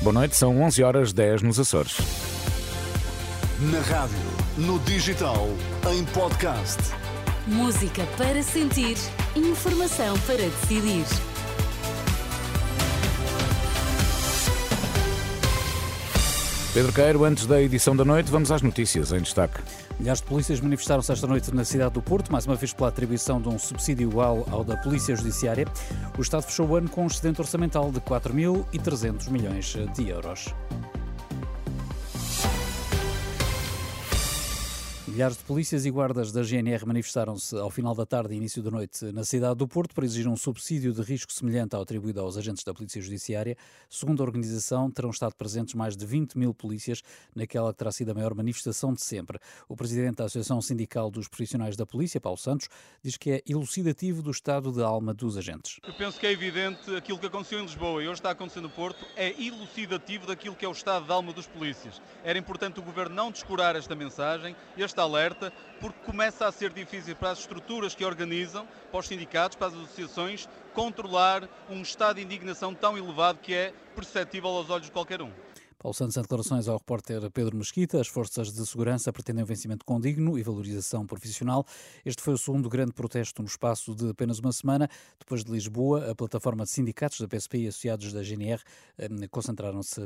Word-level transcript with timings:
Boa 0.00 0.12
noite, 0.12 0.36
são 0.36 0.62
11 0.62 0.82
horas 0.84 1.12
10 1.12 1.42
nos 1.42 1.58
Açores. 1.58 1.96
Na 3.60 3.80
rádio, 3.80 4.16
no 4.56 4.78
digital, 4.80 5.48
em 5.92 6.04
podcast. 6.04 6.78
Música 7.48 8.06
para 8.16 8.40
sentir, 8.44 8.96
informação 9.34 10.16
para 10.20 10.36
decidir. 10.36 11.04
Pedro 16.72 16.92
Queiro, 16.92 17.24
antes 17.24 17.46
da 17.46 17.60
edição 17.60 17.96
da 17.96 18.04
noite, 18.04 18.30
vamos 18.30 18.52
às 18.52 18.62
notícias 18.62 19.10
em 19.10 19.18
destaque. 19.20 19.60
Milhares 19.98 20.20
de 20.20 20.28
polícias 20.28 20.60
manifestaram-se 20.60 21.10
esta 21.10 21.26
noite 21.26 21.52
na 21.52 21.64
cidade 21.64 21.94
do 21.94 22.00
Porto, 22.00 22.30
mais 22.30 22.46
uma 22.46 22.54
vez 22.54 22.72
pela 22.72 22.88
atribuição 22.88 23.40
de 23.40 23.48
um 23.48 23.58
subsídio 23.58 24.08
igual 24.08 24.46
ao 24.48 24.62
da 24.62 24.76
Polícia 24.76 25.16
Judiciária. 25.16 25.66
O 26.16 26.22
Estado 26.22 26.42
fechou 26.42 26.68
o 26.68 26.76
ano 26.76 26.88
com 26.88 27.02
um 27.02 27.06
excedente 27.08 27.40
orçamental 27.40 27.90
de 27.90 28.00
4.300 28.00 29.28
milhões 29.28 29.76
de 29.96 30.08
euros. 30.08 30.54
Milhares 35.18 35.36
de 35.36 35.42
polícias 35.42 35.84
e 35.84 35.90
guardas 35.90 36.30
da 36.30 36.44
GNR 36.44 36.86
manifestaram-se 36.86 37.56
ao 37.56 37.68
final 37.70 37.92
da 37.92 38.06
tarde 38.06 38.34
e 38.34 38.36
início 38.36 38.62
da 38.62 38.70
noite 38.70 39.04
na 39.06 39.24
cidade 39.24 39.56
do 39.56 39.66
Porto 39.66 39.92
para 39.92 40.04
exigir 40.04 40.28
um 40.28 40.36
subsídio 40.36 40.92
de 40.92 41.02
risco 41.02 41.32
semelhante 41.32 41.74
ao 41.74 41.82
atribuído 41.82 42.20
aos 42.20 42.36
agentes 42.36 42.62
da 42.62 42.72
Polícia 42.72 43.02
Judiciária. 43.02 43.56
Segundo 43.90 44.22
a 44.22 44.24
organização, 44.24 44.88
terão 44.88 45.10
estado 45.10 45.34
presentes 45.34 45.74
mais 45.74 45.96
de 45.96 46.06
20 46.06 46.38
mil 46.38 46.54
polícias 46.54 47.02
naquela 47.34 47.72
que 47.72 47.78
terá 47.80 47.90
sido 47.90 48.12
a 48.12 48.14
maior 48.14 48.32
manifestação 48.32 48.94
de 48.94 49.02
sempre. 49.02 49.40
O 49.68 49.74
presidente 49.74 50.18
da 50.18 50.26
Associação 50.26 50.62
Sindical 50.62 51.10
dos 51.10 51.26
Profissionais 51.26 51.74
da 51.74 51.84
Polícia, 51.84 52.20
Paulo 52.20 52.38
Santos, 52.38 52.68
diz 53.02 53.16
que 53.16 53.32
é 53.32 53.42
elucidativo 53.44 54.22
do 54.22 54.30
estado 54.30 54.70
de 54.70 54.84
alma 54.84 55.12
dos 55.12 55.36
agentes. 55.36 55.80
Eu 55.84 55.94
penso 55.94 56.20
que 56.20 56.28
é 56.28 56.30
evidente 56.30 56.94
aquilo 56.94 57.18
que 57.18 57.26
aconteceu 57.26 57.58
em 57.58 57.62
Lisboa 57.62 58.04
e 58.04 58.06
hoje 58.06 58.20
está 58.20 58.30
acontecendo 58.30 58.68
no 58.68 58.70
Porto 58.70 59.04
é 59.16 59.30
elucidativo 59.30 60.28
daquilo 60.28 60.54
que 60.54 60.64
é 60.64 60.68
o 60.68 60.72
estado 60.72 61.06
de 61.06 61.12
alma 61.12 61.32
dos 61.32 61.48
polícias. 61.48 62.00
Era 62.22 62.38
importante 62.38 62.78
o 62.78 62.84
Governo 62.84 63.16
não 63.16 63.32
descurar 63.32 63.74
esta 63.74 63.96
mensagem, 63.96 64.54
este 64.76 65.07
alerta, 65.08 65.52
porque 65.80 65.98
começa 66.04 66.46
a 66.46 66.52
ser 66.52 66.72
difícil 66.72 67.16
para 67.16 67.30
as 67.30 67.40
estruturas 67.40 67.94
que 67.94 68.04
organizam, 68.04 68.66
para 68.90 69.00
os 69.00 69.06
sindicatos, 69.06 69.56
para 69.56 69.68
as 69.68 69.74
associações, 69.74 70.48
controlar 70.74 71.48
um 71.68 71.82
estado 71.82 72.16
de 72.16 72.22
indignação 72.22 72.74
tão 72.74 72.96
elevado 72.96 73.38
que 73.40 73.54
é 73.54 73.72
perceptível 73.96 74.50
aos 74.50 74.70
olhos 74.70 74.86
de 74.86 74.92
qualquer 74.92 75.20
um. 75.20 75.32
Paulo 75.80 75.94
Santos, 75.94 76.16
em 76.16 76.22
declarações 76.22 76.66
ao 76.66 76.76
repórter 76.76 77.30
Pedro 77.30 77.56
Mesquita, 77.56 78.00
as 78.00 78.08
forças 78.08 78.52
de 78.52 78.66
segurança 78.66 79.12
pretendem 79.12 79.44
um 79.44 79.46
vencimento 79.46 79.84
condigno 79.84 80.36
e 80.36 80.42
valorização 80.42 81.06
profissional. 81.06 81.64
Este 82.04 82.20
foi 82.20 82.34
o 82.34 82.38
segundo 82.38 82.68
grande 82.68 82.92
protesto 82.92 83.42
no 83.42 83.46
espaço 83.46 83.94
de 83.94 84.10
apenas 84.10 84.40
uma 84.40 84.50
semana. 84.50 84.90
Depois 85.20 85.44
de 85.44 85.52
Lisboa, 85.52 86.10
a 86.10 86.16
plataforma 86.16 86.64
de 86.64 86.70
sindicatos 86.70 87.20
da 87.20 87.28
PSP 87.28 87.58
e 87.58 87.68
associados 87.68 88.12
da 88.12 88.24
GNR 88.24 88.60
eh, 88.98 89.08
concentraram-se 89.30 90.00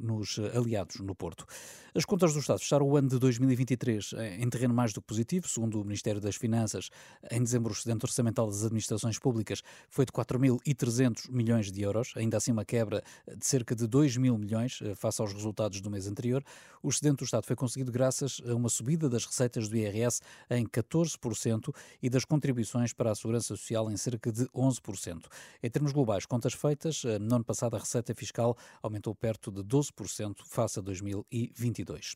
nos 0.00 0.40
aliados 0.52 0.98
no 0.98 1.14
Porto. 1.14 1.46
As 1.94 2.04
contas 2.04 2.32
do 2.32 2.40
Estado 2.40 2.58
fecharam 2.58 2.88
o 2.88 2.96
ano 2.96 3.08
de 3.08 3.20
2023 3.20 4.14
eh, 4.14 4.38
em 4.40 4.50
terreno 4.50 4.74
mais 4.74 4.92
do 4.92 5.00
que 5.00 5.06
positivo, 5.06 5.46
segundo 5.46 5.80
o 5.80 5.84
Ministério 5.84 6.20
das 6.20 6.34
Finanças. 6.34 6.90
Em 7.30 7.40
dezembro, 7.40 7.70
o 7.70 7.72
excedente 7.72 8.04
orçamental 8.04 8.48
das 8.48 8.64
administrações 8.64 9.16
públicas 9.16 9.62
foi 9.88 10.04
de 10.04 10.10
4.300 10.10 11.30
milhões 11.30 11.70
de 11.70 11.82
euros, 11.82 12.14
ainda 12.16 12.36
assim 12.36 12.50
uma 12.50 12.64
quebra 12.64 13.00
de 13.28 13.46
cerca 13.46 13.76
de 13.76 13.86
2 13.86 14.16
mil 14.16 14.36
milhões 14.36 14.71
milhões 14.72 14.80
eh, 14.82 14.94
face 14.94 15.20
aos 15.20 15.32
resultados 15.32 15.80
do 15.80 15.90
mês 15.90 16.06
anterior. 16.06 16.42
O 16.82 16.88
excedente 16.88 17.18
do 17.18 17.24
Estado 17.24 17.44
foi 17.46 17.56
conseguido 17.56 17.92
graças 17.92 18.40
a 18.48 18.54
uma 18.54 18.68
subida 18.68 19.08
das 19.08 19.24
receitas 19.24 19.68
do 19.68 19.76
IRS 19.76 20.20
em 20.50 20.66
14% 20.66 21.74
e 22.02 22.08
das 22.08 22.24
contribuições 22.24 22.92
para 22.92 23.10
a 23.10 23.14
Segurança 23.14 23.48
Social 23.48 23.90
em 23.90 23.96
cerca 23.96 24.32
de 24.32 24.44
11%. 24.46 25.24
Em 25.62 25.70
termos 25.70 25.92
globais, 25.92 26.26
contas 26.26 26.54
feitas, 26.54 27.02
eh, 27.04 27.18
no 27.18 27.36
ano 27.36 27.44
passado 27.44 27.76
a 27.76 27.78
receita 27.78 28.14
fiscal 28.14 28.56
aumentou 28.82 29.14
perto 29.14 29.50
de 29.50 29.62
12% 29.62 30.44
face 30.46 30.78
a 30.78 30.82
2022. 30.82 32.14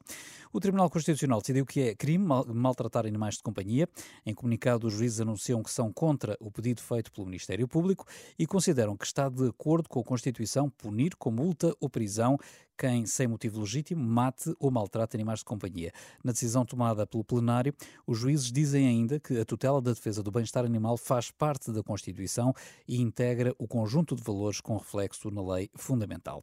O 0.53 0.61
Tribunal 0.61 0.89
Constitucional 0.89 1.41
decidiu 1.41 1.67
que 1.67 1.81
é 1.81 1.95
crime 1.95 2.25
maltratar 2.48 3.07
animais 3.07 3.37
de 3.37 3.43
companhia. 3.43 3.89
Em 4.25 4.35
comunicado, 4.35 4.86
os 4.86 4.95
juízes 4.95 5.20
anunciam 5.20 5.63
que 5.63 5.70
são 5.70 5.92
contra 5.92 6.36
o 6.41 6.51
pedido 6.51 6.83
feito 6.83 7.13
pelo 7.13 7.27
Ministério 7.27 7.69
Público 7.69 8.07
e 8.39 8.47
consideram 8.47 8.97
que 8.97 9.05
está 9.05 9.29
de 9.29 9.48
acordo 9.48 9.89
com 9.89 10.01
a 10.01 10.05
Constituição 10.05 10.70
punir 10.70 11.14
com 11.17 11.30
multa 11.30 11.75
ou 11.80 11.89
prisão 11.89 12.39
quem, 12.77 13.07
sem 13.07 13.27
motivo 13.27 13.61
legítimo, 13.61 14.05
mate 14.05 14.55
ou 14.61 14.70
maltrate 14.70 15.17
animais 15.17 15.41
de 15.41 15.45
companhia. 15.45 15.92
Na 16.23 16.33
decisão 16.33 16.64
tomada 16.64 17.07
pelo 17.07 17.25
plenário, 17.25 17.75
os 18.07 18.19
juízes 18.19 18.53
dizem 18.53 18.87
ainda 18.87 19.19
que 19.19 19.39
a 19.39 19.45
tutela 19.45 19.81
da 19.81 19.92
defesa 19.92 20.23
do 20.23 20.31
bem-estar 20.31 20.64
animal 20.64 20.97
faz 20.97 21.31
parte 21.31 21.73
da 21.73 21.83
Constituição 21.83 22.55
e 22.86 23.01
integra 23.01 23.55
o 23.59 23.67
conjunto 23.67 24.15
de 24.15 24.23
valores 24.23 24.61
com 24.61 24.77
reflexo 24.77 25.31
na 25.31 25.42
lei 25.55 25.70
fundamental. 25.75 26.42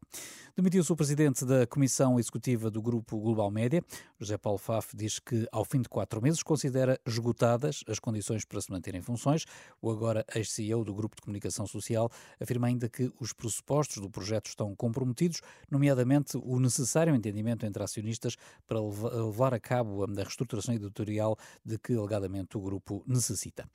Demitiu-se 0.56 0.92
o 0.92 0.96
presidente 0.96 1.46
da 1.46 1.66
Comissão 1.66 2.20
Executiva 2.20 2.70
do 2.70 2.82
Grupo 2.82 3.20
Global 3.20 3.50
Média. 3.50 3.84
José 4.20 4.38
Paulo 4.38 4.58
Faf 4.58 4.96
diz 4.96 5.20
que, 5.20 5.48
ao 5.52 5.66
fim 5.66 5.82
de 5.82 5.90
quatro 5.90 6.22
meses, 6.22 6.44
considera 6.44 7.00
esgotadas 7.06 7.84
as 7.88 8.00
condições 8.00 8.46
para 8.46 8.62
se 8.62 8.72
manter 8.72 8.96
em 8.96 9.02
funções. 9.02 9.46
O 9.82 9.90
agora 9.90 10.26
ex-CEO 10.34 10.84
do 10.84 10.94
Grupo 10.94 11.16
de 11.16 11.22
Comunicação 11.22 11.66
Social 11.66 12.10
afirma 12.40 12.68
ainda 12.68 12.88
que 12.88 13.12
os 13.20 13.34
pressupostos 13.34 14.02
do 14.02 14.10
projeto 14.10 14.48
estão 14.48 14.76
comprometidos, 14.76 15.42
nomeadamente 15.70 16.23
o 16.36 16.60
necessário 16.60 17.16
entendimento 17.16 17.66
entre 17.66 17.84
acionistas 17.84 18.36
para 18.68 18.80
levar 18.80 19.54
a 19.54 19.60
cabo 19.60 20.04
a 20.04 20.08
reestruturação 20.08 20.74
editorial 20.74 21.38
de 21.66 21.78
que 21.78 21.94
alegadamente 21.94 22.58
o 22.58 22.62
grupo 22.62 23.04
necessita. 23.08 23.68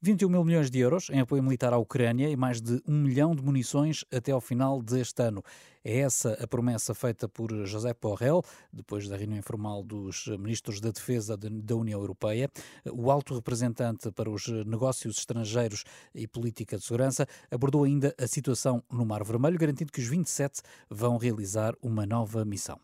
21 0.00 0.28
mil 0.28 0.44
milhões 0.44 0.70
de 0.70 0.78
euros 0.78 1.10
em 1.10 1.20
apoio 1.20 1.42
militar 1.42 1.72
à 1.72 1.78
Ucrânia 1.78 2.28
e 2.28 2.36
mais 2.36 2.60
de 2.60 2.82
um 2.86 3.02
milhão 3.02 3.34
de 3.34 3.42
munições 3.42 4.04
até 4.12 4.32
ao 4.32 4.40
final 4.40 4.82
deste 4.82 5.22
ano. 5.22 5.42
É 5.86 5.98
essa 5.98 6.32
a 6.42 6.46
promessa 6.46 6.94
feita 6.94 7.28
por 7.28 7.52
José 7.66 7.94
Borrell, 8.00 8.42
depois 8.72 9.06
da 9.06 9.18
reunião 9.18 9.38
informal 9.38 9.82
dos 9.82 10.28
ministros 10.38 10.80
da 10.80 10.90
Defesa 10.90 11.36
da 11.36 11.76
União 11.76 12.00
Europeia. 12.00 12.50
O 12.90 13.10
alto 13.10 13.34
representante 13.34 14.10
para 14.10 14.30
os 14.30 14.48
negócios 14.48 15.18
estrangeiros 15.18 15.84
e 16.14 16.26
política 16.26 16.78
de 16.78 16.84
segurança 16.84 17.28
abordou 17.50 17.84
ainda 17.84 18.14
a 18.18 18.26
situação 18.26 18.82
no 18.90 19.04
Mar 19.04 19.22
Vermelho, 19.24 19.58
garantindo 19.58 19.92
que 19.92 20.00
os 20.00 20.06
27 20.06 20.62
vão 20.88 21.18
realizar 21.18 21.74
uma 21.82 22.06
nova 22.06 22.46
missão. 22.46 22.80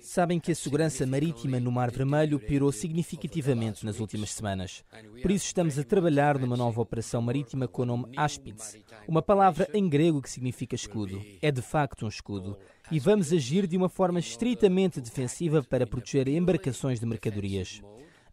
Sabem 0.00 0.40
que 0.40 0.52
a 0.52 0.54
segurança 0.54 1.06
marítima 1.06 1.60
no 1.60 1.70
Mar 1.70 1.90
Vermelho 1.90 2.40
piorou 2.40 2.72
significativamente 2.72 3.84
nas 3.84 4.00
últimas 4.00 4.30
semanas. 4.30 4.82
Por 5.20 5.30
isso 5.30 5.44
estamos 5.44 5.78
a 5.78 5.84
trabalhar 5.84 6.38
numa 6.38 6.56
nova 6.56 6.80
operação 6.80 7.20
marítima 7.20 7.68
com 7.68 7.82
o 7.82 7.84
nome 7.84 8.06
Aspids, 8.16 8.78
uma 9.06 9.20
palavra 9.20 9.68
em 9.74 9.86
grego 9.86 10.22
que 10.22 10.30
significa 10.30 10.74
escudo. 10.74 11.22
É 11.42 11.52
de 11.52 11.60
facto 11.60 12.06
um 12.06 12.08
escudo. 12.08 12.56
E 12.90 12.98
vamos 12.98 13.34
agir 13.34 13.66
de 13.66 13.76
uma 13.76 13.90
forma 13.90 14.18
estritamente 14.18 14.98
defensiva 14.98 15.62
para 15.62 15.86
proteger 15.86 16.26
embarcações 16.26 17.00
de 17.00 17.04
mercadorias. 17.04 17.82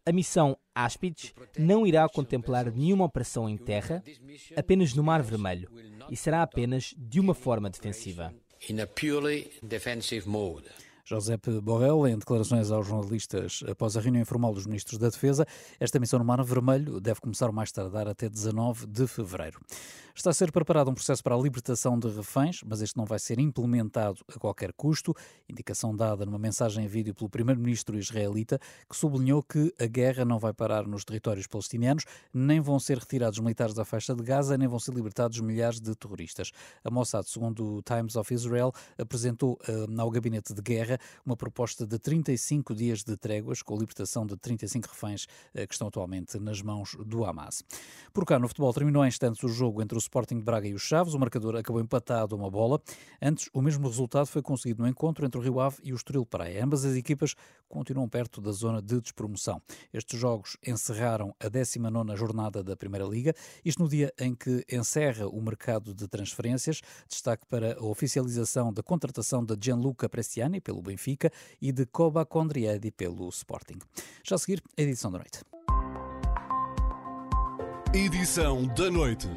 A 0.06 0.14
missão 0.14 0.58
Aspids 0.74 1.34
não 1.59 1.86
irá 1.86 2.08
contemplar 2.08 2.72
nenhuma 2.72 3.03
operação 3.03 3.50
em 3.50 3.58
terra, 3.58 4.02
apenas 4.56 4.94
no 4.94 5.03
Mar 5.03 5.22
Vermelho, 5.22 5.70
e 6.09 6.16
será 6.16 6.42
apenas 6.42 6.96
de 6.98 7.20
uma 7.20 7.34
forma 7.34 7.70
defensiva. 7.70 8.34
In 8.67 8.79
a 8.79 8.88
purely 8.88 9.51
defensive 9.67 10.27
mode. 10.27 10.63
Josep 11.06 11.59
Borrell, 11.62 12.07
em 12.07 12.17
declarações 12.17 12.72
aos 12.72 12.88
jornalistas 12.88 13.63
após 13.69 13.97
a 13.97 14.01
reunião 14.01 14.22
informal 14.22 14.53
dos 14.53 14.66
ministros 14.66 14.97
da 14.97 15.09
Defesa, 15.09 15.45
esta 15.79 16.00
missão 16.00 16.19
no 16.19 16.25
Mar 16.25 16.44
Vermelho 16.44 17.00
deve 17.00 17.22
começar 17.22 17.51
mais 17.51 17.72
tardar 17.72 18.07
até 18.07 18.29
19 18.29 18.88
de 18.88 19.07
fevereiro. 19.07 19.59
Está 20.13 20.29
a 20.29 20.34
ser 20.34 20.51
preparado 20.51 20.91
um 20.91 20.94
processo 20.94 21.23
para 21.23 21.35
a 21.35 21.38
libertação 21.40 21.97
de 21.97 22.09
reféns, 22.09 22.61
mas 22.66 22.81
este 22.81 22.97
não 22.97 23.06
vai 23.06 23.17
ser 23.17 23.40
implementado 23.40 24.19
a 24.28 24.38
qualquer 24.38 24.73
custo. 24.73 25.16
Indicação 25.50 25.95
dada 25.95 26.25
numa 26.25 26.38
mensagem 26.38 26.84
em 26.84 26.88
vídeo 26.88 27.16
pelo 27.16 27.29
primeiro-ministro 27.29 27.97
israelita, 27.97 28.59
que 28.90 28.95
sublinhou 28.95 29.41
que 29.41 29.73
a 29.79 29.85
guerra 29.85 30.25
não 30.25 30.38
vai 30.38 30.53
parar 30.53 30.85
nos 30.85 31.06
territórios 31.06 31.47
palestinianos, 31.47 32.03
nem 32.34 32.59
vão 32.59 32.78
ser 32.78 32.97
retirados 32.97 33.40
militares 33.40 33.73
da 33.73 33.85
faixa 33.85 34.13
de 34.13 34.22
Gaza, 34.22 34.57
nem 34.57 34.67
vão 34.67 34.79
ser 34.79 34.94
libertados 34.94 35.40
milhares 35.40 35.79
de 35.79 35.95
terroristas. 35.95 36.51
A 36.84 36.91
Mossad, 36.91 37.25
segundo 37.25 37.78
o 37.78 37.81
Times 37.81 38.16
of 38.17 38.34
Israel, 38.34 38.73
apresentou 38.97 39.58
uh, 39.67 40.02
ao 40.02 40.11
gabinete 40.11 40.53
de 40.53 40.61
guerra 40.61 40.91
uma 41.26 41.35
proposta 41.35 41.85
de 41.85 41.97
35 41.99 42.73
dias 42.73 43.03
de 43.03 43.16
tréguas, 43.17 43.61
com 43.61 43.76
a 43.76 43.78
libertação 43.78 44.26
de 44.26 44.35
35 44.38 44.88
reféns 44.88 45.26
uh, 45.26 45.67
que 45.67 45.73
estão 45.73 45.88
atualmente 45.88 46.40
nas 46.40 46.61
mãos 46.61 46.96
do 47.05 47.26
Hamas. 47.26 47.64
Por 48.14 48.26
cá, 48.26 48.40
no 48.40 48.47
futebol, 48.47 48.73
terminou 48.73 49.05
em 49.05 49.08
instantes 49.08 49.43
o 49.43 49.47
jogo 49.47 49.82
entre 49.82 49.97
o 49.97 49.99
Sporting 49.99 50.38
de 50.38 50.43
Braga 50.43 50.67
e 50.67 50.73
os 50.73 50.82
Chaves. 50.82 51.14
O 51.14 51.20
marcador 51.20 51.55
acabou 51.55 51.82
empatado 51.82 52.35
a 52.35 52.38
uma 52.38 52.49
bola. 52.49 52.82
Antes, 53.22 53.49
o 53.53 53.61
mesmo 53.61 53.88
resultado 53.88 54.26
foi 54.28 54.41
conseguido 54.41 54.84
no 54.84 54.90
encontro 54.90 55.26
entre 55.26 55.40
o 55.40 55.43
Rio 55.43 55.59
Ave 55.59 55.78
e 55.84 55.93
o 55.93 55.96
Estoril 55.96 56.26
Praia. 56.26 56.64
Ambas 56.64 56.85
as 56.85 56.96
equipas 56.96 57.35
continuam 57.67 58.08
perto 58.08 58.41
da 58.41 58.52
zona 58.52 58.82
de 58.82 58.99
despromoção. 58.99 59.61
Estes 59.93 60.20
jogos 60.20 60.58
encerraram 60.66 61.34
a 61.40 61.49
19ª 61.49 62.16
jornada 62.16 62.64
da 62.64 62.76
Primeira 62.76 63.05
Liga, 63.05 63.34
isto 63.64 63.82
no 63.82 63.90
dia 63.90 64.14
em 64.20 64.35
que 64.35 64.66
encerra 64.72 65.28
o 65.28 65.41
mercado 65.41 65.93
de 65.93 66.08
transferências. 66.08 66.82
Destaque 67.08 67.46
para 67.46 67.78
a 67.79 67.84
oficialização 67.84 68.73
da 68.73 68.84
contratação 68.84 69.43
de 69.43 69.55
Gianluca 69.59 70.09
Prestiani 70.09 70.59
pelo 70.59 70.80
Benfica 70.81 71.31
e 71.61 71.72
de 71.72 71.85
Koba 71.85 72.25
Condriedi 72.25 72.91
pelo 72.91 73.29
Sporting. 73.29 73.79
Já 74.23 74.35
a 74.35 74.39
seguir, 74.39 74.61
a 74.78 74.81
edição 74.81 75.11
da 75.11 75.19
noite. 75.19 75.39
Edição 77.93 78.66
da 78.67 78.89
noite. 78.89 79.28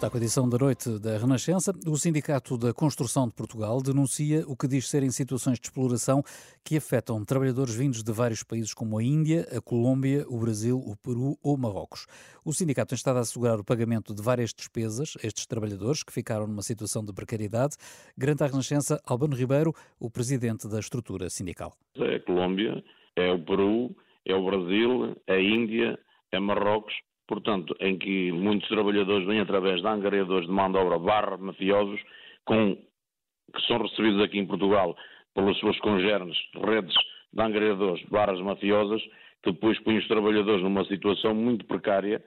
Está 0.00 0.08
com 0.08 0.16
a 0.16 0.20
edição 0.20 0.48
da 0.48 0.56
noite 0.56 0.98
da 0.98 1.18
Renascença. 1.18 1.72
O 1.86 1.94
Sindicato 1.94 2.56
da 2.56 2.72
Construção 2.72 3.28
de 3.28 3.34
Portugal 3.34 3.82
denuncia 3.82 4.42
o 4.48 4.56
que 4.56 4.66
diz 4.66 4.88
serem 4.88 5.10
situações 5.10 5.60
de 5.60 5.66
exploração 5.66 6.22
que 6.64 6.78
afetam 6.78 7.22
trabalhadores 7.22 7.74
vindos 7.74 8.02
de 8.02 8.10
vários 8.10 8.42
países 8.42 8.72
como 8.72 8.96
a 8.96 9.02
Índia, 9.02 9.46
a 9.54 9.60
Colômbia, 9.60 10.24
o 10.26 10.38
Brasil, 10.38 10.78
o 10.78 10.96
Peru 10.96 11.36
ou 11.44 11.58
Marrocos. 11.58 12.06
O 12.42 12.50
sindicato 12.50 12.88
tem 12.88 12.96
estado 12.96 13.18
a 13.18 13.20
assegurar 13.20 13.60
o 13.60 13.62
pagamento 13.64 14.14
de 14.14 14.22
várias 14.22 14.54
despesas 14.54 15.18
a 15.22 15.26
estes 15.26 15.44
trabalhadores 15.46 16.02
que 16.02 16.14
ficaram 16.14 16.46
numa 16.46 16.62
situação 16.62 17.04
de 17.04 17.12
precariedade. 17.12 17.76
Garante 18.16 18.42
à 18.42 18.46
Renascença 18.46 18.98
Albano 19.06 19.36
Ribeiro, 19.36 19.74
o 20.00 20.10
presidente 20.10 20.66
da 20.66 20.78
estrutura 20.78 21.28
sindical. 21.28 21.74
É 21.98 22.14
a 22.14 22.20
Colômbia, 22.20 22.82
é 23.16 23.30
o 23.30 23.44
Peru, 23.44 23.94
é 24.24 24.34
o 24.34 24.42
Brasil, 24.46 25.14
é 25.26 25.34
a 25.34 25.42
Índia, 25.42 25.98
é 26.32 26.40
Marrocos 26.40 26.94
portanto, 27.30 27.76
em 27.78 27.96
que 27.96 28.32
muitos 28.32 28.68
trabalhadores 28.68 29.24
vêm 29.24 29.38
através 29.38 29.80
de 29.80 29.86
angariadores 29.86 30.48
de 30.48 30.52
mão 30.52 30.70
de 30.70 30.78
obra 30.78 30.98
barra 30.98 31.36
mafiosos, 31.36 32.00
com, 32.44 32.74
que 32.74 33.66
são 33.68 33.78
recebidos 33.78 34.20
aqui 34.20 34.40
em 34.40 34.46
Portugal 34.46 34.96
pelas 35.32 35.56
suas 35.58 35.78
congêneres 35.78 36.36
redes 36.56 36.92
de 37.32 37.40
angariadores 37.40 38.04
barras 38.08 38.40
mafiosas, 38.40 39.00
que 39.44 39.52
depois 39.52 39.78
põem 39.84 39.98
os 39.98 40.08
trabalhadores 40.08 40.60
numa 40.60 40.84
situação 40.86 41.32
muito 41.32 41.64
precária, 41.66 42.20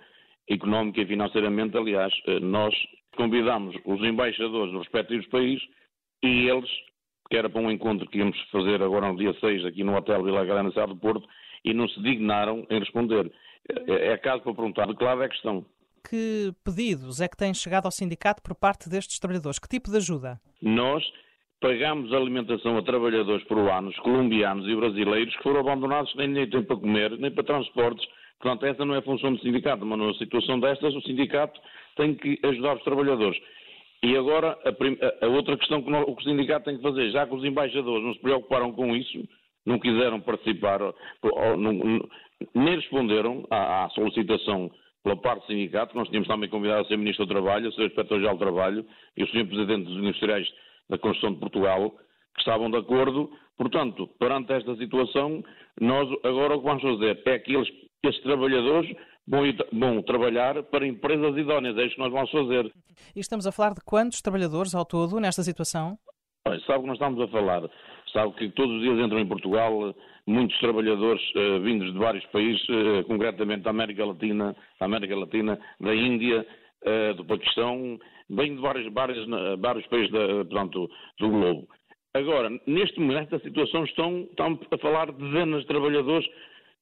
económica 0.50 1.02
e 1.02 1.06
financeiramente. 1.06 1.78
Aliás, 1.78 2.14
eh, 2.26 2.40
nós 2.40 2.74
convidamos 3.18 3.76
os 3.84 4.02
embaixadores 4.02 4.72
dos 4.72 4.84
respectivos 4.84 5.28
países 5.28 5.64
e 6.24 6.48
eles, 6.48 6.70
que 7.30 7.36
era 7.36 7.50
para 7.50 7.62
um 7.62 7.70
encontro 7.70 8.08
que 8.08 8.20
íamos 8.20 8.40
fazer 8.52 8.82
agora 8.82 9.10
no 9.10 9.18
dia 9.18 9.34
6 9.34 9.66
aqui 9.66 9.84
no 9.84 9.98
Hotel 9.98 10.24
Vila 10.24 10.46
Grande, 10.46 10.74
Sá 10.74 10.86
do 10.86 10.96
Porto, 10.96 11.28
e 11.66 11.74
não 11.74 11.90
se 11.90 12.02
dignaram 12.02 12.66
em 12.70 12.80
responder. 12.80 13.30
É, 13.70 14.14
é 14.14 14.18
caso 14.18 14.44
para 14.44 14.54
perguntar 14.54 14.88
de 14.88 14.96
que 14.96 15.04
lado 15.04 15.24
é 15.24 15.30
que 15.30 15.36
estão. 15.36 15.66
Que 16.10 16.52
pedidos 16.66 17.22
é 17.22 17.28
que 17.28 17.38
têm 17.38 17.54
chegado 17.54 17.86
ao 17.86 17.92
sindicato 17.92 18.42
por 18.42 18.56
parte 18.56 18.90
destes 18.90 19.20
trabalhadores? 19.20 19.60
Que 19.60 19.70
tipo 19.70 19.90
de 19.90 19.98
ajuda? 19.98 20.40
Nós 20.62 21.04
pagamos 21.62 22.12
alimentação 22.12 22.78
a 22.78 22.84
trabalhadores 22.84 23.46
peruanos, 23.48 23.96
colombianos 24.00 24.68
e 24.68 24.76
brasileiros 24.76 25.34
que 25.38 25.44
foram 25.44 25.62
abandonados 25.62 26.14
nem, 26.16 26.28
nem 26.28 26.50
têm 26.50 26.64
para 26.64 26.76
comer, 26.76 27.12
nem 27.18 27.32
para 27.32 27.44
transportes. 27.44 28.06
Portanto, 28.38 28.66
essa 28.66 28.84
não 28.84 28.96
é 28.96 29.02
função 29.02 29.34
do 29.34 29.40
sindicato, 29.40 29.86
mas 29.86 29.98
numa 29.98 30.14
situação 30.16 30.60
destas, 30.60 30.94
o 30.94 31.02
sindicato 31.04 31.58
tem 31.96 32.14
que 32.16 32.38
ajudar 32.44 32.76
os 32.76 32.84
trabalhadores. 32.84 33.40
E 34.04 34.18
agora, 34.18 34.60
a, 34.66 35.26
a 35.26 35.30
outra 35.30 35.58
questão 35.58 35.82
que 35.82 35.90
o, 35.90 36.22
sindicato 36.22 36.66
tem 36.66 36.76
que 36.76 36.84
fazer, 36.84 37.10
já 37.12 37.26
que 37.26 37.34
os 37.34 37.46
embaixadores 37.46 38.04
não 38.04 38.14
se 38.14 38.20
preocuparam 38.20 38.74
com 38.74 38.94
isso, 38.94 39.26
não 39.66 39.80
quiseram 39.80 40.20
participar, 40.20 40.82
nem 42.54 42.76
responderam 42.76 43.46
à, 43.50 43.86
à, 43.86 43.90
solicitação 43.90 44.72
pela 45.04 45.18
parte 45.18 45.42
do 45.42 45.48
sindicato. 45.48 45.96
Nós 45.96 46.08
tínhamos 46.08 46.28
também 46.28 46.50
convidado 46.50 46.82
a 46.82 46.86
ser 46.86 46.98
Ministro 46.98 47.26
do 47.26 47.34
Trabalho, 47.34 47.70
a 47.70 47.72
ser 47.72 47.88
Inspetor-Geral 47.88 48.36
do 48.36 48.40
Trabalho 48.40 48.86
e 49.18 49.24
o 49.24 49.28
Sr. 49.28 49.48
Presidente 49.48 49.86
dos 49.86 49.98
Industriais 49.98 50.48
da 50.90 50.98
Construção 50.98 51.34
de 51.34 51.40
Portugal, 51.40 51.92
que 52.34 52.40
estavam 52.40 52.70
de 52.70 52.78
acordo. 52.78 53.30
Portanto, 53.58 54.08
perante 54.20 54.54
esta 54.54 54.76
situação, 54.76 55.44
nós 55.80 56.10
agora 56.24 56.56
o 56.56 56.60
que 56.60 56.68
vamos 56.68 56.82
fazer 56.82 57.22
é 57.26 57.40
que 57.40 57.56
eles, 57.56 57.70
estes 58.04 58.24
trabalhadores 58.24 58.90
vão, 59.28 59.44
vão 59.72 60.02
trabalhar 60.04 60.64
para 60.64 60.88
empresas 60.88 61.38
idóneas. 61.38 61.78
É 61.78 61.86
isso 61.86 61.96
que 61.96 62.02
nós 62.02 62.12
vamos 62.12 62.32
fazer. 62.32 62.72
E 63.16 63.20
estamos 63.20 63.46
a 63.48 63.52
falar 63.52 63.74
de 63.74 63.82
quantos 63.86 64.22
trabalhadores 64.22 64.74
ao 64.76 64.86
todo 64.86 65.20
nesta 65.20 65.44
situação? 65.44 65.98
Sabe 66.66 66.80
o 66.80 66.82
que 66.82 66.88
nós 66.88 66.98
estamos 66.98 67.22
a 67.22 67.28
falar? 67.28 67.70
Sabe 68.14 68.32
que 68.34 68.50
todos 68.50 68.76
os 68.76 68.82
dias 68.82 69.00
entram 69.00 69.20
em 69.20 69.28
Portugal 69.28 69.94
muitos 70.26 70.58
trabalhadores 70.60 71.22
uh, 71.36 71.60
vindos 71.62 71.92
de 71.92 71.98
vários 71.98 72.24
países, 72.28 72.64
uh, 72.70 73.04
concretamente 73.08 73.64
da 73.64 73.72
América 73.72 74.06
Latina, 74.06 74.56
da 74.80 74.86
América 74.86 75.16
Latina, 75.16 75.60
da 75.82 75.94
Índia, 75.94 76.46
uh, 76.86 77.14
do 77.16 77.26
Paquistão, 77.26 78.00
vêm 78.30 78.56
de 78.56 78.62
vários, 78.62 78.94
vários, 78.94 79.28
vários 79.60 79.86
países 79.88 80.12
da, 80.12 80.46
portanto, 80.46 80.90
do 81.20 81.30
globo. 81.30 81.68
Agora, 82.14 82.50
neste 82.68 83.00
momento, 83.00 83.36
a 83.36 83.40
situação 83.40 83.84
estão, 83.86 84.28
estão 84.30 84.60
a 84.72 84.78
falar 84.78 85.12
de 85.12 85.18
dezenas 85.18 85.62
de 85.62 85.68
trabalhadores. 85.68 86.28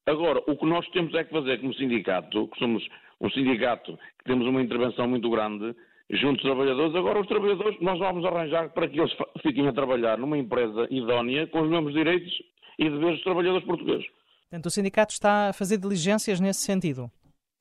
Agora, 0.06 0.44
o 0.46 0.58
que 0.58 0.66
nós 0.66 0.88
temos 0.90 1.14
é 1.16 1.24
que 1.24 1.32
fazer 1.32 1.60
como 1.62 1.74
sindicato, 1.76 2.50
que 2.50 2.60
somos 2.60 2.86
um 3.22 3.30
sindicato 3.30 3.98
que 4.20 4.26
temos 4.26 4.46
uma 4.46 4.62
intervenção 4.62 5.08
muito 5.08 5.30
grande, 5.30 5.74
junto 6.12 6.40
aos 6.40 6.56
trabalhadores. 6.56 6.96
Agora, 6.96 7.20
os 7.20 7.28
trabalhadores, 7.28 7.80
nós 7.80 7.98
vamos 7.98 8.26
arranjar 8.26 8.70
para 8.70 8.88
que 8.88 9.00
eles 9.00 9.12
fiquem 9.42 9.68
a 9.68 9.74
trabalhar 9.74 10.18
numa 10.18 10.38
empresa 10.38 10.88
idónea, 10.90 11.48
com 11.48 11.62
os 11.62 11.70
mesmos 11.70 11.94
direitos 11.94 12.32
e 12.78 12.90
deveres 12.90 13.16
dos 13.16 13.24
trabalhadores 13.24 13.66
portugueses. 13.66 14.06
Portanto, 14.50 14.66
o 14.66 14.70
sindicato 14.70 15.14
está 15.14 15.50
a 15.50 15.54
fazer 15.54 15.78
diligências 15.78 16.40
nesse 16.40 16.60
sentido? 16.60 17.10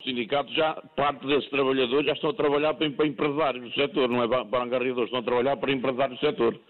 O 0.01 0.03
sindicato 0.03 0.53
já, 0.55 0.75
parte 0.97 1.27
desses 1.27 1.49
trabalhadores 1.51 2.07
já 2.07 2.13
estão 2.13 2.31
a 2.31 2.35
trabalhar 2.35 2.75
para, 2.75 2.91
para 2.91 3.07
empresários 3.07 3.63
do 3.63 3.73
setor, 3.75 4.09
não 4.09 4.23
é 4.23 4.29
para 4.29 4.65
angariadores, 4.65 5.07
estão 5.07 5.21
a 5.21 5.23
trabalhar 5.23 5.57
para 5.57 5.73
empresários 5.73 6.19
do 6.19 6.27
setor. 6.27 6.61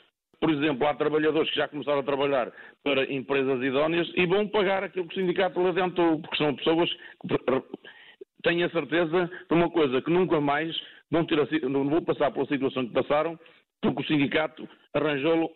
Por 0.41 0.51
exemplo, 0.51 0.87
há 0.87 0.95
trabalhadores 0.95 1.51
que 1.51 1.57
já 1.57 1.69
começaram 1.69 2.01
a 2.01 2.03
trabalhar 2.03 2.51
para 2.83 3.11
empresas 3.13 3.63
idóneas 3.63 4.11
e 4.17 4.27
vão 4.27 4.49
pagar 4.49 4.83
aquilo 4.83 5.07
que 5.07 5.19
o 5.19 5.21
sindicato 5.21 5.61
lhe 5.61 5.69
adiantou, 5.69 6.19
porque 6.21 6.37
são 6.37 6.55
pessoas 6.57 6.91
que 6.91 7.29
têm 8.43 8.65
a 8.65 8.71
certeza 8.71 9.31
de 9.49 9.55
uma 9.55 9.71
coisa, 9.71 10.03
que 10.03 10.11
nunca 10.11 10.41
mais 10.41 10.75
vão 11.11 11.25
ter 11.25 11.41
a, 11.41 11.69
não 11.69 11.89
vão 11.89 12.03
passar 12.03 12.31
pela 12.31 12.47
situação 12.47 12.87
que 12.87 12.93
passaram, 12.93 13.39
porque 13.81 14.03
o 14.03 14.07
sindicato 14.07 14.69
arranjou 14.95 15.51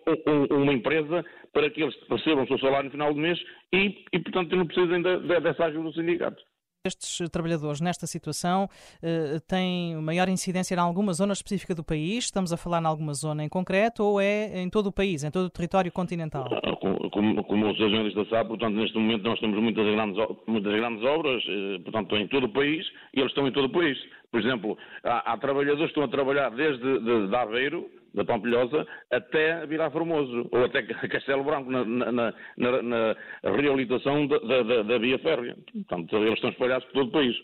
uma 0.51 0.73
empresa 0.73 1.25
para 1.53 1.71
que 1.71 1.83
eles 1.83 1.95
recebam 2.09 2.45
o 2.45 2.47
seu 2.49 2.59
salário 2.59 2.87
no 2.87 2.91
final 2.91 3.13
do 3.13 3.21
mês 3.21 3.39
e, 3.73 4.05
e 4.13 4.19
portanto, 4.19 4.57
não 4.57 4.67
precisem 4.67 5.03
dessa 5.03 5.65
ajuda 5.65 5.91
do 5.91 5.95
sindicato. 5.95 6.43
Estes 6.87 7.31
trabalhadores 7.31 7.81
nesta 7.81 8.07
situação 8.07 8.65
uh, 8.67 9.41
têm 9.49 9.97
maior 10.03 10.29
incidência 10.29 10.75
em 10.75 10.79
alguma 10.79 11.15
zona 11.15 11.33
específica 11.33 11.75
do 11.75 11.83
país? 11.83 12.25
Estamos 12.25 12.53
a 12.53 12.59
falar 12.59 12.83
em 12.83 12.85
alguma 12.85 13.15
zona 13.15 13.43
em 13.43 13.49
concreto 13.49 14.05
ou 14.05 14.21
é 14.21 14.61
em 14.61 14.69
todo 14.69 14.89
o 14.89 14.93
país, 14.93 15.25
em 15.25 15.31
todo 15.31 15.47
o 15.47 15.51
território 15.51 15.91
continental? 15.91 16.47
Ah, 16.53 16.77
como, 16.77 17.11
como, 17.11 17.43
como 17.45 17.71
o 17.71 17.75
Sr. 17.75 17.89
Jornalista 17.89 18.27
sabe, 18.27 18.51
portanto, 18.51 18.75
neste 18.75 18.99
momento 18.99 19.23
nós 19.23 19.41
temos 19.41 19.59
muitas 19.63 19.87
grandes, 19.87 20.37
muitas 20.47 20.75
grandes 20.75 21.05
obras, 21.05 21.43
eh, 21.49 21.79
portanto, 21.85 22.17
em 22.17 22.29
todo 22.29 22.45
o 22.45 22.53
país 22.53 22.87
e 23.15 23.21
eles 23.21 23.31
estão 23.31 23.49
em 23.49 23.53
todo 23.53 23.65
o 23.65 23.73
país. 23.73 23.97
Por 24.35 24.41
exemplo, 24.41 24.77
há, 25.05 25.33
há 25.33 25.39
trabalhadores 25.39 25.93
que 25.93 26.01
estão 26.01 26.03
a 26.03 26.09
trabalhar 26.09 26.51
desde 26.51 26.83
de, 26.83 27.29
de 27.29 27.37
Aveiro, 27.37 27.89
da 28.13 28.25
Pampilhosa, 28.25 28.85
até 29.13 29.65
Vilar 29.65 29.93
Formoso, 29.93 30.49
ou 30.51 30.65
até 30.65 30.83
Castelo 30.83 31.45
Branco, 31.45 31.71
na, 31.71 31.85
na, 31.85 32.13
na, 32.13 32.83
na 32.83 33.17
reabilitação 33.45 34.27
da, 34.27 34.39
da, 34.41 34.83
da, 34.83 34.99
via 34.99 35.21
férrea. 35.21 35.57
Portanto, 35.73 36.17
eles 36.17 36.35
estão 36.35 36.51
espalhados 36.51 36.85
por 36.87 36.95
todo 36.95 37.09
o 37.11 37.13
país. 37.13 37.37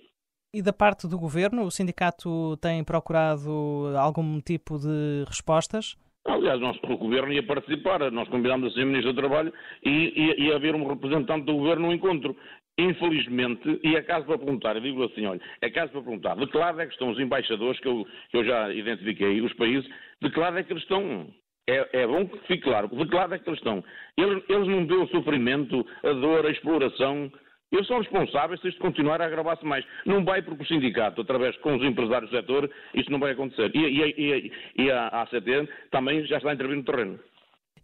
E 0.52 0.60
da 0.60 0.72
parte 0.72 1.06
do 1.06 1.16
governo, 1.16 1.62
o 1.62 1.70
sindicato 1.70 2.56
tem 2.56 2.82
procurado 2.82 3.96
algum 3.96 4.40
tipo 4.40 4.76
de 4.76 5.22
respostas? 5.28 5.96
Aliás, 6.26 6.60
nós, 6.60 6.76
o 6.82 6.96
Governo 6.98 7.32
ia 7.32 7.46
participar, 7.46 8.10
nós 8.10 8.28
convidámos 8.28 8.72
a 8.72 8.74
ser 8.74 8.84
Ministro 8.84 9.12
do 9.12 9.20
Trabalho 9.20 9.52
e 9.84 10.34
ia 10.38 10.56
haver 10.56 10.74
um 10.74 10.88
representante 10.88 11.46
do 11.46 11.54
Governo 11.54 11.86
no 11.86 11.94
encontro. 11.94 12.36
Infelizmente, 12.80 13.78
e 13.84 13.94
é 13.94 14.02
caso 14.02 14.24
para 14.24 14.38
perguntar, 14.38 14.74
eu 14.74 14.80
digo 14.80 15.04
assim, 15.04 15.26
olha, 15.26 15.40
é 15.60 15.68
caso 15.68 15.92
para 15.92 16.00
perguntar, 16.00 16.34
de 16.36 16.46
que 16.46 16.56
lado 16.56 16.80
é 16.80 16.86
que 16.86 16.92
estão 16.92 17.10
os 17.10 17.18
embaixadores, 17.18 17.78
que 17.78 17.86
eu, 17.86 18.06
que 18.30 18.38
eu 18.38 18.44
já 18.44 18.72
identifiquei, 18.72 19.42
os 19.42 19.52
países, 19.52 19.88
de 20.22 20.30
que 20.30 20.40
lado 20.40 20.58
é 20.58 20.62
que 20.62 20.72
eles 20.72 20.82
estão? 20.82 21.28
É, 21.68 22.00
é, 22.00 22.06
bom 22.06 22.26
que 22.26 22.38
fique 22.46 22.62
claro, 22.62 22.88
de 22.88 23.06
que 23.06 23.14
lado 23.14 23.34
é 23.34 23.38
que 23.38 23.48
eles 23.48 23.60
estão? 23.60 23.84
Eles, 24.16 24.42
eles 24.48 24.66
não 24.66 24.86
dão 24.86 25.02
o 25.02 25.08
sofrimento, 25.08 25.86
a 26.02 26.12
dor, 26.14 26.46
a 26.46 26.50
exploração. 26.50 27.30
Eles 27.70 27.86
são 27.86 27.98
responsáveis 27.98 28.60
se 28.60 28.68
isto 28.68 28.80
continuar 28.80 29.20
a 29.20 29.26
agravar-se 29.26 29.64
mais. 29.64 29.84
Não 30.04 30.24
vai 30.24 30.42
porque 30.42 30.64
o 30.64 30.66
sindicato, 30.66 31.20
através 31.20 31.56
com 31.58 31.76
os 31.76 31.84
empresários 31.84 32.30
do 32.30 32.36
setor, 32.36 32.68
isso 32.94 33.12
não 33.12 33.20
vai 33.20 33.32
acontecer. 33.32 33.70
E, 33.74 33.78
e, 33.78 34.14
e, 34.16 34.52
e 34.84 34.90
a 34.90 35.06
ACT 35.22 35.68
também 35.90 36.26
já 36.26 36.38
está 36.38 36.50
a 36.50 36.54
intervir 36.54 36.76
no 36.76 36.84
terreno. 36.84 37.20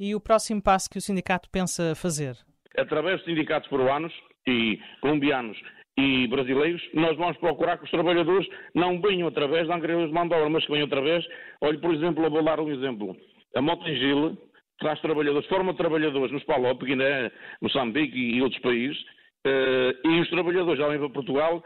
E 0.00 0.14
o 0.14 0.20
próximo 0.20 0.60
passo 0.60 0.90
que 0.90 0.98
o 0.98 1.02
sindicato 1.02 1.48
pensa 1.50 1.94
fazer? 1.94 2.34
Através 2.76 3.18
dos 3.18 3.26
sindicatos 3.26 3.70
peruanos, 3.70 4.12
e 4.46 4.78
colombianos 5.00 5.58
e 5.98 6.26
brasileiros, 6.28 6.82
nós 6.92 7.16
vamos 7.16 7.36
procurar 7.38 7.78
que 7.78 7.84
os 7.84 7.90
trabalhadores 7.90 8.46
não 8.74 9.00
venham 9.00 9.28
através 9.28 9.66
da 9.66 9.76
angariadores 9.76 10.10
de 10.10 10.14
mão 10.14 10.28
de 10.28 10.34
obra, 10.34 10.50
mas 10.50 10.64
que 10.64 10.72
venham 10.72 10.86
através, 10.86 11.26
olhe, 11.62 11.78
por 11.78 11.94
exemplo, 11.94 12.28
vou 12.28 12.42
dar 12.42 12.60
um 12.60 12.70
exemplo. 12.70 13.16
A 13.54 13.62
Motengil 13.62 14.36
traz 14.78 15.00
trabalhadores, 15.00 15.48
forma 15.48 15.74
trabalhadores 15.74 16.30
nos 16.30 16.44
Palop, 16.44 16.82
Guiné, 16.84 17.30
Moçambique 17.62 18.18
e 18.18 18.42
outros 18.42 18.60
países, 18.60 19.00
uh, 19.46 20.08
e 20.08 20.20
os 20.20 20.28
trabalhadores 20.28 20.78
já 20.78 20.86
vêm 20.86 20.98
para 20.98 21.08
Portugal, 21.08 21.64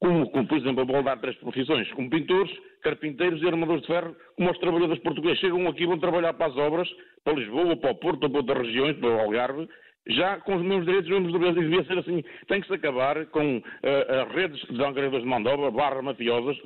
como, 0.00 0.28
como, 0.30 0.46
por 0.46 0.58
exemplo, 0.58 0.84
vou 0.84 1.02
dar 1.02 1.18
três 1.18 1.36
profissões, 1.36 1.90
como 1.92 2.10
pintores, 2.10 2.50
carpinteiros 2.82 3.40
e 3.42 3.46
armadores 3.46 3.82
de 3.82 3.88
ferro, 3.88 4.16
como 4.36 4.50
os 4.50 4.58
trabalhadores 4.58 5.02
portugueses 5.02 5.38
chegam 5.38 5.66
aqui 5.68 5.84
e 5.84 5.86
vão 5.86 5.98
trabalhar 5.98 6.34
para 6.34 6.46
as 6.46 6.56
obras, 6.56 6.88
para 7.24 7.34
Lisboa, 7.34 7.76
para 7.76 7.90
o 7.90 7.94
Porto, 7.96 8.28
para 8.28 8.38
outras 8.38 8.66
regiões, 8.66 8.96
para 8.98 9.08
o 9.08 9.20
Algarve, 9.20 9.68
já 10.08 10.38
com 10.38 10.56
os 10.56 10.62
mesmos 10.62 10.86
direitos, 10.86 11.10
os 11.10 11.16
mesmos 11.16 11.32
deveres, 11.32 11.56
e 11.56 11.60
devia 11.60 11.84
ser 11.84 11.98
assim. 11.98 12.24
Tem 12.46 12.60
que 12.60 12.66
se 12.66 12.74
acabar 12.74 13.26
com 13.26 13.58
uh, 13.58 14.34
redes 14.34 14.60
de 14.68 14.82
angariadores 14.82 15.26
de 15.26 15.48
obra, 15.48 15.70
barras 15.70 16.04
mafiosas, 16.04 16.56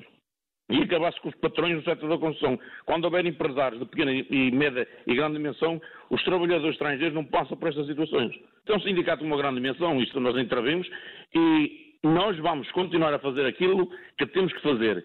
e 0.71 0.83
acabar-se 0.83 1.21
com 1.21 1.29
os 1.29 1.35
patrões 1.37 1.77
do 1.77 1.85
setor 1.85 2.09
da 2.09 2.19
construção. 2.19 2.59
Quando 2.87 3.05
houver 3.05 3.27
empresários 3.27 3.81
de 3.81 3.87
pequena 3.87 4.13
e 4.13 4.51
média 4.53 4.89
e 5.07 5.15
grande 5.15 5.37
dimensão, 5.37 5.81
os 6.09 6.23
trabalhadores 6.25 6.73
estrangeiros 6.73 7.15
não 7.15 7.25
passam 7.25 7.57
por 7.57 7.69
estas 7.69 7.87
situações. 7.87 8.35
Então, 8.63 8.77
o 8.77 8.81
sindicato 8.81 9.23
de 9.23 9.27
uma 9.27 9.37
grande 9.37 9.57
dimensão, 9.57 10.01
isto 10.01 10.19
nós 10.21 10.37
intervimos, 10.37 10.89
e 11.35 11.99
nós 12.05 12.39
vamos 12.39 12.71
continuar 12.73 13.13
a 13.13 13.19
fazer 13.19 13.45
aquilo 13.45 13.89
que 14.17 14.27
temos 14.27 14.53
que 14.53 14.63
fazer. 14.63 15.05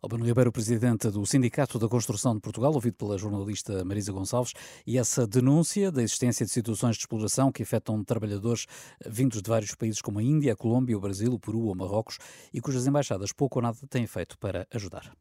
Albano 0.00 0.24
Ribeiro, 0.24 0.52
presidente 0.52 1.10
do 1.10 1.26
Sindicato 1.26 1.76
da 1.76 1.88
Construção 1.88 2.34
de 2.34 2.40
Portugal, 2.40 2.72
ouvido 2.72 2.94
pela 2.94 3.18
jornalista 3.18 3.84
Marisa 3.84 4.12
Gonçalves, 4.12 4.52
e 4.86 4.96
essa 4.96 5.26
denúncia 5.26 5.90
da 5.90 6.02
existência 6.02 6.46
de 6.46 6.52
situações 6.52 6.94
de 6.94 7.02
exploração 7.02 7.50
que 7.50 7.64
afetam 7.64 8.04
trabalhadores 8.04 8.66
vindos 9.04 9.42
de 9.42 9.50
vários 9.50 9.74
países 9.74 10.00
como 10.00 10.20
a 10.20 10.22
Índia, 10.22 10.52
a 10.52 10.56
Colômbia, 10.56 10.96
o 10.96 11.00
Brasil, 11.00 11.32
o 11.32 11.38
Peru 11.38 11.62
ou 11.62 11.74
Marrocos 11.74 12.18
e 12.54 12.60
cujas 12.60 12.86
embaixadas 12.86 13.32
pouco 13.32 13.58
ou 13.58 13.62
nada 13.62 13.78
têm 13.90 14.06
feito 14.06 14.38
para 14.38 14.68
ajudar. 14.72 15.12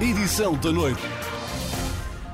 Edição 0.00 0.58
da 0.58 0.72
noite. 0.72 1.02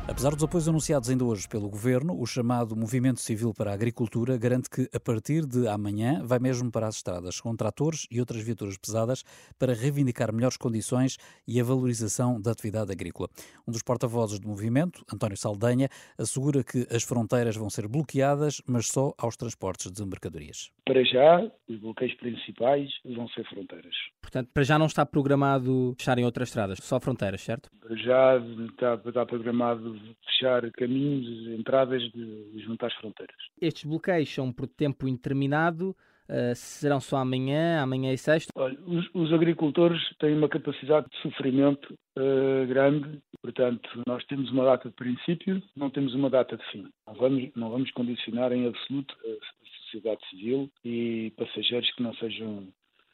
Apesar 0.06 0.34
dos 0.34 0.44
apoios 0.44 0.68
anunciados 0.68 1.08
ainda 1.08 1.24
hoje 1.24 1.48
pelo 1.48 1.66
Governo, 1.66 2.20
o 2.20 2.26
chamado 2.26 2.76
Movimento 2.76 3.20
Civil 3.20 3.54
para 3.54 3.70
a 3.70 3.74
Agricultura 3.74 4.36
garante 4.36 4.68
que, 4.68 4.86
a 4.94 5.00
partir 5.00 5.46
de 5.46 5.66
amanhã, 5.66 6.20
vai 6.22 6.38
mesmo 6.38 6.70
para 6.70 6.86
as 6.86 6.96
estradas 6.96 7.40
com 7.40 7.56
tratores 7.56 8.06
e 8.10 8.20
outras 8.20 8.42
viaturas 8.42 8.76
pesadas 8.76 9.24
para 9.58 9.72
reivindicar 9.72 10.30
melhores 10.30 10.58
condições 10.58 11.16
e 11.48 11.58
a 11.58 11.64
valorização 11.64 12.38
da 12.38 12.52
atividade 12.52 12.92
agrícola. 12.92 13.30
Um 13.66 13.72
dos 13.72 13.82
porta-vozes 13.82 14.38
do 14.38 14.46
movimento, 14.46 15.02
António 15.12 15.38
Saldanha, 15.38 15.88
assegura 16.18 16.62
que 16.62 16.86
as 16.94 17.02
fronteiras 17.02 17.56
vão 17.56 17.70
ser 17.70 17.88
bloqueadas, 17.88 18.60
mas 18.66 18.88
só 18.88 19.14
aos 19.16 19.38
transportes 19.38 19.90
de 19.90 20.04
mercadorias. 20.04 20.70
Para 20.84 21.02
já, 21.02 21.50
os 21.66 21.80
bloqueios 21.80 22.14
principais 22.16 22.90
vão 23.16 23.26
ser 23.28 23.48
fronteiras. 23.48 23.94
Portanto, 24.20 24.50
para 24.52 24.64
já 24.64 24.78
não 24.78 24.86
está 24.86 25.06
programado 25.06 25.94
fecharem 25.98 26.26
outras 26.26 26.50
estradas, 26.50 26.78
só 26.82 27.00
fronteiras, 27.00 27.40
certo? 27.40 27.70
Para 27.80 27.96
já 27.96 28.36
está, 28.68 29.00
está 29.08 29.24
programado 29.24 29.93
fechar 30.26 30.70
caminhos, 30.72 31.58
entradas 31.58 32.02
de, 32.12 32.66
às 32.80 32.94
fronteiras. 32.94 33.36
Estes 33.60 33.84
bloqueios 33.84 34.32
são 34.32 34.52
por 34.52 34.66
tempo 34.66 35.08
indeterminado, 35.08 35.96
Uh, 36.26 36.54
serão 36.54 37.00
só 37.00 37.18
amanhã, 37.18 37.82
amanhã 37.82 38.10
e 38.10 38.16
sexta? 38.16 38.50
Olha, 38.56 38.78
os, 38.86 39.06
os, 39.12 39.30
agricultores 39.30 40.00
têm 40.18 40.34
uma 40.34 40.48
capacidade 40.48 41.06
de 41.10 41.18
sofrimento 41.20 41.92
uh, 42.16 42.66
grande, 42.66 43.20
portanto, 43.42 43.86
nós 44.06 44.24
temos 44.24 44.50
uma 44.50 44.64
data 44.64 44.88
de 44.88 44.94
princípio, 44.94 45.62
não 45.76 45.90
temos 45.90 46.14
uma 46.14 46.30
data 46.30 46.56
de 46.56 46.64
fim. 46.70 46.88
Não 47.06 47.14
vamos, 47.14 47.50
não 47.54 47.68
vamos 47.68 47.90
condicionar 47.90 48.52
em 48.52 48.66
absoluto 48.66 49.14
a 49.22 49.74
sociedade 49.84 50.20
civil 50.30 50.70
e 50.82 51.30
passageiros 51.36 51.92
que 51.94 52.02
não 52.02 52.14
sejam 52.14 52.68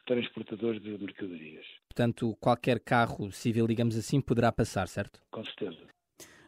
transportadores 0.07 0.81
de 0.81 0.91
mercadorias. 0.91 1.67
Portanto, 1.89 2.37
qualquer 2.41 2.79
carro 2.81 3.31
civil, 3.33 3.67
digamos 3.67 3.97
assim, 3.97 4.21
poderá 4.21 4.53
passar, 4.53 4.87
certo? 4.87 5.21
Com 5.31 5.45
certeza. 5.45 5.79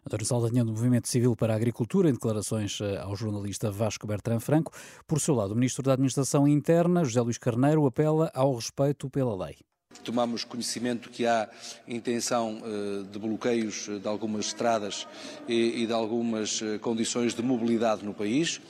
António 0.04 0.26
Saldanha, 0.26 0.64
do 0.64 0.72
Movimento 0.72 1.08
Civil 1.08 1.36
para 1.36 1.52
a 1.52 1.56
Agricultura, 1.56 2.08
em 2.08 2.12
declarações 2.12 2.80
eh, 2.80 2.98
ao 2.98 3.14
jornalista 3.14 3.70
Vasco 3.70 4.04
Bertrand 4.04 4.40
Franco. 4.40 4.72
Por 5.06 5.20
seu 5.20 5.32
lado, 5.32 5.52
o 5.52 5.54
Ministro 5.54 5.84
da 5.84 5.92
Administração 5.92 6.46
Interna, 6.46 7.04
José 7.04 7.20
Luís 7.20 7.38
Carneiro, 7.38 7.86
apela 7.86 8.28
ao 8.34 8.52
respeito 8.54 9.08
pela 9.08 9.46
lei. 9.46 9.58
Tomamos 10.02 10.42
conhecimento 10.42 11.08
que 11.08 11.24
há 11.24 11.48
intenção 11.86 12.60
eh, 12.64 13.04
de 13.12 13.18
bloqueios 13.18 13.88
de 13.88 14.08
algumas 14.08 14.46
estradas 14.46 15.06
e 15.46 15.86
de 15.86 15.92
algumas 15.92 16.60
eh, 16.60 16.78
condições 16.78 17.32
de 17.32 17.42
mobilidade 17.42 18.04
no 18.04 18.12
país 18.12 18.60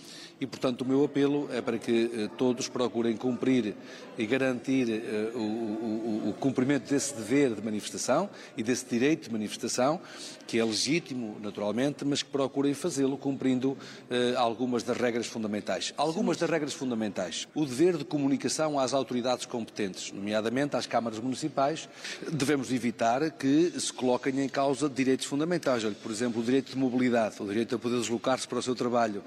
e, 0.42 0.46
portanto, 0.46 0.80
o 0.80 0.84
meu 0.84 1.04
apelo 1.04 1.48
é 1.52 1.60
para 1.60 1.78
que 1.78 2.10
eh, 2.12 2.28
todos 2.36 2.66
procurem 2.68 3.16
cumprir 3.16 3.76
e 4.18 4.26
garantir 4.26 4.90
eh, 4.90 5.30
o, 5.36 6.34
cumprimento 6.40 6.90
desse 6.90 7.14
dever 7.14 7.54
de 7.54 7.62
manifestação 7.62 8.28
e 8.56 8.62
desse 8.62 8.84
direito 8.86 9.26
de 9.26 9.32
manifestação, 9.32 10.00
que 10.44 10.58
é 10.58 10.64
legítimo, 10.64 11.38
naturalmente, 11.40 12.04
mas 12.04 12.24
que 12.24 12.30
procurem 12.30 12.74
fazê-lo 12.74 13.16
cumprindo 13.16 13.78
eh, 14.10 14.34
algumas 14.36 14.82
das 14.82 14.96
regras 14.96 15.28
fundamentais. 15.28 15.94
Algumas 15.96 16.36
das 16.36 16.50
regras 16.50 16.72
fundamentais. 16.72 17.46
O 17.54 17.64
dever 17.64 17.96
de 17.96 18.04
comunicação 18.04 18.80
às 18.80 18.92
autoridades 18.92 19.46
competentes, 19.46 20.10
nomeadamente 20.10 20.74
às 20.74 20.88
câmaras 20.88 21.20
municipais. 21.20 21.88
Devemos 22.32 22.72
evitar 22.72 23.30
que 23.30 23.72
se 23.78 23.92
coloquem 23.92 24.40
em 24.40 24.48
causa 24.48 24.88
direitos 24.88 25.26
fundamentais. 25.26 25.84
Olha, 25.84 25.94
por 26.02 26.10
exemplo, 26.10 26.42
o 26.42 26.44
direito 26.44 26.72
de 26.72 26.76
mobilidade, 26.76 27.40
o 27.40 27.46
direito 27.46 27.76
a 27.76 27.78
poder 27.78 28.00
deslocar-se 28.00 28.48
para 28.48 28.58
o 28.58 28.62
seu 28.62 28.74
trabalho, 28.74 29.22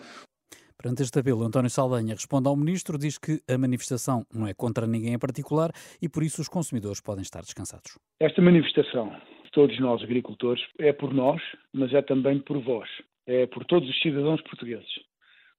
Perante 0.86 1.02
este 1.02 1.18
apelo, 1.18 1.44
António 1.44 1.68
Saldanha 1.72 2.14
responde 2.14 2.48
ao 2.48 2.56
Ministro, 2.56 2.96
diz 3.00 3.18
que 3.18 3.42
a 3.52 3.58
manifestação 3.58 4.24
não 4.32 4.46
é 4.46 4.54
contra 4.54 4.86
ninguém 4.86 5.16
em 5.16 5.18
particular 5.18 5.72
e 6.00 6.08
por 6.08 6.22
isso 6.22 6.40
os 6.44 6.48
consumidores 6.48 7.02
podem 7.02 7.24
estar 7.24 7.42
descansados. 7.42 7.98
Esta 8.20 8.40
manifestação, 8.40 9.12
todos 9.52 9.80
nós 9.80 10.04
agricultores, 10.04 10.64
é 10.78 10.94
por 10.94 11.12
nós, 11.12 11.42
mas 11.74 11.92
é 11.92 12.04
também 12.04 12.38
por 12.38 12.60
vós, 12.62 12.88
é 13.26 13.48
por 13.48 13.66
todos 13.66 13.90
os 13.90 14.00
cidadãos 14.00 14.40
portugueses. 14.44 14.94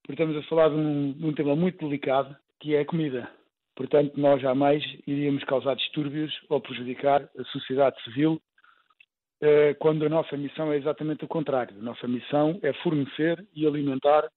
Porque 0.01 0.13
estamos 0.13 0.37
a 0.37 0.47
falar 0.47 0.69
de 0.69 0.75
um, 0.75 1.11
de 1.11 1.25
um 1.25 1.33
tema 1.33 1.57
muito 1.57 1.85
delicado, 1.85 2.33
que 2.61 2.75
é 2.75 2.79
a 2.79 2.85
comida. 2.85 3.29
Portanto, 3.75 4.13
nós 4.15 4.41
jamais 4.41 4.81
iríamos 5.05 5.43
causar 5.43 5.75
distúrbios 5.75 6.33
ou 6.47 6.61
prejudicar 6.61 7.29
a 7.37 7.43
sociedade 7.51 8.01
civil 8.05 8.41
eh, 9.41 9.73
quando 9.73 10.05
a 10.05 10.09
nossa 10.09 10.37
missão 10.37 10.71
é 10.71 10.77
exatamente 10.77 11.25
o 11.25 11.27
contrário. 11.27 11.77
A 11.77 11.83
nossa 11.83 12.07
missão 12.07 12.57
é 12.63 12.71
fornecer 12.81 13.45
e 13.53 13.67
alimentar 13.67 14.29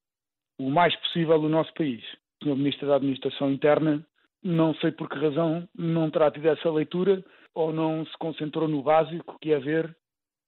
o 0.60 0.70
mais 0.70 0.94
possível 0.96 1.40
o 1.40 1.48
nosso 1.48 1.72
país. 1.72 2.02
O 2.42 2.44
Sr. 2.44 2.56
Ministro 2.56 2.86
da 2.86 2.96
Administração 2.96 3.50
Interna, 3.50 4.04
não 4.42 4.74
sei 4.74 4.92
por 4.92 5.08
que 5.08 5.18
razão, 5.18 5.66
não 5.74 6.10
terá 6.10 6.30
tido 6.30 6.46
essa 6.46 6.70
leitura 6.70 7.24
ou 7.54 7.72
não 7.72 8.04
se 8.04 8.16
concentrou 8.18 8.68
no 8.68 8.82
básico, 8.82 9.38
que 9.40 9.52
é 9.52 9.58
ver 9.58 9.96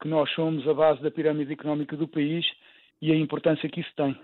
que 0.00 0.08
nós 0.08 0.30
somos 0.34 0.68
a 0.68 0.74
base 0.74 1.02
da 1.02 1.10
pirâmide 1.10 1.52
económica 1.52 1.96
do 1.96 2.06
país 2.06 2.44
e 3.00 3.10
a 3.10 3.16
importância 3.16 3.68
que 3.68 3.80
isso 3.80 3.92
tem. 3.96 4.14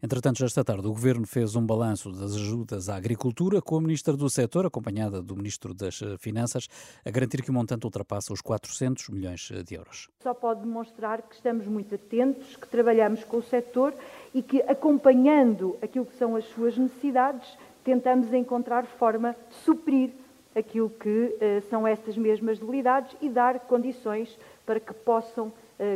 Entretanto, 0.00 0.38
já 0.38 0.46
esta 0.46 0.64
tarde, 0.64 0.86
o 0.86 0.92
Governo 0.92 1.26
fez 1.26 1.56
um 1.56 1.66
balanço 1.66 2.12
das 2.12 2.36
ajudas 2.36 2.88
à 2.88 2.94
agricultura 2.94 3.60
com 3.60 3.76
a 3.76 3.80
Ministra 3.80 4.16
do 4.16 4.30
Setor, 4.30 4.64
acompanhada 4.64 5.20
do 5.20 5.34
Ministro 5.34 5.74
das 5.74 6.00
eh, 6.00 6.16
Finanças, 6.18 6.68
a 7.04 7.10
garantir 7.10 7.42
que 7.42 7.50
o 7.50 7.52
montante 7.52 7.84
ultrapassa 7.84 8.32
os 8.32 8.40
400 8.40 9.08
milhões 9.08 9.50
eh, 9.52 9.64
de 9.64 9.74
euros. 9.74 10.08
Só 10.22 10.32
pode 10.32 10.60
demonstrar 10.60 11.22
que 11.22 11.34
estamos 11.34 11.66
muito 11.66 11.96
atentos, 11.96 12.54
que 12.54 12.68
trabalhamos 12.68 13.24
com 13.24 13.38
o 13.38 13.42
setor 13.42 13.92
e 14.32 14.40
que, 14.40 14.62
acompanhando 14.62 15.76
aquilo 15.82 16.06
que 16.06 16.16
são 16.16 16.36
as 16.36 16.44
suas 16.44 16.78
necessidades, 16.78 17.58
tentamos 17.82 18.32
encontrar 18.32 18.86
forma 18.86 19.34
de 19.50 19.56
suprir 19.64 20.12
aquilo 20.54 20.90
que 20.90 21.08
uh, 21.08 21.68
são 21.70 21.84
essas 21.84 22.16
mesmas 22.16 22.60
debilidades 22.60 23.16
e 23.20 23.28
dar 23.28 23.58
condições 23.60 24.38
para 24.64 24.78
que 24.78 24.94
possam 24.94 25.52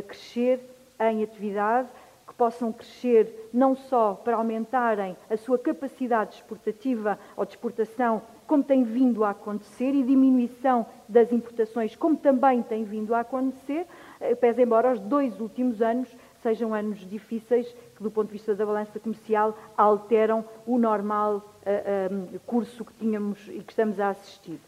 crescer 0.07 0.61
em 0.97 1.23
atividade 1.23 1.89
que 2.33 2.37
possam 2.37 2.71
crescer 2.71 3.49
não 3.53 3.75
só 3.75 4.15
para 4.15 4.35
aumentarem 4.35 5.15
a 5.29 5.37
sua 5.37 5.59
capacidade 5.59 6.35
exportativa 6.35 7.19
ou 7.37 7.45
de 7.45 7.51
exportação, 7.51 8.21
como 8.47 8.63
tem 8.63 8.83
vindo 8.83 9.23
a 9.23 9.29
acontecer, 9.29 9.93
e 9.93 10.03
diminuição 10.03 10.85
das 11.07 11.31
importações, 11.31 11.95
como 11.95 12.17
também 12.17 12.61
tem 12.61 12.83
vindo 12.83 13.13
a 13.13 13.21
acontecer, 13.21 13.85
eh, 14.19 14.35
pese 14.35 14.63
embora 14.63 14.91
os 14.91 14.99
dois 14.99 15.39
últimos 15.39 15.81
anos 15.81 16.09
sejam 16.41 16.73
anos 16.73 16.99
difíceis 17.07 17.73
que, 17.95 18.03
do 18.03 18.11
ponto 18.11 18.27
de 18.27 18.33
vista 18.33 18.53
da 18.53 18.65
balança 18.65 18.99
comercial, 18.99 19.57
alteram 19.77 20.43
o 20.67 20.77
normal 20.77 21.37
uh, 21.65 22.13
um, 22.13 22.39
curso 22.45 22.83
que 22.83 22.93
tínhamos 22.93 23.47
e 23.47 23.61
que 23.61 23.71
estamos 23.71 23.97
a 23.97 24.09
assistir. 24.09 24.59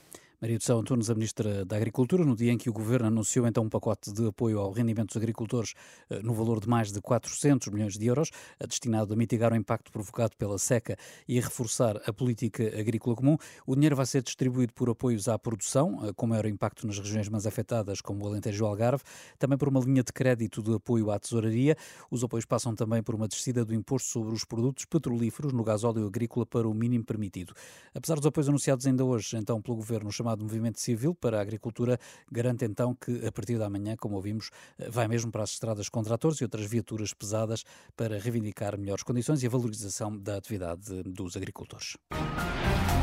Maria 0.46 0.60
do 0.60 0.64
Céu 0.64 0.78
Antunes, 0.78 1.10
a 1.10 1.16
Ministra 1.16 1.66
da 1.66 1.76
Agricultura, 1.76 2.24
no 2.24 2.36
dia 2.36 2.52
em 2.52 2.58
que 2.60 2.70
o 2.70 2.74
Governo 2.74 3.08
anunciou 3.08 3.48
então 3.48 3.64
um 3.64 3.70
pacote 3.70 4.14
de 4.14 4.28
apoio 4.28 4.60
ao 4.60 4.72
rendimento 4.72 5.08
dos 5.08 5.18
agricultores 5.18 5.74
eh, 6.08 6.20
no 6.22 6.36
valor 6.36 6.60
de 6.60 6.70
mais 6.70 6.92
de 6.92 7.02
400 7.02 7.70
milhões 7.70 7.98
de 7.98 8.06
euros, 8.06 8.30
eh, 8.60 8.68
destinado 8.68 9.12
a 9.12 9.18
mitigar 9.18 9.52
o 9.52 9.56
impacto 9.56 9.92
provocado 9.92 10.38
pela 10.38 10.60
seca 10.60 10.96
e 11.28 11.40
a 11.40 11.42
reforçar 11.42 12.00
a 12.06 12.14
política 12.14 12.64
agrícola 12.80 13.16
comum. 13.16 13.38
O 13.66 13.74
dinheiro 13.74 13.96
vai 13.96 14.06
ser 14.06 14.22
distribuído 14.22 14.72
por 14.74 14.88
apoios 14.88 15.28
à 15.28 15.40
produção, 15.40 16.06
eh, 16.06 16.14
com 16.16 16.28
maior 16.28 16.46
impacto 16.46 16.86
nas 16.86 17.00
regiões 17.00 17.28
mais 17.28 17.48
afetadas, 17.48 18.00
como 18.00 18.24
o 18.24 18.28
Alentejo 18.28 18.64
e 18.64 18.68
o 18.68 18.68
Algarve, 18.68 19.02
também 19.40 19.58
por 19.58 19.68
uma 19.68 19.80
linha 19.80 20.04
de 20.04 20.14
crédito 20.14 20.62
de 20.62 20.76
apoio 20.76 21.10
à 21.10 21.18
tesouraria. 21.18 21.76
Os 22.12 22.24
apoios 22.24 22.46
passam 22.46 22.76
também 22.76 23.02
por 23.02 23.16
uma 23.16 23.28
descida 23.28 23.66
do 23.66 23.74
imposto 23.74 24.10
sobre 24.10 24.32
os 24.32 24.46
produtos 24.46 24.86
petrolíferos 24.86 25.52
no 25.52 25.64
gasóleo 25.64 26.06
agrícola 26.06 26.46
para 26.46 26.68
o 26.68 26.74
mínimo 26.76 27.04
permitido. 27.04 27.56
Apesar 27.96 28.18
dos 28.18 28.28
apoios 28.28 28.48
anunciados 28.48 28.86
ainda 28.86 29.04
hoje, 29.04 29.36
então, 29.38 29.60
pelo 29.60 29.78
Governo 29.78 30.12
chamado 30.12 30.35
chamado 30.36 30.44
Movimento 30.44 30.80
Civil 30.80 31.16
para 31.16 31.38
a 31.38 31.42
Agricultura 31.42 32.00
garante 32.32 32.66
então 32.66 32.94
que, 32.94 33.26
a 33.26 33.32
partir 33.32 33.58
da 33.58 33.70
manhã, 33.70 33.96
como 33.96 34.16
ouvimos, 34.16 34.52
vai 34.90 35.08
mesmo 35.08 35.32
para 35.32 35.44
as 35.44 35.52
estradas 35.52 35.90
com 35.90 36.04
tratores 36.04 36.40
e 36.40 36.44
outras 36.44 36.66
viaturas 36.66 37.14
pesadas 37.14 37.64
para 37.96 38.20
reivindicar 38.20 38.78
melhores 38.78 39.04
condições 39.04 39.42
e 39.42 39.48
a 39.48 39.50
valorização 39.50 40.16
da 40.16 40.38
atividade 40.38 41.04
dos 41.04 41.36
agricultores. 41.38 41.98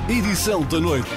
Edição 0.09 0.63
da 0.69 0.81
noite. 0.81 1.11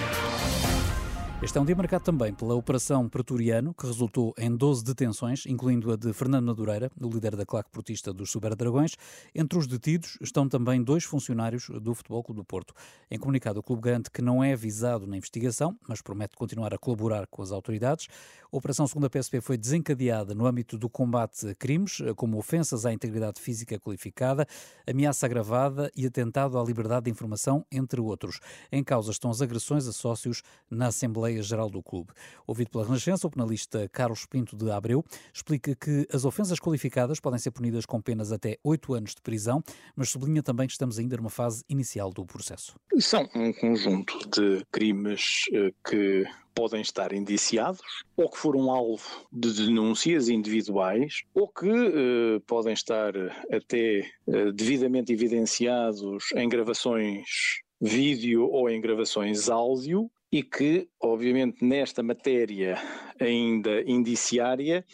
Este 1.43 1.57
é 1.57 1.61
um 1.61 1.65
dia 1.65 1.75
marcado 1.75 2.03
também 2.03 2.33
pela 2.33 2.55
Operação 2.55 3.09
Pretoriano, 3.09 3.73
que 3.73 3.85
resultou 3.85 4.33
em 4.37 4.55
12 4.55 4.83
detenções, 4.83 5.45
incluindo 5.45 5.91
a 5.91 5.97
de 5.97 6.13
Fernando 6.13 6.45
Madureira, 6.45 6.89
o 6.99 7.09
líder 7.09 7.35
da 7.35 7.45
claque 7.45 7.69
portista 7.69 8.13
dos 8.13 8.31
Superdragões. 8.31 8.95
Entre 9.35 9.59
os 9.59 9.67
detidos 9.67 10.17
estão 10.21 10.47
também 10.47 10.81
dois 10.81 11.03
funcionários 11.03 11.69
do 11.69 11.93
Futebol 11.93 12.23
Clube 12.23 12.39
do 12.39 12.45
Porto. 12.45 12.73
Em 13.11 13.19
comunicado, 13.19 13.59
o 13.59 13.63
clube 13.63 13.81
garante 13.81 14.09
que 14.09 14.21
não 14.21 14.41
é 14.41 14.53
avisado 14.53 15.05
na 15.05 15.17
investigação, 15.17 15.77
mas 15.87 16.01
promete 16.01 16.37
continuar 16.37 16.73
a 16.73 16.77
colaborar 16.77 17.27
com 17.27 17.41
as 17.41 17.51
autoridades. 17.51 18.07
A 18.51 18.57
operação, 18.57 18.87
segundo 18.87 19.05
a 19.05 19.09
PSP, 19.09 19.41
foi 19.41 19.57
desencadeada 19.57 20.33
no 20.33 20.47
âmbito 20.47 20.77
do 20.77 20.89
combate 20.89 21.49
a 21.49 21.53
crimes, 21.53 22.01
como 22.15 22.37
ofensas 22.37 22.85
à 22.85 22.93
integridade 22.93 23.41
física 23.41 23.77
qualificada, 23.77 24.47
ameaça 24.87 25.25
agravada 25.25 25.91
e 25.95 26.07
atentado 26.07 26.57
à 26.57 26.63
liberdade 26.63 27.05
de 27.05 27.11
informação, 27.11 27.65
entre 27.69 27.99
outros. 27.99 28.39
Em 28.71 28.83
causa 28.83 29.11
estão 29.11 29.29
as 29.29 29.41
agressões 29.41 29.85
a 29.85 29.91
sócios 29.91 30.41
na 30.71 30.87
Assembleia 30.87 31.24
Assembleia 31.25 31.41
Geral 31.41 31.69
do 31.69 31.81
Clube. 31.81 32.11
Ouvido 32.45 32.69
pela 32.69 32.85
Renascença, 32.85 33.27
o 33.27 33.29
penalista 33.29 33.89
Carlos 33.89 34.25
Pinto 34.25 34.55
de 34.55 34.69
Abreu 34.69 35.03
explica 35.33 35.75
que 35.75 36.07
as 36.13 36.23
ofensas 36.25 36.59
qualificadas 36.59 37.19
podem 37.19 37.39
ser 37.39 37.51
punidas 37.51 37.85
com 37.85 38.01
penas 38.01 38.31
até 38.31 38.57
oito 38.63 38.93
anos 38.93 39.15
de 39.15 39.21
prisão, 39.21 39.63
mas 39.95 40.09
sublinha 40.09 40.43
também 40.43 40.67
que 40.67 40.73
estamos 40.73 40.99
ainda 40.99 41.17
numa 41.17 41.29
fase 41.29 41.63
inicial 41.67 42.11
do 42.11 42.25
processo. 42.25 42.75
São 42.99 43.27
um 43.35 43.51
conjunto 43.51 44.17
de 44.29 44.63
crimes 44.71 45.45
eh, 45.51 45.71
que 45.87 46.25
podem 46.53 46.81
estar 46.81 47.11
indiciados 47.11 47.81
ou 48.15 48.29
que 48.29 48.37
foram 48.37 48.71
alvo 48.71 49.03
de 49.31 49.51
denúncias 49.53 50.29
individuais 50.29 51.23
ou 51.33 51.47
que 51.47 51.69
eh, 51.69 52.41
podem 52.45 52.73
estar 52.73 53.13
até 53.51 53.99
eh, 53.99 54.51
devidamente 54.53 55.11
evidenciados 55.11 56.25
em 56.35 56.47
gravações 56.47 57.63
vídeo 57.81 58.47
ou 58.49 58.69
em 58.69 58.79
gravações 58.79 59.49
áudio 59.49 60.09
e 60.35 60.43
que, 60.43 60.89
obviamente, 60.99 61.63
nesta 61.63 62.03
matéria 62.03 62.75
ainda 63.17 63.81
indiciária, 63.89 64.85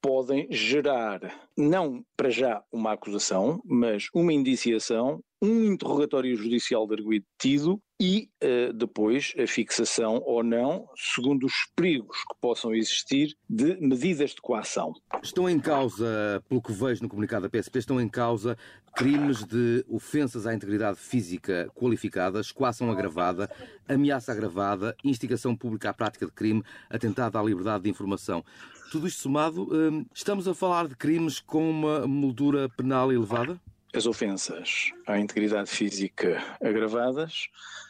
podem 0.00 0.46
gerar, 0.52 1.43
não 1.56 2.04
para 2.16 2.30
já 2.30 2.62
uma 2.72 2.92
acusação, 2.92 3.60
mas 3.64 4.08
uma 4.14 4.32
indiciação, 4.32 5.20
um 5.40 5.64
interrogatório 5.72 6.34
judicial 6.36 6.86
de 6.86 6.94
arguido 6.94 7.26
detido 7.38 7.80
e 8.00 8.28
uh, 8.42 8.72
depois 8.72 9.32
a 9.38 9.46
fixação 9.46 10.20
ou 10.24 10.42
não, 10.42 10.88
segundo 10.96 11.44
os 11.46 11.54
perigos 11.76 12.18
que 12.18 12.34
possam 12.40 12.74
existir, 12.74 13.36
de 13.48 13.76
medidas 13.80 14.30
de 14.30 14.40
coação. 14.40 14.92
Estão 15.22 15.48
em 15.48 15.60
causa, 15.60 16.42
pelo 16.48 16.62
que 16.62 16.72
vejo 16.72 17.02
no 17.02 17.08
comunicado 17.08 17.48
da 17.48 17.50
PSP, 17.50 17.78
estão 17.78 18.00
em 18.00 18.08
causa 18.08 18.56
crimes 18.94 19.44
de 19.44 19.84
ofensas 19.88 20.46
à 20.46 20.54
integridade 20.54 20.98
física 20.98 21.68
qualificadas, 21.74 22.52
coação 22.52 22.90
agravada, 22.90 23.50
ameaça 23.88 24.30
agravada, 24.32 24.96
instigação 25.04 25.56
pública 25.56 25.90
à 25.90 25.94
prática 25.94 26.26
de 26.26 26.32
crime, 26.32 26.62
atentado 26.88 27.36
à 27.36 27.42
liberdade 27.42 27.84
de 27.84 27.90
informação. 27.90 28.44
Tudo 28.92 29.08
isto 29.08 29.22
somado, 29.22 29.68
hum, 29.72 30.06
estamos 30.14 30.46
a 30.46 30.54
falar 30.54 30.86
de 30.86 30.94
crimes 30.94 31.40
com 31.46 31.68
uma 31.68 32.06
moldura 32.06 32.68
penal 32.68 33.12
elevada? 33.12 33.60
As 33.94 34.06
ofensas 34.06 34.90
à 35.06 35.20
integridade 35.20 35.70
física 35.70 36.42
agravadas 36.60 37.48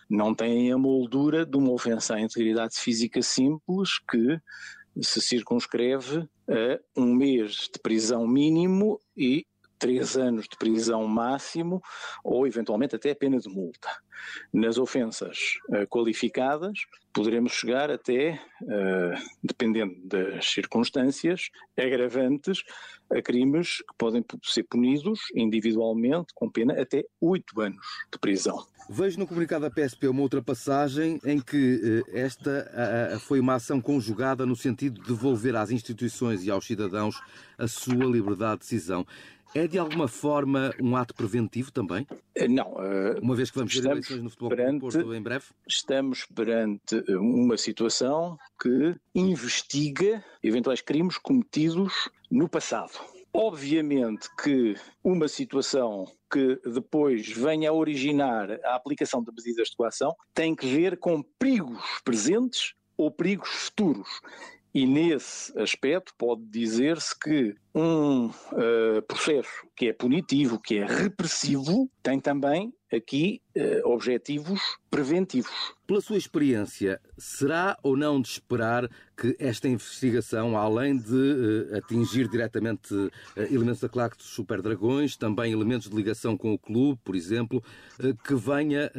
não 0.08 0.34
têm 0.34 0.70
a 0.70 0.76
moldura 0.76 1.46
de 1.46 1.56
uma 1.56 1.72
ofensa 1.72 2.14
à 2.14 2.20
integridade 2.20 2.76
física 2.76 3.22
simples 3.22 3.98
que 3.98 4.38
se 5.00 5.20
circunscreve 5.20 6.28
a 6.48 7.00
um 7.00 7.14
mês 7.14 7.70
de 7.72 7.78
prisão 7.80 8.26
mínimo 8.26 9.00
e 9.16 9.46
três 9.84 10.16
anos 10.16 10.48
de 10.48 10.56
prisão 10.56 11.06
máximo 11.06 11.82
ou 12.24 12.46
eventualmente 12.46 12.96
até 12.96 13.14
pena 13.14 13.38
de 13.38 13.50
multa. 13.50 13.90
Nas 14.50 14.78
ofensas 14.78 15.58
uh, 15.68 15.86
qualificadas, 15.88 16.86
poderemos 17.12 17.52
chegar 17.52 17.90
até, 17.90 18.40
uh, 18.62 19.22
dependendo 19.42 19.94
das 20.02 20.46
circunstâncias, 20.46 21.50
agravantes 21.76 22.62
a 23.10 23.20
crimes 23.20 23.82
que 23.86 23.94
podem 23.98 24.24
ser 24.42 24.62
punidos 24.62 25.20
individualmente 25.34 26.32
com 26.34 26.48
pena 26.48 26.80
até 26.80 27.04
oito 27.20 27.60
anos 27.60 27.86
de 28.10 28.18
prisão. 28.18 28.66
Vejo 28.88 29.18
no 29.18 29.26
comunicado 29.26 29.68
da 29.68 29.70
PSP 29.70 30.08
uma 30.08 30.22
outra 30.22 30.42
passagem 30.42 31.20
em 31.26 31.38
que 31.40 32.02
uh, 32.06 32.16
esta 32.16 33.18
foi 33.20 33.38
uma 33.38 33.56
ação 33.56 33.82
conjugada 33.82 34.46
no 34.46 34.56
sentido 34.56 34.98
de 35.02 35.08
devolver 35.08 35.54
às 35.56 35.70
instituições 35.70 36.42
e 36.42 36.50
aos 36.50 36.66
cidadãos 36.66 37.20
a 37.58 37.68
sua 37.68 38.06
liberdade 38.06 38.60
de 38.60 38.60
decisão. 38.60 39.06
É 39.54 39.68
de 39.68 39.78
alguma 39.78 40.08
forma 40.08 40.74
um 40.82 40.96
ato 40.96 41.14
preventivo 41.14 41.70
também? 41.70 42.04
Eh, 42.34 42.48
não. 42.48 42.72
Uh, 42.72 43.20
uma 43.22 43.36
vez 43.36 43.52
que 43.52 43.56
vamos 43.56 43.72
ter 43.72 43.88
eleições 43.88 44.20
no 44.20 44.28
futebol 44.28 44.48
perante, 44.48 44.80
Porto 44.80 45.14
em 45.14 45.22
breve? 45.22 45.44
Estamos 45.68 46.26
perante 46.26 46.96
uma 47.10 47.56
situação 47.56 48.36
que 48.60 48.96
investiga 49.14 50.24
eventuais 50.42 50.80
crimes 50.80 51.18
cometidos 51.18 52.10
no 52.28 52.48
passado. 52.48 52.98
Obviamente 53.32 54.28
que 54.42 54.74
uma 55.04 55.28
situação 55.28 56.04
que 56.28 56.60
depois 56.64 57.28
venha 57.28 57.70
a 57.70 57.72
originar 57.72 58.50
a 58.64 58.74
aplicação 58.74 59.22
de 59.22 59.30
medidas 59.30 59.68
de 59.68 59.76
coação 59.76 60.16
tem 60.34 60.56
que 60.56 60.66
ver 60.66 60.98
com 60.98 61.22
perigos 61.38 62.00
presentes 62.04 62.74
ou 62.96 63.08
perigos 63.08 63.48
futuros. 63.48 64.20
E 64.74 64.84
nesse 64.84 65.56
aspecto 65.56 66.12
pode 66.18 66.42
dizer-se 66.46 67.16
que 67.16 67.54
um 67.74 68.26
uh, 68.26 69.02
processo 69.08 69.66
que 69.74 69.88
é 69.88 69.92
punitivo, 69.92 70.60
que 70.60 70.78
é 70.78 70.86
repressivo, 70.86 71.90
tem 72.02 72.20
também 72.20 72.72
aqui 72.92 73.42
uh, 73.56 73.88
objetivos 73.88 74.60
preventivos. 74.88 75.74
Pela 75.84 76.00
sua 76.00 76.16
experiência, 76.16 77.00
será 77.18 77.76
ou 77.82 77.96
não 77.96 78.20
de 78.20 78.28
esperar 78.28 78.88
que 79.16 79.36
esta 79.40 79.68
investigação, 79.68 80.56
além 80.56 80.96
de 80.96 81.12
uh, 81.12 81.76
atingir 81.76 82.28
diretamente 82.28 82.94
elementos 83.36 83.80
da 83.80 83.88
claque 83.88 84.16
dos 84.16 84.26
Super 84.26 84.62
Dragões, 84.62 85.16
também 85.16 85.52
elementos 85.52 85.90
de 85.90 85.96
ligação 85.96 86.36
com 86.36 86.52
o 86.52 86.58
clube, 86.58 87.00
por 87.02 87.16
exemplo, 87.16 87.62
que 88.24 88.34
venha 88.34 88.90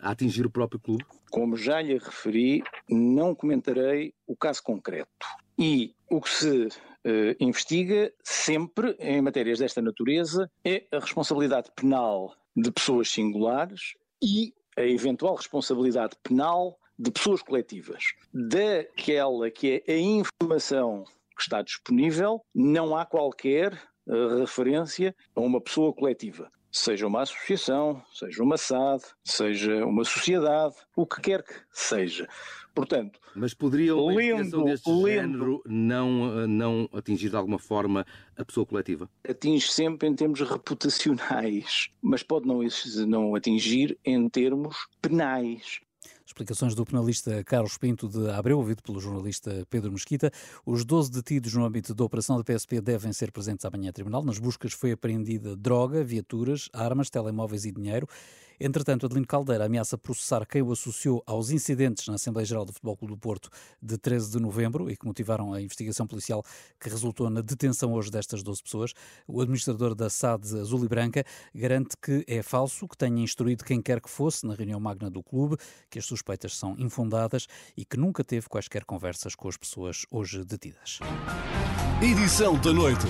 a 0.00 0.10
atingir 0.10 0.46
o 0.46 0.50
próprio 0.50 0.78
clube? 0.78 1.04
Como 1.30 1.56
já 1.56 1.82
lhe 1.82 1.94
referi, 1.94 2.62
não 2.88 3.34
comentarei 3.34 4.14
o 4.26 4.36
caso 4.36 4.62
concreto. 4.62 5.26
E 5.58 5.92
o 6.08 6.20
que 6.20 6.30
se 6.30 6.68
uh, 7.06 7.36
investiga 7.40 8.12
sempre 8.22 8.96
em 8.98 9.20
matérias 9.20 9.58
desta 9.58 9.82
natureza 9.82 10.50
é 10.64 10.84
a 10.92 10.98
responsabilidade 10.98 11.70
penal 11.74 12.34
de 12.56 12.70
pessoas 12.70 13.08
singulares 13.08 13.94
e 14.22 14.52
a 14.76 14.82
eventual 14.82 15.36
responsabilidade 15.36 16.16
penal 16.22 16.78
de 16.98 17.10
pessoas 17.10 17.42
coletivas. 17.42 18.02
Daquela 18.32 19.50
que 19.50 19.82
é 19.86 19.92
a 19.92 19.98
informação 19.98 21.04
que 21.36 21.42
está 21.42 21.62
disponível, 21.62 22.44
não 22.54 22.96
há 22.96 23.06
qualquer 23.06 23.72
uh, 24.06 24.40
referência 24.40 25.14
a 25.34 25.40
uma 25.40 25.60
pessoa 25.60 25.92
coletiva 25.92 26.50
seja 26.70 27.06
uma 27.06 27.22
associação, 27.22 28.02
seja 28.12 28.42
uma 28.42 28.56
SAD, 28.56 29.02
seja 29.24 29.84
uma 29.84 30.04
sociedade, 30.04 30.74
o 30.94 31.06
que 31.06 31.20
quer 31.20 31.42
que 31.42 31.54
seja. 31.72 32.28
Portanto, 32.74 33.18
mas 33.34 33.54
poderia 33.54 33.96
uma 33.96 34.14
lendo, 34.14 34.64
deste 34.64 34.88
lendo, 34.88 35.10
género 35.10 35.62
não, 35.66 36.46
não 36.46 36.88
atingir 36.92 37.28
de 37.30 37.36
alguma 37.36 37.58
forma 37.58 38.06
a 38.36 38.44
pessoa 38.44 38.64
coletiva? 38.64 39.10
Atinge 39.28 39.72
sempre 39.72 40.08
em 40.08 40.14
termos 40.14 40.40
reputacionais, 40.40 41.90
mas 42.00 42.22
pode 42.22 42.46
não, 42.46 42.60
não 43.06 43.34
atingir 43.34 43.98
em 44.04 44.28
termos 44.28 44.86
penais. 45.02 45.80
Explicações 46.28 46.74
do 46.74 46.84
penalista 46.84 47.42
Carlos 47.42 47.78
Pinto 47.78 48.06
de 48.06 48.28
Abreu, 48.28 48.58
ouvido 48.58 48.82
pelo 48.82 49.00
jornalista 49.00 49.66
Pedro 49.70 49.90
Mesquita. 49.90 50.30
Os 50.64 50.84
12 50.84 51.10
detidos 51.10 51.54
no 51.54 51.64
âmbito 51.64 51.94
da 51.94 52.04
operação 52.04 52.36
da 52.36 52.44
PSP 52.44 52.82
devem 52.82 53.14
ser 53.14 53.32
presentes 53.32 53.64
amanhã 53.64 53.88
a 53.88 53.92
tribunal. 53.94 54.22
Nas 54.22 54.38
buscas 54.38 54.74
foi 54.74 54.92
apreendida 54.92 55.56
droga, 55.56 56.04
viaturas, 56.04 56.68
armas, 56.74 57.08
telemóveis 57.08 57.64
e 57.64 57.72
dinheiro. 57.72 58.06
Entretanto, 58.60 59.06
Adelino 59.06 59.26
Caldeira 59.26 59.66
ameaça 59.66 59.96
processar 59.96 60.44
quem 60.46 60.62
o 60.62 60.72
associou 60.72 61.22
aos 61.26 61.50
incidentes 61.50 62.06
na 62.08 62.14
Assembleia 62.14 62.46
Geral 62.46 62.64
do 62.64 62.72
Futebol 62.72 62.96
Clube 62.96 63.14
do 63.14 63.18
Porto 63.18 63.50
de 63.80 63.96
13 63.96 64.32
de 64.32 64.40
novembro 64.40 64.90
e 64.90 64.96
que 64.96 65.06
motivaram 65.06 65.52
a 65.52 65.60
investigação 65.60 66.06
policial 66.06 66.44
que 66.80 66.88
resultou 66.88 67.30
na 67.30 67.40
detenção 67.40 67.92
hoje 67.92 68.10
destas 68.10 68.42
12 68.42 68.62
pessoas. 68.62 68.94
O 69.26 69.40
administrador 69.40 69.94
da 69.94 70.10
SAD 70.10 70.60
Azul 70.60 70.84
e 70.84 70.88
Branca 70.88 71.24
garante 71.54 71.96
que 72.00 72.24
é 72.26 72.42
falso, 72.42 72.88
que 72.88 72.96
tenha 72.96 73.22
instruído 73.22 73.64
quem 73.64 73.80
quer 73.80 74.00
que 74.00 74.10
fosse 74.10 74.46
na 74.46 74.54
reunião 74.54 74.80
magna 74.80 75.10
do 75.10 75.22
clube, 75.22 75.56
que 75.88 75.98
as 75.98 76.04
suspeitas 76.04 76.56
são 76.56 76.74
infundadas 76.78 77.46
e 77.76 77.84
que 77.84 77.96
nunca 77.96 78.24
teve 78.24 78.48
quaisquer 78.48 78.84
conversas 78.84 79.34
com 79.34 79.48
as 79.48 79.56
pessoas 79.56 80.04
hoje 80.10 80.44
detidas. 80.44 80.98
Edição 82.02 82.58
da 82.60 82.72
noite. 82.72 83.06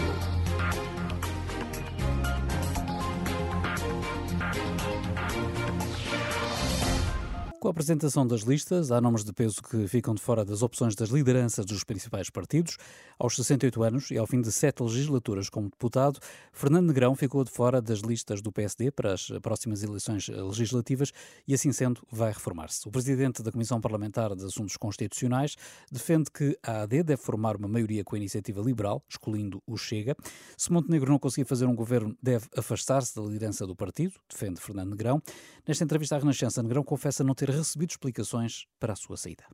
Com 7.60 7.66
a 7.66 7.72
apresentação 7.72 8.24
das 8.24 8.42
listas, 8.42 8.92
há 8.92 9.00
nomes 9.00 9.24
de 9.24 9.32
peso 9.32 9.60
que 9.60 9.88
ficam 9.88 10.14
de 10.14 10.22
fora 10.22 10.44
das 10.44 10.62
opções 10.62 10.94
das 10.94 11.08
lideranças 11.08 11.66
dos 11.66 11.82
principais 11.82 12.30
partidos. 12.30 12.76
Aos 13.18 13.34
68 13.34 13.82
anos 13.82 14.10
e 14.12 14.16
ao 14.16 14.28
fim 14.28 14.40
de 14.40 14.52
sete 14.52 14.80
legislaturas 14.80 15.50
como 15.50 15.68
deputado, 15.68 16.20
Fernando 16.52 16.86
Negrão 16.86 17.16
ficou 17.16 17.42
de 17.42 17.50
fora 17.50 17.82
das 17.82 17.98
listas 17.98 18.40
do 18.40 18.52
PSD 18.52 18.92
para 18.92 19.12
as 19.12 19.28
próximas 19.42 19.82
eleições 19.82 20.28
legislativas 20.28 21.10
e, 21.48 21.52
assim 21.52 21.72
sendo, 21.72 22.00
vai 22.12 22.28
reformar-se. 22.28 22.86
O 22.86 22.92
presidente 22.92 23.42
da 23.42 23.50
Comissão 23.50 23.80
Parlamentar 23.80 24.36
de 24.36 24.44
Assuntos 24.44 24.76
Constitucionais 24.76 25.56
defende 25.90 26.30
que 26.30 26.56
a 26.62 26.82
AD 26.82 27.02
deve 27.02 27.20
formar 27.20 27.56
uma 27.56 27.66
maioria 27.66 28.04
com 28.04 28.14
a 28.14 28.18
iniciativa 28.18 28.62
liberal, 28.62 29.02
excluindo 29.08 29.60
o 29.66 29.76
Chega. 29.76 30.14
Se 30.56 30.70
Montenegro 30.70 31.10
não 31.10 31.18
conseguir 31.18 31.48
fazer 31.48 31.66
um 31.66 31.74
governo, 31.74 32.16
deve 32.22 32.46
afastar-se 32.56 33.16
da 33.16 33.22
liderança 33.22 33.66
do 33.66 33.74
partido, 33.74 34.12
defende 34.30 34.60
Fernando 34.60 34.90
Negrão. 34.90 35.20
Nesta 35.66 35.82
entrevista 35.82 36.14
à 36.14 36.20
Renascença, 36.20 36.62
Negrão 36.62 36.84
confessa 36.84 37.24
não 37.24 37.34
ter 37.34 37.47
ter 37.48 37.56
recebido 37.56 37.90
explicações 37.90 38.66
para 38.78 38.92
a 38.92 38.96
sua 38.96 39.16
saída. 39.16 39.44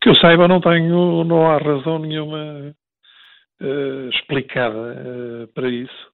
Que 0.00 0.08
eu 0.08 0.14
saiba, 0.14 0.48
não 0.48 0.60
tenho, 0.60 1.24
não 1.24 1.46
há 1.46 1.58
razão 1.58 1.98
nenhuma 1.98 2.74
uh, 3.60 4.08
explicada 4.08 4.78
uh, 4.78 5.48
para 5.48 5.68
isso. 5.68 6.08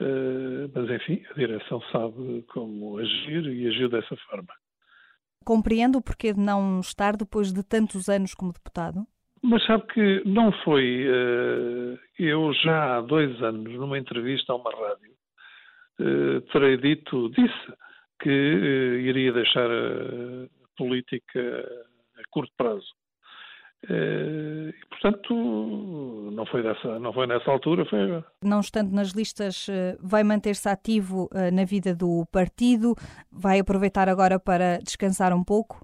Uh, 0.00 0.70
mas 0.74 0.90
enfim, 0.90 1.22
a 1.30 1.34
direção 1.34 1.82
sabe 1.92 2.42
como 2.52 2.98
agir 2.98 3.44
e 3.46 3.68
agiu 3.68 3.88
dessa 3.88 4.16
forma. 4.28 4.48
Compreendo 5.44 5.98
o 5.98 6.02
porquê 6.02 6.32
de 6.32 6.40
não 6.40 6.80
estar 6.80 7.16
depois 7.16 7.52
de 7.52 7.62
tantos 7.62 8.08
anos 8.08 8.32
como 8.34 8.52
deputado? 8.52 9.04
Mas 9.42 9.64
sabe 9.66 9.84
que 9.88 10.22
não 10.24 10.52
foi. 10.64 11.06
Uh, 11.08 11.98
eu 12.18 12.52
já 12.54 12.98
há 12.98 13.00
dois 13.00 13.42
anos, 13.42 13.72
numa 13.74 13.98
entrevista 13.98 14.52
a 14.52 14.56
uma 14.56 14.70
rádio, 14.70 15.12
uh, 16.00 16.40
terei 16.52 16.76
dito, 16.76 17.30
disse 17.30 17.72
que 18.20 18.28
uh, 18.28 19.00
iria 19.00 19.32
deixar 19.32 19.70
a 19.70 20.46
política 20.76 21.40
a 22.16 22.22
curto 22.30 22.52
prazo. 22.56 22.86
E, 23.82 24.74
portanto, 24.90 25.34
não 26.32 26.44
foi, 26.44 26.62
dessa, 26.62 26.98
não 26.98 27.14
foi 27.14 27.26
nessa 27.26 27.50
altura, 27.50 27.86
foi 27.86 28.02
agora. 28.02 28.26
Não 28.44 28.60
estando 28.60 28.92
nas 28.92 29.12
listas, 29.12 29.66
vai 29.98 30.22
manter-se 30.22 30.68
ativo 30.68 31.30
na 31.50 31.64
vida 31.64 31.94
do 31.94 32.26
partido? 32.30 32.94
Vai 33.32 33.58
aproveitar 33.58 34.06
agora 34.06 34.38
para 34.38 34.76
descansar 34.84 35.32
um 35.32 35.42
pouco? 35.42 35.80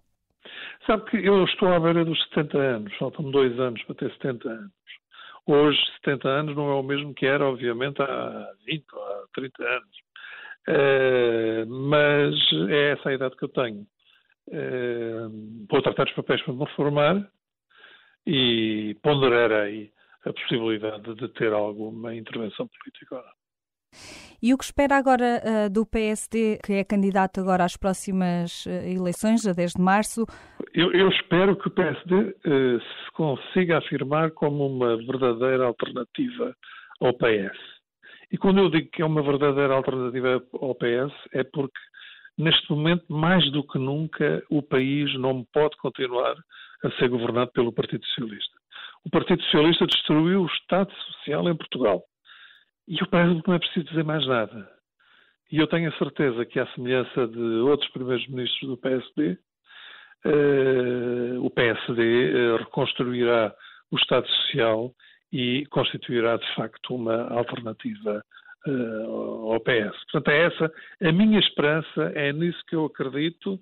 Sabe 0.87 1.11
que 1.11 1.17
eu 1.17 1.45
estou 1.45 1.73
à 1.73 1.81
beira 1.81 2.05
dos 2.05 2.23
70 2.29 2.59
anos, 2.59 2.97
faltam-me 2.97 3.33
dois 3.33 3.59
anos 3.59 3.83
para 3.85 3.95
ter 3.97 4.13
70 4.13 4.49
anos. 4.49 4.73
Hoje, 5.47 5.79
70 6.05 6.29
anos 6.29 6.57
não 6.57 6.71
é 6.71 6.75
o 6.75 6.83
mesmo 6.83 7.15
que 7.15 7.27
era, 7.27 7.45
obviamente, 7.45 8.01
há 8.03 8.53
20 8.67 8.85
ou 8.93 9.03
há 9.03 9.25
30 9.35 9.63
anos. 9.63 10.06
Uh, 10.69 11.67
mas 11.69 12.35
é 12.69 12.93
essa 12.93 13.09
a 13.09 13.15
idade 13.15 13.37
que 13.37 13.45
eu 13.45 13.49
tenho. 13.49 13.87
Uh, 14.49 15.67
vou 15.71 15.83
tratar 15.83 16.07
os 16.07 16.15
papéis 16.15 16.43
para 16.43 16.55
me 16.55 16.65
reformar 16.65 17.31
e 18.27 18.97
ponderarei 19.03 19.93
a 20.25 20.33
possibilidade 20.33 21.15
de 21.15 21.29
ter 21.29 21.53
alguma 21.53 22.15
intervenção 22.15 22.69
política. 22.69 23.23
E 24.43 24.53
o 24.53 24.59
que 24.59 24.65
espera 24.65 24.97
agora 24.97 25.41
uh, 25.45 25.71
do 25.71 25.87
PSD, 25.87 26.59
que 26.65 26.75
é 26.75 26.85
candidato 26.85 27.41
agora 27.41 27.65
às 27.65 27.77
próximas 27.77 28.67
eleições, 28.67 29.47
a 29.47 29.53
10 29.53 29.75
de 29.75 29.81
março? 29.81 30.27
Eu, 30.75 30.93
eu 30.93 31.09
espero 31.09 31.57
que 31.57 31.69
o 31.69 31.71
PSD 31.71 32.15
eh, 32.45 32.79
se 32.79 33.13
consiga 33.13 33.79
afirmar 33.79 34.33
como 34.33 34.67
uma 34.67 34.97
verdadeira 34.99 35.65
alternativa 35.65 36.55
ao 37.01 37.15
PS. 37.15 37.76
E 38.33 38.37
quando 38.37 38.59
eu 38.59 38.69
digo 38.69 38.91
que 38.91 39.03
é 39.03 39.05
uma 39.05 39.23
verdadeira 39.23 39.75
alternativa 39.75 40.43
ao 40.55 40.75
PS, 40.75 41.15
é 41.33 41.45
porque 41.45 41.79
neste 42.39 42.71
momento, 42.71 43.05
mais 43.09 43.51
do 43.53 43.67
que 43.67 43.79
nunca, 43.79 44.43
o 44.51 44.63
país 44.63 45.13
não 45.19 45.45
pode 45.53 45.77
continuar 45.79 46.37
a 46.85 46.91
ser 46.93 47.09
governado 47.09 47.51
pelo 47.53 47.73
Partido 47.73 48.05
Socialista. 48.07 48.57
O 49.05 49.11
Partido 49.11 49.43
Socialista 49.45 49.87
destruiu 49.87 50.43
o 50.43 50.47
Estado 50.47 50.93
Social 50.93 51.49
em 51.49 51.57
Portugal. 51.57 52.03
E 52.89 52.99
eu 53.01 53.07
penso 53.07 53.43
que 53.43 53.49
não 53.49 53.55
é 53.55 53.59
preciso 53.59 53.87
dizer 53.87 54.05
mais 54.05 54.27
nada. 54.27 54.69
E 55.51 55.59
eu 55.59 55.67
tenho 55.69 55.89
a 55.89 55.99
certeza 55.99 56.45
que, 56.45 56.59
à 56.59 56.67
semelhança 56.75 57.27
de 57.29 57.39
outros 57.39 57.91
primeiros 57.93 58.27
ministros 58.29 58.69
do 58.69 58.77
PSD, 58.77 59.39
eh, 60.25 61.39
o 61.39 61.49
PSD 61.51 62.03
eh, 62.03 62.57
reconstruirá 62.59 63.55
o 63.91 63.97
Estado 63.97 64.27
Social 64.29 64.93
e 65.33 65.67
constituirá, 65.67 66.37
de 66.37 66.55
facto, 66.55 66.95
uma 66.95 67.29
alternativa 67.33 68.25
eh, 68.67 69.05
ao 69.05 69.61
PS. 69.61 69.97
Portanto, 70.11 70.29
é 70.29 70.47
essa 70.47 70.73
a 71.03 71.13
minha 71.13 71.39
esperança, 71.39 72.13
é 72.15 72.33
nisso 72.33 72.63
que 72.69 72.77
eu 72.77 72.87
acredito, 72.87 73.61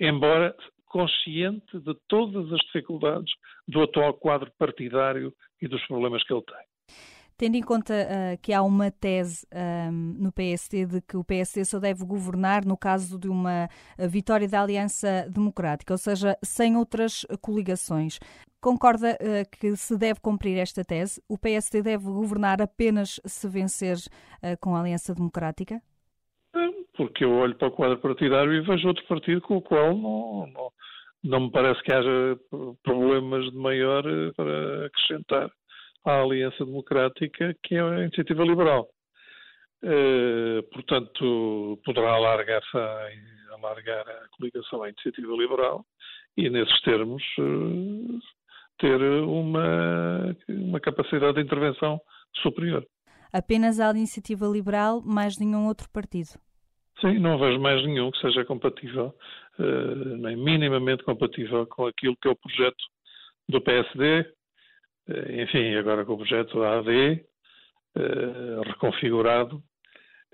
embora 0.00 0.54
consciente 0.86 1.78
de 1.78 1.94
todas 2.08 2.50
as 2.52 2.60
dificuldades 2.60 3.32
do 3.68 3.82
atual 3.82 4.14
quadro 4.14 4.50
partidário 4.58 5.32
e 5.60 5.68
dos 5.68 5.84
problemas 5.86 6.24
que 6.24 6.32
ele 6.32 6.42
tem. 6.42 6.96
Tendo 7.38 7.56
em 7.56 7.62
conta 7.62 7.92
uh, 7.92 8.38
que 8.40 8.50
há 8.50 8.62
uma 8.62 8.90
tese 8.90 9.46
um, 9.52 9.58
ehm, 9.58 10.16
no 10.18 10.32
PSD 10.32 10.86
de 10.86 11.02
que 11.02 11.18
o 11.18 11.24
PSD 11.24 11.66
só 11.66 11.78
deve 11.78 12.02
governar 12.02 12.64
no 12.64 12.78
caso 12.78 13.18
de 13.18 13.28
uma 13.28 13.68
eh, 13.98 14.08
vitória 14.08 14.48
da 14.48 14.62
Aliança 14.62 15.28
Democrática, 15.28 15.92
ou 15.92 15.98
seja, 15.98 16.38
sem 16.42 16.78
outras 16.78 17.26
coligações. 17.42 18.18
Concorda 18.66 19.16
uh, 19.20 19.58
que 19.60 19.76
se 19.76 19.96
deve 19.96 20.18
cumprir 20.20 20.58
esta 20.58 20.84
tese? 20.84 21.22
O 21.28 21.38
PSD 21.38 21.82
deve 21.82 22.06
governar 22.06 22.60
apenas 22.60 23.20
se 23.24 23.48
vencer 23.48 23.94
uh, 23.96 24.58
com 24.60 24.74
a 24.74 24.80
Aliança 24.80 25.14
Democrática? 25.14 25.80
Porque 26.96 27.24
eu 27.24 27.32
olho 27.32 27.54
para 27.54 27.68
o 27.68 27.70
quadro 27.70 27.98
partidário 27.98 28.52
e 28.52 28.60
vejo 28.62 28.88
outro 28.88 29.06
partido 29.06 29.40
com 29.40 29.58
o 29.58 29.62
qual 29.62 29.96
não, 29.96 30.48
não, 30.48 30.72
não 31.22 31.40
me 31.42 31.52
parece 31.52 31.80
que 31.84 31.92
haja 31.92 32.36
problemas 32.82 33.44
de 33.52 33.56
maior 33.56 34.02
para 34.34 34.86
acrescentar 34.86 35.48
à 36.04 36.20
Aliança 36.20 36.64
Democrática, 36.64 37.54
que 37.62 37.76
é 37.76 37.80
a 37.80 38.00
Iniciativa 38.00 38.42
Liberal. 38.42 38.88
Uh, 39.84 40.64
portanto, 40.72 41.80
poderá 41.84 42.14
alargar-se 42.14 42.76
a, 42.76 43.10
alargar 43.54 44.08
a 44.08 44.26
coligação 44.36 44.82
à 44.82 44.88
Iniciativa 44.88 45.32
Liberal 45.34 45.86
e, 46.36 46.50
nesses 46.50 46.80
termos, 46.80 47.22
uh, 47.38 48.18
ter 48.78 49.00
uma, 49.00 50.36
uma 50.48 50.80
capacidade 50.80 51.34
de 51.34 51.42
intervenção 51.42 52.00
superior. 52.42 52.86
Apenas 53.32 53.80
a 53.80 53.90
Iniciativa 53.90 54.46
Liberal, 54.46 55.02
mais 55.04 55.38
nenhum 55.38 55.66
outro 55.66 55.88
partido? 55.90 56.28
Sim, 57.00 57.18
não 57.18 57.38
vejo 57.38 57.60
mais 57.60 57.84
nenhum 57.84 58.10
que 58.10 58.20
seja 58.20 58.44
compatível, 58.44 59.14
uh, 59.58 60.16
nem 60.16 60.36
minimamente 60.36 61.04
compatível 61.04 61.66
com 61.66 61.86
aquilo 61.86 62.16
que 62.20 62.28
é 62.28 62.30
o 62.30 62.36
projeto 62.36 62.82
do 63.48 63.60
PSD, 63.60 64.26
eh, 65.08 65.42
enfim, 65.42 65.74
agora 65.76 66.04
com 66.04 66.14
o 66.14 66.18
projeto 66.18 66.62
AD 66.62 67.24
eh, 67.96 68.60
reconfigurado 68.66 69.62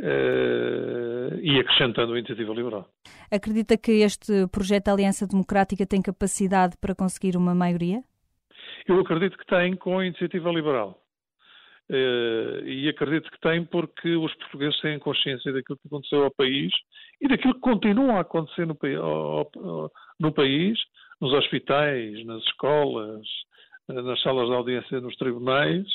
eh, 0.01 1.39
e 1.43 1.61
acrescentando 1.61 2.15
a 2.15 2.19
iniciativa 2.19 2.53
liberal. 2.53 2.89
Acredita 3.31 3.77
que 3.77 4.03
este 4.03 4.47
projeto 4.49 4.87
da 4.87 4.93
Aliança 4.93 5.27
Democrática 5.27 5.87
tem 5.87 6.01
capacidade 6.01 6.77
para 6.81 6.95
conseguir 6.95 7.37
uma 7.37 7.55
maioria? 7.55 8.03
Eu 8.87 9.01
acredito 9.01 9.39
que 9.39 9.47
tem 9.47 9.77
com 9.77 9.99
a 9.99 10.07
iniciativa 10.07 10.51
liberal. 10.51 10.99
e 12.65 12.89
acredito 12.89 13.31
que 13.31 13.41
tem 13.41 13.65
porque 13.65 14.17
os 14.17 14.35
portugueses 14.35 14.81
têm 14.81 14.99
consciência 14.99 15.53
daquilo 15.53 15.79
que 15.79 15.89
aconteceu 15.89 16.25
ao 16.25 16.31
país 16.31 16.73
e 17.21 17.29
daquilo 17.29 17.55
que 17.55 17.61
continua 17.61 18.15
a 18.15 18.21
acontecer 18.21 18.67
no, 18.67 18.77
no 20.19 20.33
país, 20.33 20.79
nos 21.21 21.33
hospitais, 21.33 22.25
nas 22.25 22.43
escolas, 22.45 23.27
nas 23.89 24.21
salas 24.23 24.49
de 24.49 24.55
audiência 24.55 25.01
nos 25.01 25.17
tribunais 25.17 25.87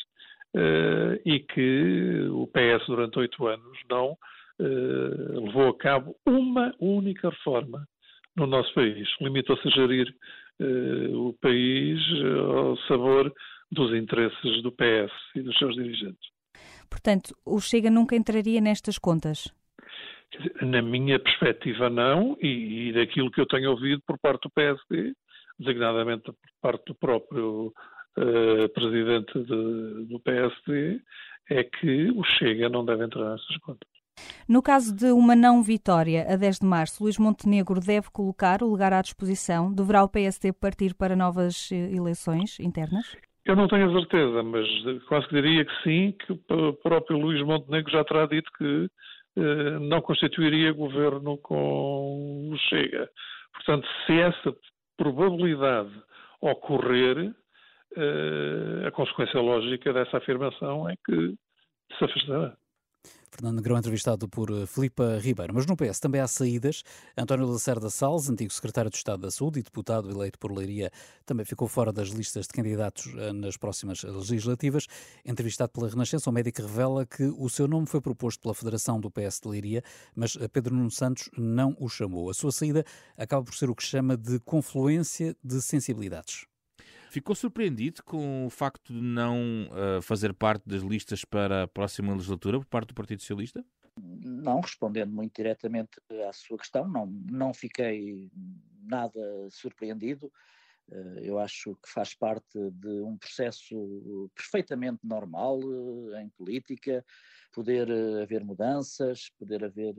uh, 0.56 1.19
e 1.26 1.39
que 1.39 2.28
o 2.32 2.47
PS 2.47 2.86
durante 2.88 3.19
oito 3.19 3.47
anos 3.47 3.78
não 3.89 4.17
levou 4.60 5.69
a 5.69 5.78
cabo 5.78 6.15
uma 6.26 6.73
única 6.80 7.30
reforma 7.30 7.88
no 8.36 8.47
nosso 8.47 8.73
país. 8.73 9.08
Limitou-se 9.21 9.67
a 9.67 9.71
gerir 9.71 10.08
o 10.60 11.34
país 11.41 12.00
ao 12.56 12.78
sabor 12.88 13.34
dos 13.72 13.93
interesses 13.93 14.63
do 14.63 14.72
PS 14.72 15.12
e 15.36 15.41
dos 15.41 15.58
seus 15.58 15.76
dirigentes. 15.76 16.30
Portanto, 16.89 17.36
o 17.46 17.60
Chega 17.60 17.89
nunca 17.89 18.15
entraria 18.15 18.62
nestas 18.62 18.98
contas? 18.98 19.54
Na 20.62 20.82
minha 20.82 21.20
perspectiva, 21.20 21.89
não, 21.89 22.38
e, 22.41 22.89
e 22.89 22.93
daquilo 22.93 23.32
que 23.32 23.39
eu 23.39 23.46
tenho 23.46 23.72
ouvido 23.72 24.02
por 24.06 24.17
parte 24.20 24.43
do 24.43 24.50
PSD, 24.50 25.13
designadamente 25.60 26.24
por 26.24 26.36
parte 26.62 26.86
do 26.86 26.96
próprio 26.96 27.74
uh, 28.17 28.70
presidente 28.74 29.34
de, 29.39 30.06
do 30.06 30.20
PSD, 30.20 31.00
é 31.50 31.63
que 31.63 32.12
o 32.12 32.24
Chega 32.24 32.67
não 32.67 32.86
deve 32.86 33.06
entrar 33.06 33.32
nessas 33.32 33.58
contas. 33.58 33.96
No 34.47 34.62
caso 34.62 34.95
de 34.95 35.12
uma 35.12 35.36
não 35.36 35.62
vitória 35.62 36.25
a 36.27 36.36
10 36.36 36.60
de 36.60 36.65
março, 36.65 37.03
Luís 37.03 37.17
Montenegro 37.17 37.80
deve 37.80 38.10
colocar 38.12 38.62
o 38.63 38.67
lugar 38.69 38.93
à 38.93 39.01
disposição? 39.01 39.73
Deverá 39.73 40.03
o 40.03 40.10
PSD 40.10 40.53
partir 40.53 40.93
para 40.93 41.15
novas 41.15 41.69
eh, 41.71 41.95
eleições 41.95 42.60
internas? 42.60 43.17
Eu 43.45 43.56
não 43.56 43.67
tenho 43.67 43.89
a 43.89 43.99
certeza, 43.99 44.43
mas 44.43 44.67
quase 45.08 45.27
que 45.27 45.41
diria 45.41 45.65
que 45.65 45.84
sim, 45.84 46.12
que 46.12 46.34
o 46.34 46.73
próprio 46.73 47.17
Luís 47.17 47.41
Montenegro 47.45 47.91
já 47.91 48.03
terá 48.03 48.25
dito 48.25 48.51
que 48.58 48.89
eh, 49.38 49.80
não 49.80 50.01
constituiria 50.01 50.73
governo 50.73 51.38
com 51.38 52.49
o 52.51 52.58
Chega. 52.69 53.10
Portanto, 53.53 53.88
se 54.06 54.19
essa 54.19 54.56
probabilidade 54.97 55.91
ocorrer, 56.41 57.34
uh, 57.95 58.88
a 58.88 58.91
consequência 58.91 59.39
lógica 59.39 59.93
dessa 59.93 60.17
afirmação 60.17 60.89
é 60.89 60.95
que 61.06 61.36
se 61.97 62.03
afastará. 62.03 62.56
Fernando 63.38 63.58
Negrão, 63.58 63.78
entrevistado 63.78 64.28
por 64.28 64.50
eh, 64.50 64.65
Filipa 64.65 65.19
Ribeiro. 65.21 65.54
Mas 65.54 65.67
no 65.67 65.78
PS 65.78 66.00
também 66.00 66.19
há 66.19 66.28
saídas. 66.28 66.82
António 67.15 67.45
Lacerda 67.45 67.88
Salles, 67.88 68.28
antigo 68.32 68.52
secretário 68.52 68.89
de 68.89 68.97
Estado 68.97 69.21
da 69.21 69.30
Saúde 69.30 69.60
e 69.60 69.62
deputado 69.63 70.10
eleito 70.10 70.39
por 70.39 70.52
Leiria, 70.52 70.91
também 71.23 71.45
ficou 71.45 71.67
fora 71.67 71.93
das 71.93 72.08
listas 72.08 72.47
de 72.47 72.54
candidatos 72.54 73.13
eh, 73.15 73.32
nas 73.32 73.56
próximas 73.56 74.02
legislativas. 74.02 74.88
Entrevistado 75.23 75.71
pela 75.71 75.88
Renascença, 75.88 76.28
o 76.32 76.34
médico 76.34 76.63
revela 76.63 77.06
que 77.06 77.26
o 77.38 77.47
seu 77.47 77.67
nome 77.67 77.86
foi 77.86 78.02
proposto 78.02 78.41
pela 78.41 78.56
Federação 78.56 79.00
do 79.00 79.12
PS 79.12 79.39
de 79.39 79.50
Leiria, 79.50 79.84
mas 80.15 80.36
Pedro 80.52 80.73
Nuno 80.73 80.89
Santos 80.89 81.30
não 81.38 81.78
o 81.80 81.88
chamou. 81.88 82.32
A 82.32 82.34
sua 82.34 82.52
saída 82.52 82.84
acaba 83.15 83.43
por 83.43 83.54
ser 83.54 83.69
o 83.69 83.76
que 83.76 83.84
chama 83.84 84.17
de 84.17 84.39
confluência 84.39 85.38
de 85.43 85.62
sensibilidades. 85.62 86.47
Ficou 87.17 87.36
surpreendido 87.36 88.03
com 88.03 88.45
o 88.45 88.49
facto 88.51 88.93
de 88.93 89.01
não 89.01 89.67
uh, 89.71 89.99
fazer 90.03 90.36
parte 90.36 90.69
das 90.69 90.84
listas 90.84 91.25
para 91.25 91.63
a 91.63 91.67
próxima 91.67 92.13
legislatura 92.13 92.60
por 92.60 92.67
parte 92.67 92.89
do 92.89 92.93
Partido 92.93 93.21
Socialista? 93.21 93.65
não, 93.99 94.60
respondendo 94.60 95.12
muito 95.12 95.36
diretamente 95.36 95.99
à 96.30 96.32
sua 96.32 96.60
questão, 96.60 96.88
não, 96.88 97.08
não 97.08 97.56
fiquei 97.56 98.30
nada 98.84 99.19
surpreendido. 99.49 100.32
Eh, 100.91 101.21
eu 101.23 101.39
acho 101.39 101.75
que 101.75 101.89
faz 101.89 102.13
parte 102.13 102.60
de 102.73 103.01
um 103.01 103.17
processo 103.17 104.30
perfeitamente 104.36 104.99
normal 105.03 105.60
eh, 106.13 106.21
em 106.21 106.30
política, 106.30 107.03
poder 107.51 107.89
haver 108.21 108.43
mudanças, 108.45 109.32
poder 109.39 109.63
haver 109.63 109.95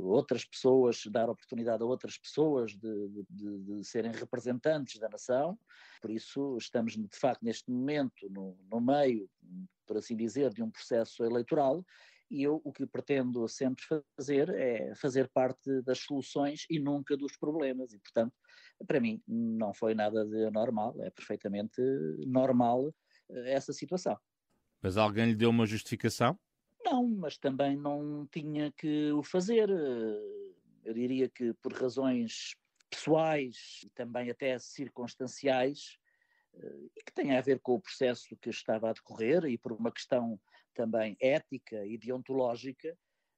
outras 0.00 0.44
pessoas, 0.44 1.02
dar 1.06 1.30
oportunidade 1.30 1.82
a 1.82 1.86
outras 1.86 2.18
pessoas 2.18 2.72
de, 2.72 3.24
de, 3.30 3.58
de, 3.58 3.84
serem 3.84 4.12
representantes 4.12 4.98
da 4.98 5.08
nação. 5.08 5.58
Por 6.00 6.10
isso, 6.10 6.56
estamos 6.58 6.94
de 6.94 7.18
facto 7.18 7.42
neste 7.42 7.70
momento 7.70 8.28
no, 8.30 8.58
no 8.70 8.80
meio, 8.80 9.28
por 9.86 9.96
assim 9.96 10.16
dizer, 10.16 10.52
de 10.52 10.62
um 10.62 10.70
processo 10.70 11.24
eleitoral 11.24 11.84
e 12.30 12.42
eu 12.42 12.60
o 12.64 12.72
que 12.72 12.86
pretendo 12.86 13.46
sempre 13.48 13.84
fazer 14.16 14.48
é 14.50 14.94
fazer 14.96 15.28
parte 15.28 15.82
das 15.82 16.00
soluções 16.00 16.66
e 16.68 16.80
nunca 16.80 17.16
dos 17.16 17.36
problemas. 17.36 17.92
E, 17.92 17.98
portanto, 17.98 18.34
para 18.86 19.00
mim 19.00 19.22
não 19.26 19.72
foi 19.72 19.94
nada 19.94 20.24
de 20.24 20.44
anormal, 20.44 20.94
é 21.02 21.10
perfeitamente 21.10 21.80
normal 22.26 22.92
eh, 23.30 23.52
essa 23.52 23.72
situação. 23.72 24.18
Mas 24.82 24.96
alguém 24.96 25.26
lhe 25.26 25.34
deu 25.34 25.50
uma 25.50 25.66
justificação? 25.66 26.38
Não, 26.84 27.08
mas 27.08 27.38
também 27.38 27.76
não 27.76 28.26
tinha 28.30 28.70
que 28.72 29.10
o 29.12 29.22
fazer. 29.22 29.70
Eu 30.84 30.92
diria 30.92 31.28
que 31.28 31.54
por 31.54 31.72
razões 31.72 32.56
pessoais 32.90 33.80
e 33.84 33.90
também 33.90 34.30
até 34.30 34.58
circunstanciais, 34.58 35.98
eh, 36.54 36.88
e 36.96 37.02
que 37.02 37.12
têm 37.12 37.36
a 37.36 37.40
ver 37.40 37.58
com 37.60 37.74
o 37.74 37.80
processo 37.80 38.36
que 38.40 38.50
estava 38.50 38.90
a 38.90 38.92
decorrer 38.92 39.44
e 39.44 39.58
por 39.58 39.72
uma 39.72 39.90
questão 39.90 40.38
também 40.74 41.16
ética 41.20 41.84
e 41.84 41.98
deontológica, 41.98 42.96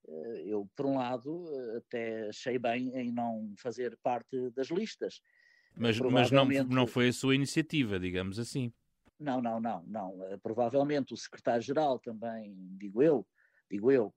eh, 0.08 0.42
eu, 0.46 0.68
por 0.76 0.86
um 0.86 0.96
lado, 0.96 1.46
eh, 1.48 1.78
até 1.78 2.28
achei 2.28 2.58
bem 2.58 2.90
em 2.96 3.12
não 3.12 3.54
fazer 3.58 3.96
parte 4.02 4.50
das 4.50 4.68
listas. 4.68 5.20
Mas, 5.74 5.98
mas 6.00 6.30
não, 6.30 6.46
não 6.46 6.86
foi 6.86 7.08
a 7.08 7.12
sua 7.12 7.34
iniciativa, 7.34 7.98
digamos 7.98 8.38
assim. 8.38 8.72
Não, 9.18 9.40
não, 9.40 9.60
não, 9.60 9.82
não. 9.86 10.18
Provavelmente 10.42 11.12
o 11.12 11.16
secretário-geral 11.16 11.98
também, 11.98 12.54
digo 12.78 13.02
eu, 13.02 13.26
digo 13.70 13.90
eu, 13.90 14.14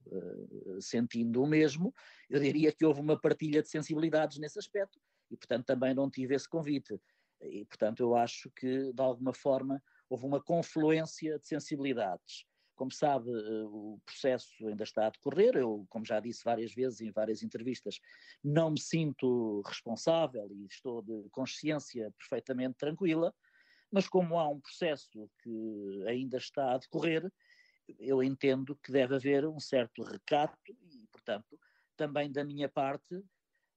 sentindo 0.79 1.41
o 1.41 1.47
mesmo, 1.47 1.93
eu 2.29 2.39
diria 2.39 2.71
que 2.71 2.85
houve 2.85 2.99
uma 3.01 3.19
partilha 3.19 3.61
de 3.61 3.69
sensibilidades 3.69 4.37
nesse 4.37 4.59
aspecto 4.59 4.99
e, 5.31 5.37
portanto, 5.37 5.65
também 5.65 5.93
não 5.93 6.09
tive 6.09 6.35
esse 6.35 6.47
convite. 6.47 6.99
E, 7.41 7.65
portanto, 7.65 8.01
eu 8.01 8.15
acho 8.15 8.49
que, 8.51 8.91
de 8.91 9.01
alguma 9.01 9.33
forma, 9.33 9.81
houve 10.09 10.25
uma 10.25 10.41
confluência 10.41 11.39
de 11.39 11.47
sensibilidades. 11.47 12.45
Como 12.75 12.91
sabe, 12.91 13.29
eh, 13.29 13.63
o 13.65 13.99
processo 14.05 14.67
ainda 14.67 14.83
está 14.83 15.07
a 15.07 15.09
decorrer. 15.09 15.55
Eu, 15.55 15.85
como 15.89 16.05
já 16.05 16.19
disse 16.19 16.43
várias 16.43 16.73
vezes 16.73 17.01
em 17.01 17.11
várias 17.11 17.43
entrevistas, 17.43 17.99
não 18.43 18.71
me 18.71 18.79
sinto 18.79 19.61
responsável 19.65 20.49
e 20.51 20.65
estou 20.65 21.01
de 21.01 21.29
consciência 21.29 22.11
perfeitamente 22.17 22.77
tranquila, 22.77 23.33
mas 23.91 24.07
como 24.07 24.37
há 24.39 24.47
um 24.47 24.59
processo 24.59 25.29
que 25.43 26.03
ainda 26.07 26.37
está 26.37 26.73
a 26.73 26.77
decorrer, 26.77 27.29
eu 27.99 28.21
entendo 28.23 28.75
que 28.83 28.91
deve 28.91 29.15
haver 29.15 29.45
um 29.47 29.59
certo 29.59 30.03
recato 30.03 30.57
e, 30.67 31.07
portanto, 31.11 31.59
também 31.95 32.31
da 32.31 32.43
minha 32.43 32.69
parte, 32.69 33.23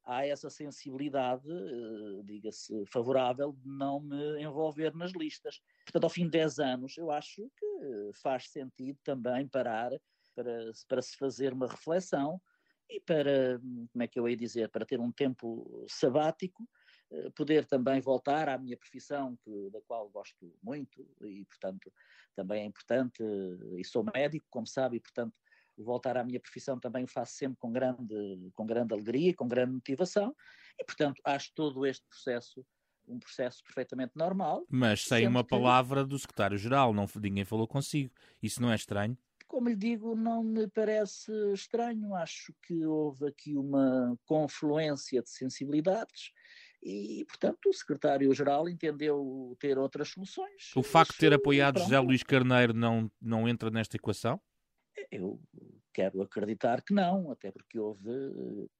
há 0.04 0.26
essa 0.26 0.50
sensibilidade, 0.50 1.48
eh, 1.48 2.22
diga-se, 2.24 2.84
favorável 2.86 3.52
de 3.52 3.68
não 3.68 4.00
me 4.00 4.42
envolver 4.42 4.94
nas 4.94 5.12
listas. 5.12 5.60
Portanto, 5.84 6.04
ao 6.04 6.10
fim 6.10 6.24
de 6.24 6.30
10 6.30 6.58
anos, 6.58 6.96
eu 6.96 7.10
acho 7.10 7.42
que 7.56 8.10
faz 8.22 8.48
sentido 8.48 8.98
também 9.04 9.48
parar 9.48 9.90
para, 10.34 10.70
para 10.88 11.02
se 11.02 11.16
fazer 11.16 11.52
uma 11.52 11.68
reflexão 11.68 12.40
e 12.88 13.00
para, 13.00 13.58
como 13.58 14.02
é 14.02 14.08
que 14.08 14.18
eu 14.18 14.28
ia 14.28 14.36
dizer, 14.36 14.68
para 14.70 14.84
ter 14.84 15.00
um 15.00 15.12
tempo 15.12 15.86
sabático, 15.88 16.62
eh, 16.62 16.81
poder 17.34 17.66
também 17.66 18.00
voltar 18.00 18.48
à 18.48 18.58
minha 18.58 18.76
profissão, 18.76 19.36
que, 19.44 19.70
da 19.70 19.80
qual 19.82 20.08
gosto 20.08 20.52
muito 20.62 21.06
e, 21.22 21.44
portanto, 21.44 21.92
também 22.34 22.62
é 22.62 22.64
importante, 22.64 23.22
e 23.76 23.84
sou 23.84 24.04
médico, 24.14 24.46
como 24.50 24.66
sabe, 24.66 24.96
e, 24.96 25.00
portanto, 25.00 25.34
voltar 25.76 26.16
à 26.16 26.24
minha 26.24 26.40
profissão 26.40 26.78
também 26.78 27.04
o 27.04 27.08
faço 27.08 27.34
sempre 27.34 27.58
com 27.58 27.72
grande, 27.72 28.50
com 28.54 28.66
grande 28.66 28.92
alegria, 28.94 29.34
com 29.34 29.48
grande 29.48 29.72
motivação, 29.72 30.34
e 30.78 30.84
portanto 30.84 31.20
acho 31.24 31.52
todo 31.54 31.86
este 31.86 32.06
processo 32.06 32.64
um 33.08 33.18
processo 33.18 33.62
perfeitamente 33.64 34.12
normal. 34.14 34.64
Mas 34.70 35.02
sem 35.02 35.26
uma 35.26 35.42
palavra 35.42 36.04
do 36.04 36.16
secretário-geral, 36.18 36.94
não, 36.94 37.06
ninguém 37.20 37.44
falou 37.44 37.66
consigo. 37.66 38.12
Isso 38.40 38.62
não 38.62 38.70
é 38.70 38.76
estranho? 38.76 39.18
Como 39.48 39.68
lhe 39.68 39.74
digo, 39.76 40.14
não 40.14 40.42
me 40.42 40.68
parece 40.68 41.32
estranho. 41.52 42.14
Acho 42.14 42.54
que 42.62 42.86
houve 42.86 43.26
aqui 43.26 43.56
uma 43.56 44.16
confluência 44.24 45.20
de 45.20 45.30
sensibilidades 45.30 46.30
e, 46.82 47.24
portanto, 47.26 47.68
o 47.68 47.72
secretário-geral 47.72 48.68
entendeu 48.68 49.56
ter 49.60 49.78
outras 49.78 50.08
soluções. 50.08 50.72
O 50.74 50.82
facto 50.82 51.12
de 51.12 51.18
ter 51.18 51.32
apoiado 51.32 51.78
José 51.78 51.98
Luís 52.00 52.22
Carneiro 52.22 52.74
não, 52.74 53.10
não 53.20 53.48
entra 53.48 53.70
nesta 53.70 53.96
equação? 53.96 54.40
Eu 55.10 55.40
quero 55.92 56.22
acreditar 56.22 56.82
que 56.82 56.92
não, 56.92 57.30
até 57.30 57.52
porque 57.52 57.78
houve, 57.78 58.10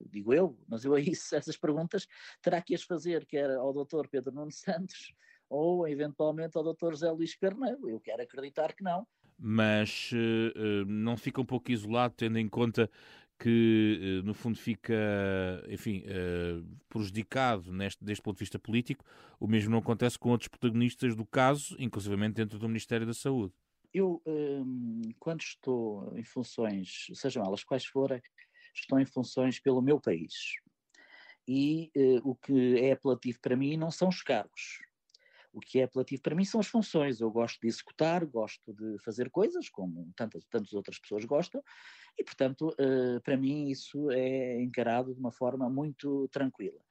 digo 0.01 0.33
eu, 0.33 0.57
mas 0.67 0.83
eu 0.83 0.93
a 0.93 0.99
isso, 0.99 1.33
essas 1.35 1.55
perguntas 1.55 2.07
terá 2.41 2.61
que 2.61 2.75
as 2.75 2.83
fazer, 2.83 3.25
quer 3.25 3.49
ao 3.51 3.73
Dr. 3.73 4.07
Pedro 4.09 4.33
Nuno 4.33 4.51
Santos 4.51 5.13
ou 5.49 5.87
eventualmente 5.87 6.57
ao 6.57 6.73
Dr. 6.73 6.91
José 6.91 7.11
Luís 7.11 7.35
Carneiro. 7.35 7.89
Eu 7.89 7.99
quero 7.99 8.23
acreditar 8.23 8.73
que 8.73 8.83
não. 8.83 9.07
Mas 9.37 10.11
uh, 10.13 10.85
não 10.85 11.15
fica 11.17 11.41
um 11.41 11.45
pouco 11.45 11.71
isolado, 11.71 12.13
tendo 12.15 12.37
em 12.37 12.47
conta 12.47 12.89
que, 13.39 14.19
uh, 14.21 14.25
no 14.25 14.33
fundo, 14.33 14.57
fica, 14.57 14.93
enfim, 15.69 16.03
uh, 16.05 16.65
prejudicado 16.89 17.71
neste, 17.73 18.03
deste 18.03 18.21
ponto 18.21 18.37
de 18.37 18.43
vista 18.43 18.57
político. 18.57 19.03
O 19.39 19.47
mesmo 19.47 19.71
não 19.71 19.79
acontece 19.79 20.17
com 20.17 20.29
outros 20.29 20.47
protagonistas 20.47 21.15
do 21.15 21.25
caso, 21.25 21.75
inclusivamente 21.79 22.35
dentro 22.35 22.57
do 22.57 22.67
Ministério 22.67 23.05
da 23.05 23.13
Saúde 23.13 23.53
eu, 23.93 24.21
hum, 24.25 25.01
quando 25.19 25.41
estou 25.41 26.17
em 26.17 26.23
funções, 26.23 27.05
sejam 27.13 27.45
elas 27.45 27.63
quais 27.63 27.85
forem, 27.85 28.21
estou 28.73 28.99
em 28.99 29.05
funções 29.05 29.59
pelo 29.59 29.81
meu 29.81 30.01
país. 30.01 30.33
E 31.47 31.91
uh, 31.95 32.29
o 32.29 32.35
que 32.35 32.79
é 32.79 32.93
apelativo 32.93 33.39
para 33.39 33.55
mim 33.55 33.77
não 33.77 33.91
são 33.91 34.09
os 34.09 34.23
cargos. 34.23 34.79
O 35.53 35.59
que 35.59 35.79
é 35.79 35.83
apelativo 35.83 36.21
para 36.23 36.35
mim 36.35 36.43
são 36.43 36.59
as 36.59 36.67
funções. 36.67 37.21
Eu 37.21 37.29
gosto 37.29 37.61
de 37.61 37.67
executar, 37.67 38.25
gosto 38.25 38.73
de 38.73 38.97
fazer 38.97 39.29
coisas, 39.29 39.69
como 39.69 40.11
tantas, 40.15 40.43
tantas 40.45 40.73
outras 40.73 40.97
pessoas 40.97 41.23
gostam, 41.25 41.63
e, 42.17 42.23
portanto, 42.23 42.69
uh, 42.69 43.21
para 43.21 43.37
mim 43.37 43.69
isso 43.69 44.09
é 44.11 44.59
encarado 44.61 45.13
de 45.13 45.19
uma 45.19 45.31
forma 45.31 45.69
muito 45.69 46.27
tranquila. 46.29 46.81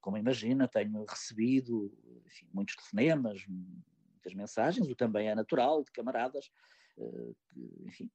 Como 0.00 0.16
imagina, 0.16 0.66
tenho 0.66 1.04
recebido 1.04 1.92
enfim, 2.24 2.48
muitos 2.54 2.74
telefonemas, 2.74 3.44
muitas 3.46 4.34
mensagens, 4.34 4.88
o 4.88 4.94
também 4.94 5.28
é 5.28 5.34
natural, 5.34 5.84
de 5.84 5.90
camaradas 5.90 6.50
uh, 6.96 7.36
que, 7.48 7.84
enfim, 7.86 8.10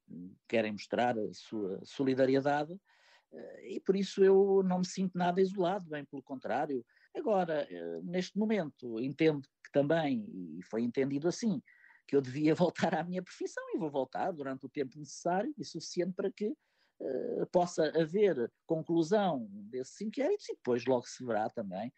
querem 0.47 0.71
mostrar 0.71 1.15
a 1.17 1.33
sua 1.33 1.79
solidariedade 1.83 2.73
uh, 2.73 3.59
e 3.69 3.79
por 3.79 3.95
isso 3.95 4.23
eu 4.23 4.63
não 4.65 4.79
me 4.79 4.85
sinto 4.87 5.15
nada 5.15 5.39
isolado, 5.39 5.89
bem 5.89 6.03
pelo 6.05 6.23
contrário. 6.23 6.83
Agora, 7.15 7.67
uh, 7.69 8.03
neste 8.03 8.37
momento, 8.37 8.99
entendo 8.99 9.47
que 9.63 9.71
também, 9.71 10.25
e 10.57 10.61
foi 10.63 10.81
entendido 10.81 11.27
assim, 11.27 11.61
que 12.07 12.15
eu 12.15 12.21
devia 12.21 12.53
voltar 12.55 12.93
à 12.93 13.03
minha 13.03 13.23
profissão 13.23 13.63
e 13.73 13.77
vou 13.77 13.89
voltar 13.89 14.31
durante 14.31 14.65
o 14.65 14.69
tempo 14.69 14.97
necessário 14.97 15.53
e 15.57 15.63
suficiente 15.63 16.13
para 16.13 16.31
que 16.31 16.47
uh, 16.47 17.45
possa 17.51 17.87
haver 17.99 18.51
conclusão 18.65 19.47
desses 19.51 19.99
inquéritos 20.01 20.49
e 20.49 20.55
depois 20.55 20.85
logo 20.85 21.07
se 21.07 21.25
verá 21.25 21.49
também 21.49 21.91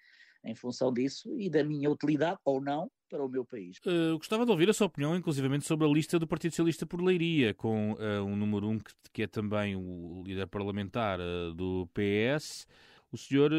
em 0.44 0.56
função 0.56 0.94
disso 0.94 1.38
e 1.40 1.50
da 1.50 1.64
minha 1.64 1.90
utilidade 1.90 2.40
ou 2.46 2.62
não 2.62 2.90
para 3.10 3.24
o 3.24 3.30
meu 3.30 3.46
país. 3.46 3.78
Uh, 3.86 4.18
gostava 4.18 4.46
de 4.46 4.52
ouvir 4.52 4.70
a 4.70 4.74
sua 4.74 4.88
opinião, 4.88 5.16
inclusivamente, 5.16 5.66
sobre 5.66 5.88
a 5.88 5.90
lista 5.90 6.20
do 6.20 6.28
Partido 6.28 6.52
Socialista 6.52 6.86
por 6.86 7.02
Leiria, 7.02 7.54
com 7.54 7.94
uh, 7.94 8.24
um 8.24 8.36
número 8.36 8.68
um 8.68 8.80
que, 8.80 8.92
que, 9.14 9.24
é 9.24 9.28
também 9.28 9.76
o 9.76 10.24
líder 10.26 10.48
parlamentar 10.48 11.20
uh, 11.20 11.54
do 11.54 11.88
PS. 11.94 12.68
O 13.12 13.18
senhor 13.18 13.52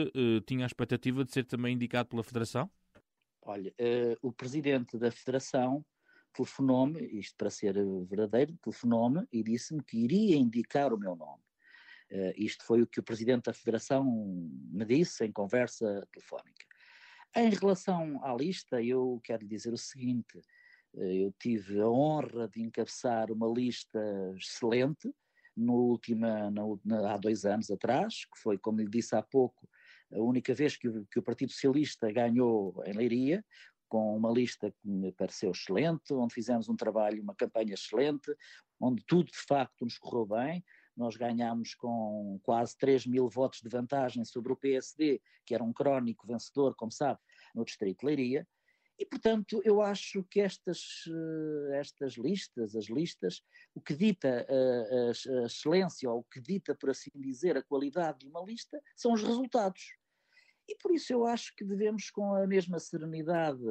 tinha 0.47 0.65
a 0.65 0.67
expectativa 0.67 1.25
de 1.25 1.33
ser 1.33 1.45
também 1.45 1.75
indicado 1.75 2.09
pela 2.09 2.23
Federação? 2.23 2.71
Olha, 3.43 3.75
o 4.21 4.31
presidente 4.31 4.99
da 4.99 5.11
Federação 5.11 5.85
telefonou-me, 6.35 7.01
isto 7.19 7.35
para 7.37 7.51
ser 7.51 7.75
verdadeiro, 8.07 8.57
telefonou-me 8.63 9.27
e 9.33 9.43
disse-me 9.43 9.83
que 9.83 9.99
iria 9.99 10.37
indicar 10.37 10.93
o 10.93 10.99
meu 10.99 11.17
nome. 11.17 11.43
Uh, 12.11 12.33
isto 12.37 12.65
foi 12.65 12.81
o 12.81 12.87
que 12.87 13.01
o 13.01 13.03
presidente 13.03 13.45
da 13.45 13.53
Federação 13.53 14.05
me 14.05 14.85
disse 14.85 15.27
em 15.27 15.33
conversa 15.33 16.07
telefónica. 16.13 16.67
Em 17.37 17.51
relação 17.51 18.25
à 18.25 18.35
lista, 18.35 18.83
eu 18.83 19.21
quero 19.23 19.47
dizer 19.47 19.73
o 19.73 19.77
seguinte: 19.77 20.41
eh, 20.97 21.27
eu 21.27 21.35
tive 21.39 21.79
a 21.81 21.89
honra 21.89 22.49
de 22.49 22.63
encabeçar 22.63 23.31
uma 23.31 23.47
lista 23.47 24.01
excelente 24.35 25.13
no 25.59 25.75
última, 25.75 26.51
na, 26.51 27.15
há 27.15 27.17
dois 27.17 27.45
anos 27.45 27.71
atrás, 27.71 28.25
que 28.25 28.39
foi, 28.41 28.59
como 28.59 28.81
lhe 28.81 28.89
disse 28.89 29.15
há 29.15 29.23
pouco, 29.23 29.69
a 30.13 30.19
única 30.19 30.55
vez 30.55 30.77
que 30.77 30.89
o, 30.89 31.07
que 31.07 31.19
o 31.19 31.23
Partido 31.23 31.53
Socialista 31.53 32.11
ganhou 32.11 32.83
em 32.87 32.93
Leiria, 32.93 33.45
com 33.89 34.17
uma 34.17 34.31
lista 34.31 34.71
que 34.71 34.89
me 34.89 35.13
pareceu 35.13 35.51
excelente, 35.51 36.13
onde 36.13 36.35
fizemos 36.35 36.69
um 36.69 36.77
trabalho, 36.77 37.23
uma 37.23 37.35
campanha 37.35 37.75
excelente, 37.75 38.35
onde 38.81 39.03
tudo 39.07 39.31
de 39.31 39.39
facto 39.39 39.85
nos 39.85 39.99
correu 39.99 40.27
bem, 40.27 40.63
nós 40.97 41.17
ganhámos 41.17 41.75
com 41.75 42.41
quase 42.43 42.77
3 42.77 43.07
mil 43.07 43.29
votos 43.29 43.61
de 43.61 43.69
vantagem 43.69 44.25
sobre 44.25 44.53
o 44.53 44.57
PSD, 44.57 45.21
que 45.47 45.55
era 45.55 45.63
um 45.63 45.73
crónico 45.73 46.27
vencedor, 46.27 46.75
como 46.75 46.91
sabe, 46.91 47.21
no 47.55 47.65
Distrito 47.65 48.01
de 48.01 48.07
Leiria. 48.07 48.49
E, 48.99 49.07
portanto, 49.07 49.63
eu 49.65 49.81
acho 49.81 50.25
que 50.25 50.41
estas, 50.41 51.05
eh, 51.07 51.79
estas 51.79 52.15
listas, 52.15 52.75
as 52.75 52.87
listas, 52.87 53.43
o 53.73 53.81
que 53.81 53.95
dita 53.95 54.45
a, 54.49 55.39
a, 55.39 55.43
a 55.43 55.47
excelência, 55.47 56.11
ou 56.11 56.19
o 56.19 56.25
que 56.25 56.41
dita, 56.41 56.75
por 56.75 56.91
assim 56.91 57.11
dizer, 57.15 57.57
a 57.57 57.63
qualidade 57.63 58.19
de 58.21 58.27
uma 58.27 58.45
lista, 58.45 58.83
são 58.97 59.13
os 59.13 59.23
resultados. 59.23 59.97
E 60.69 60.75
por 60.77 60.93
isso 60.93 61.13
eu 61.13 61.25
acho 61.25 61.55
que 61.57 61.65
devemos, 61.65 62.11
com 62.11 62.35
a 62.35 62.47
mesma 62.47 62.81
serenidade 62.81 63.63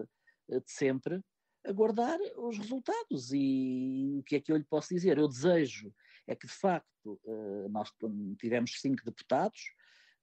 eh, 0.50 0.62
de 0.62 0.72
sempre, 0.72 1.22
aguardar 1.66 2.18
os 2.38 2.58
resultados. 2.58 3.34
E 3.34 4.16
o 4.20 4.24
que 4.24 4.38
é 4.38 4.40
que 4.40 4.52
eu 4.52 4.56
lhe 4.56 4.64
posso 4.64 4.94
dizer? 4.94 5.18
Eu 5.18 5.28
desejo 5.28 5.94
é 6.26 6.36
que, 6.36 6.48
de 6.48 6.54
facto, 6.54 7.20
eh, 7.26 7.68
nós 7.70 7.92
tivemos 8.40 8.80
cinco 8.80 9.04
deputados, 9.04 9.60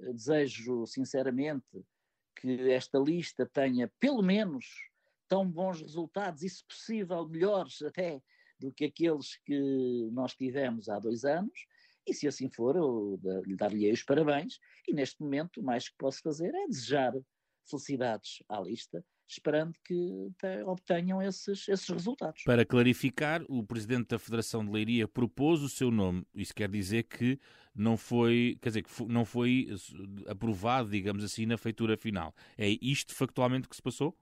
desejo 0.01 0.87
sinceramente 0.87 1.85
que 2.37 2.71
esta 2.71 2.99
lista 2.99 3.47
tenha 3.47 3.93
pelo 4.01 4.23
menos 4.23 4.67
tão 5.29 5.49
bons 5.49 5.81
resultados 5.81 6.43
e, 6.43 6.49
se 6.49 6.65
possível, 6.65 7.29
melhores 7.29 7.83
até 7.83 8.21
do 8.59 8.73
que 8.73 8.85
aqueles 8.85 9.37
que 9.45 10.09
nós 10.13 10.35
tivemos 10.35 10.89
há 10.89 10.99
dois 10.99 11.25
anos. 11.25 11.67
E 12.07 12.13
se 12.13 12.29
assim 12.29 12.51
for, 12.51 12.77
eu 12.77 13.19
lhe 13.47 13.57
dar-lhe 13.57 13.91
os 13.91 14.03
parabéns. 14.03 14.59
E 14.87 14.93
neste 14.93 15.21
momento, 15.23 15.61
o 15.61 15.65
mais 15.65 15.89
que 15.89 15.97
posso 15.97 16.21
fazer 16.21 16.55
é 16.55 16.67
desejar 16.67 17.13
felicidades 17.69 18.43
à 18.47 18.61
lista, 18.61 19.03
esperando 19.27 19.73
que 19.83 20.31
obtenham 20.67 21.23
esses, 21.23 21.67
esses 21.67 21.89
resultados. 21.89 22.43
Para 22.45 22.67
clarificar, 22.67 23.43
o 23.49 23.65
presidente 23.65 24.09
da 24.09 24.19
Federação 24.19 24.65
de 24.65 24.71
Leiria 24.71 25.09
propôs 25.09 25.63
o 25.63 25.69
seu 25.69 25.91
nome. 25.91 26.27
Isso 26.35 26.55
quer 26.55 26.69
dizer 26.69 27.05
que 27.05 27.41
não 27.75 27.97
foi, 27.97 28.59
quer 28.61 28.69
dizer, 28.69 28.83
que 28.83 29.05
não 29.07 29.25
foi 29.25 29.69
aprovado, 30.27 30.91
digamos 30.91 31.25
assim, 31.25 31.47
na 31.47 31.57
feitura 31.57 31.97
final. 31.97 32.35
É 32.57 32.69
isto 32.83 33.15
factualmente 33.15 33.67
que 33.67 33.77
se 33.77 33.83
passou? 33.83 34.15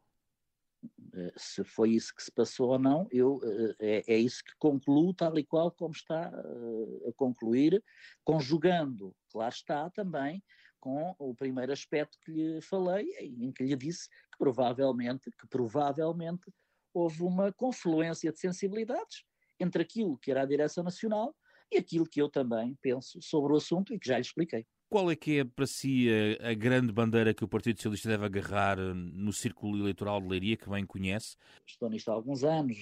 Eh, 1.14 1.32
se 1.36 1.62
foi 1.64 1.90
isso 1.90 2.14
que 2.14 2.22
se 2.22 2.32
passou 2.32 2.70
ou 2.70 2.78
não, 2.78 3.06
eu, 3.10 3.40
eh, 3.44 4.02
é, 4.08 4.14
é 4.14 4.18
isso 4.18 4.42
que 4.44 4.52
concluo 4.58 5.14
tal 5.14 5.38
e 5.38 5.44
qual 5.44 5.70
como 5.70 5.92
está 5.94 6.32
eh, 6.34 7.08
a 7.08 7.12
concluir, 7.14 7.82
conjugando, 8.24 9.14
claro 9.30 9.54
está, 9.54 9.90
também 9.90 10.42
com 10.80 11.14
o 11.18 11.34
primeiro 11.34 11.72
aspecto 11.72 12.18
que 12.24 12.32
lhe 12.32 12.60
falei, 12.60 13.06
em 13.20 13.52
que 13.52 13.62
lhe 13.62 13.76
disse 13.76 14.08
que 14.08 14.38
provavelmente, 14.38 15.30
que 15.30 15.46
provavelmente 15.46 16.52
houve 16.92 17.22
uma 17.22 17.52
confluência 17.52 18.32
de 18.32 18.40
sensibilidades 18.40 19.22
entre 19.60 19.82
aquilo 19.82 20.18
que 20.18 20.30
era 20.30 20.42
a 20.42 20.46
direção 20.46 20.82
nacional 20.82 21.36
e 21.70 21.78
aquilo 21.78 22.04
que 22.04 22.20
eu 22.20 22.28
também 22.28 22.76
penso 22.82 23.22
sobre 23.22 23.52
o 23.52 23.56
assunto 23.56 23.94
e 23.94 23.98
que 23.98 24.08
já 24.08 24.16
lhe 24.16 24.22
expliquei. 24.22 24.66
Qual 24.92 25.10
é 25.10 25.16
que 25.16 25.38
é 25.38 25.44
para 25.44 25.66
si 25.66 26.06
a, 26.38 26.50
a, 26.50 26.52
grande 26.52 26.92
bandeira 26.92 27.32
que 27.32 27.42
o 27.42 27.48
Partido 27.48 27.78
Socialista 27.78 28.10
deve 28.10 28.26
agarrar 28.26 28.78
eh, 28.78 28.92
no 28.92 29.32
círculo 29.32 29.78
eleitoral 29.78 30.20
de 30.20 30.28
Leiria, 30.28 30.54
que 30.54 30.68
bem 30.68 30.84
conhece? 30.84 31.34
Estou 31.66 31.88
nisto 31.88 32.10
há 32.10 32.12
alguns 32.12 32.44
anos, 32.44 32.76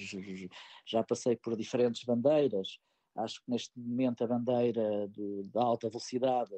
já 0.85 1.01
passei 1.05 1.37
por 1.37 1.55
diferentes 1.55 2.03
bandeiras. 2.03 2.79
Acho 3.15 3.41
que 3.41 3.49
neste 3.49 3.79
momento 3.79 4.25
a 4.25 4.27
bandeira 4.27 5.07
do, 5.07 5.43
da 5.45 5.61
alta 5.61 5.87
velocidade 5.87 6.51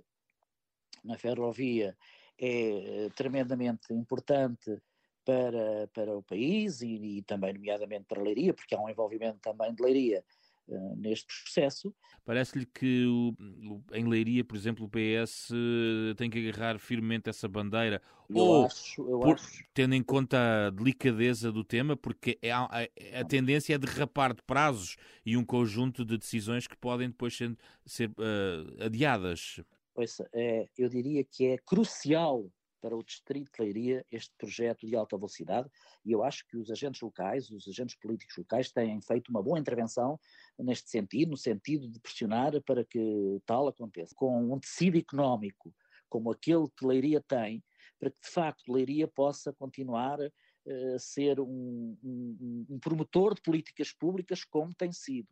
na 1.03 1.19
ferrovia 1.19 1.95
é 2.39 3.05
eh, 3.05 3.09
tremendamente 3.15 3.93
importante 3.93 4.81
para, 5.23 5.87
para 5.93 6.17
o 6.17 6.23
país 6.23 6.81
e, 6.81 7.19
e 7.19 7.21
também, 7.21 7.53
nomeadamente, 7.53 8.05
para 8.05 8.23
Leiria, 8.23 8.55
porque 8.55 8.73
há 8.73 8.81
um 8.81 8.89
envolvimento 8.89 9.37
também 9.37 9.71
de 9.71 9.83
Leiria 9.83 10.25
uh, 10.67 10.95
neste 10.95 11.27
processo. 11.27 11.93
Parece-lhe 12.25 12.65
que 12.65 13.05
o, 13.05 13.35
o, 13.39 13.83
em 13.93 14.07
Leiria, 14.07 14.43
por 14.43 14.55
exemplo, 14.55 14.85
o 14.85 14.89
PS 14.89 15.49
uh, 15.51 16.15
tem 16.15 16.29
que 16.29 16.47
agarrar 16.49 16.79
firmemente 16.79 17.29
essa 17.29 17.47
bandeira? 17.47 18.01
Eu 18.29 18.37
Ou, 18.37 18.65
acho, 18.65 19.01
eu 19.01 19.19
por, 19.19 19.35
acho. 19.35 19.63
tendo 19.73 19.95
em 19.95 20.03
conta 20.03 20.67
a 20.67 20.69
delicadeza 20.69 21.51
do 21.51 21.63
tema, 21.63 21.97
porque 21.97 22.37
é, 22.41 22.51
a, 22.51 22.63
a, 22.63 23.19
a 23.19 23.25
tendência 23.25 23.75
é 23.75 23.77
derrapar 23.77 24.33
de 24.33 24.41
prazos 24.43 24.95
e 25.25 25.35
um 25.35 25.45
conjunto 25.45 26.05
de 26.05 26.17
decisões 26.17 26.67
que 26.67 26.77
podem 26.77 27.09
depois 27.09 27.35
ser, 27.35 27.57
ser 27.85 28.09
uh, 28.09 28.83
adiadas. 28.85 29.59
Pois, 29.93 30.19
é, 30.33 30.65
eu 30.77 30.89
diria 30.89 31.23
que 31.23 31.45
é 31.45 31.57
crucial 31.57 32.49
para 32.83 32.97
o 32.97 33.01
Distrito 33.01 33.49
de 33.49 33.63
Leiria 33.63 34.05
este 34.11 34.35
projeto 34.37 34.85
de 34.85 34.93
alta 34.93 35.15
velocidade 35.15 35.69
e 36.03 36.11
eu 36.11 36.21
acho 36.21 36.45
que 36.45 36.57
os 36.57 36.69
agentes 36.69 36.99
locais, 36.99 37.49
os 37.49 37.65
agentes 37.65 37.95
políticos 37.95 38.35
locais 38.35 38.73
têm 38.73 39.01
feito 39.01 39.29
uma 39.29 39.41
boa 39.41 39.57
intervenção 39.57 40.19
neste 40.59 40.89
sentido, 40.89 41.31
no 41.31 41.37
sentido 41.37 41.89
de 41.89 41.97
pressionar 42.01 42.61
para 42.63 42.83
que 42.83 43.41
tal 43.45 43.69
aconteça. 43.69 44.13
Com 44.13 44.53
um 44.53 44.59
tecido 44.59 44.97
económico 44.97 45.73
como 46.09 46.29
aquele 46.29 46.67
que 46.77 46.85
Leiria 46.85 47.21
tem, 47.21 47.63
para 47.97 48.11
que 48.11 48.19
de 48.21 48.29
facto 48.29 48.71
Leiria 48.71 49.07
possa 49.07 49.53
continuar 49.53 50.19
eh, 50.19 50.93
a 50.93 50.99
ser 50.99 51.39
um, 51.39 51.97
um, 52.03 52.65
um 52.69 52.79
promotor 52.79 53.33
de 53.33 53.41
políticas 53.41 53.93
públicas 53.93 54.43
como 54.43 54.75
tem 54.75 54.91
sido. 54.91 55.29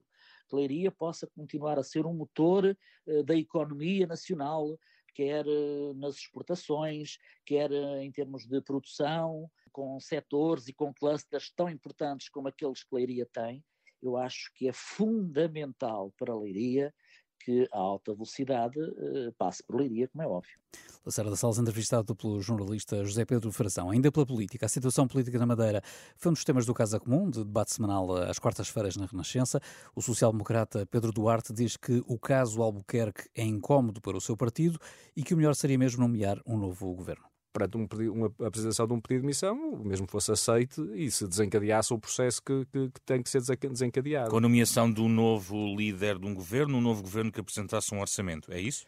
Que 0.50 0.56
Leiria 0.56 0.90
possa 0.90 1.28
continuar 1.28 1.78
a 1.78 1.84
ser 1.84 2.06
um 2.06 2.14
motor 2.14 2.66
uh, 3.08 3.24
da 3.24 3.36
economia 3.36 4.08
nacional, 4.08 4.78
quer 5.14 5.46
eh, 5.48 5.94
nas 5.96 6.16
exportações, 6.16 7.18
quer 7.46 7.72
eh, 7.72 8.04
em 8.04 8.12
termos 8.12 8.46
de 8.46 8.62
produção, 8.62 9.50
com 9.72 10.00
setores 10.00 10.68
e 10.68 10.74
com 10.74 10.94
clusters 10.94 11.52
tão 11.56 11.70
importantes 11.70 12.30
como 12.30 12.48
aqueles 12.48 12.84
que 12.84 12.96
Leiria 12.96 13.26
tem, 13.26 13.64
eu 14.02 14.18
acho 14.18 14.52
que 14.56 14.68
é 14.68 14.74
fundamental 14.74 16.12
para 16.18 16.34
a 16.34 16.38
Leiria 16.38 16.94
que 17.42 17.68
a 17.72 17.78
alta 17.78 18.14
velocidade 18.14 18.80
uh, 18.80 19.32
passe 19.38 19.64
por 19.64 19.76
Leiria, 19.76 20.08
como 20.08 20.24
é 20.24 20.28
óbvio. 20.28 20.58
Lacerda 21.06 21.36
Salles, 21.36 21.58
entrevistado 21.58 22.16
pelo 22.16 22.40
jornalista 22.42 23.04
José 23.04 23.26
Pedro 23.26 23.52
Frazão. 23.52 23.90
Ainda 23.90 24.12
pela 24.12 24.26
política, 24.26 24.68
a 24.68 24.70
situação 24.70 25.08
política 25.08 25.40
na 25.40 25.48
Madeira 25.48 25.82
foi 26.16 26.30
um 26.30 26.34
dos 26.34 26.44
temas 26.44 26.66
do 26.66 26.74
Casa 26.74 27.00
Comum, 27.00 27.30
de 27.30 27.40
debate 27.44 27.74
semanal 27.74 28.16
às 28.18 28.38
quartas-feiras 28.38 28.96
na 28.96 29.08
Renascença. 29.08 29.60
O 29.96 30.02
social-democrata 30.02 30.86
Pedro 30.86 31.12
Duarte 31.12 31.52
diz 31.54 31.76
que 31.76 32.04
o 32.06 32.20
caso 32.20 32.62
Albuquerque 32.62 33.30
é 33.36 33.44
incómodo 33.44 34.00
para 34.00 34.16
o 34.16 34.22
seu 34.22 34.38
partido 34.38 34.78
e 35.16 35.24
que 35.24 35.34
o 35.34 35.38
melhor 35.38 35.56
seria 35.56 35.78
mesmo 35.78 36.02
nomear 36.02 36.40
um 36.46 36.56
novo 36.56 36.94
governo 36.94 37.31
perante 37.52 37.78
um 37.78 37.88
pedido, 37.88 38.14
uma 38.14 38.28
apresentação 38.48 38.88
de 38.88 38.94
um 38.94 39.00
pedido 39.00 39.22
de 39.22 39.28
missão, 39.28 39.78
mesmo 39.84 40.08
fosse 40.08 40.32
aceite 40.32 40.82
e 40.94 41.10
se 41.12 41.28
desencadeasse 41.28 41.94
o 41.94 42.00
processo 42.00 42.42
que, 42.42 42.66
que, 42.66 42.90
que, 42.90 43.02
tem 43.02 43.22
que 43.22 43.30
ser 43.30 43.42
desencadeado. 43.42 44.30
Com 44.30 44.38
a 44.38 44.42
nomeação 44.42 44.92
de 44.92 45.02
um 45.02 45.10
novo 45.10 45.76
líder 45.76 46.18
de 46.18 46.26
um 46.26 46.34
governo, 46.34 46.78
um 46.78 46.82
novo 46.82 47.02
governo 47.02 47.32
que 47.32 47.40
apresentasse 47.40 47.94
um 47.94 48.00
orçamento, 48.00 48.52
é 48.52 48.60
isso? 48.60 48.86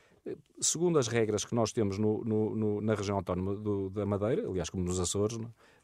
Segundo 0.61 0.97
as 0.97 1.07
regras 1.07 1.43
que 1.43 1.53
nós 1.53 1.73
temos 1.73 1.97
no, 1.97 2.23
no, 2.23 2.55
no, 2.55 2.81
na 2.81 2.95
região 2.95 3.17
autónoma 3.17 3.55
do, 3.55 3.89
da 3.89 4.05
Madeira, 4.05 4.47
aliás, 4.47 4.69
como 4.69 4.83
nos 4.83 4.99
Açores, 4.99 5.37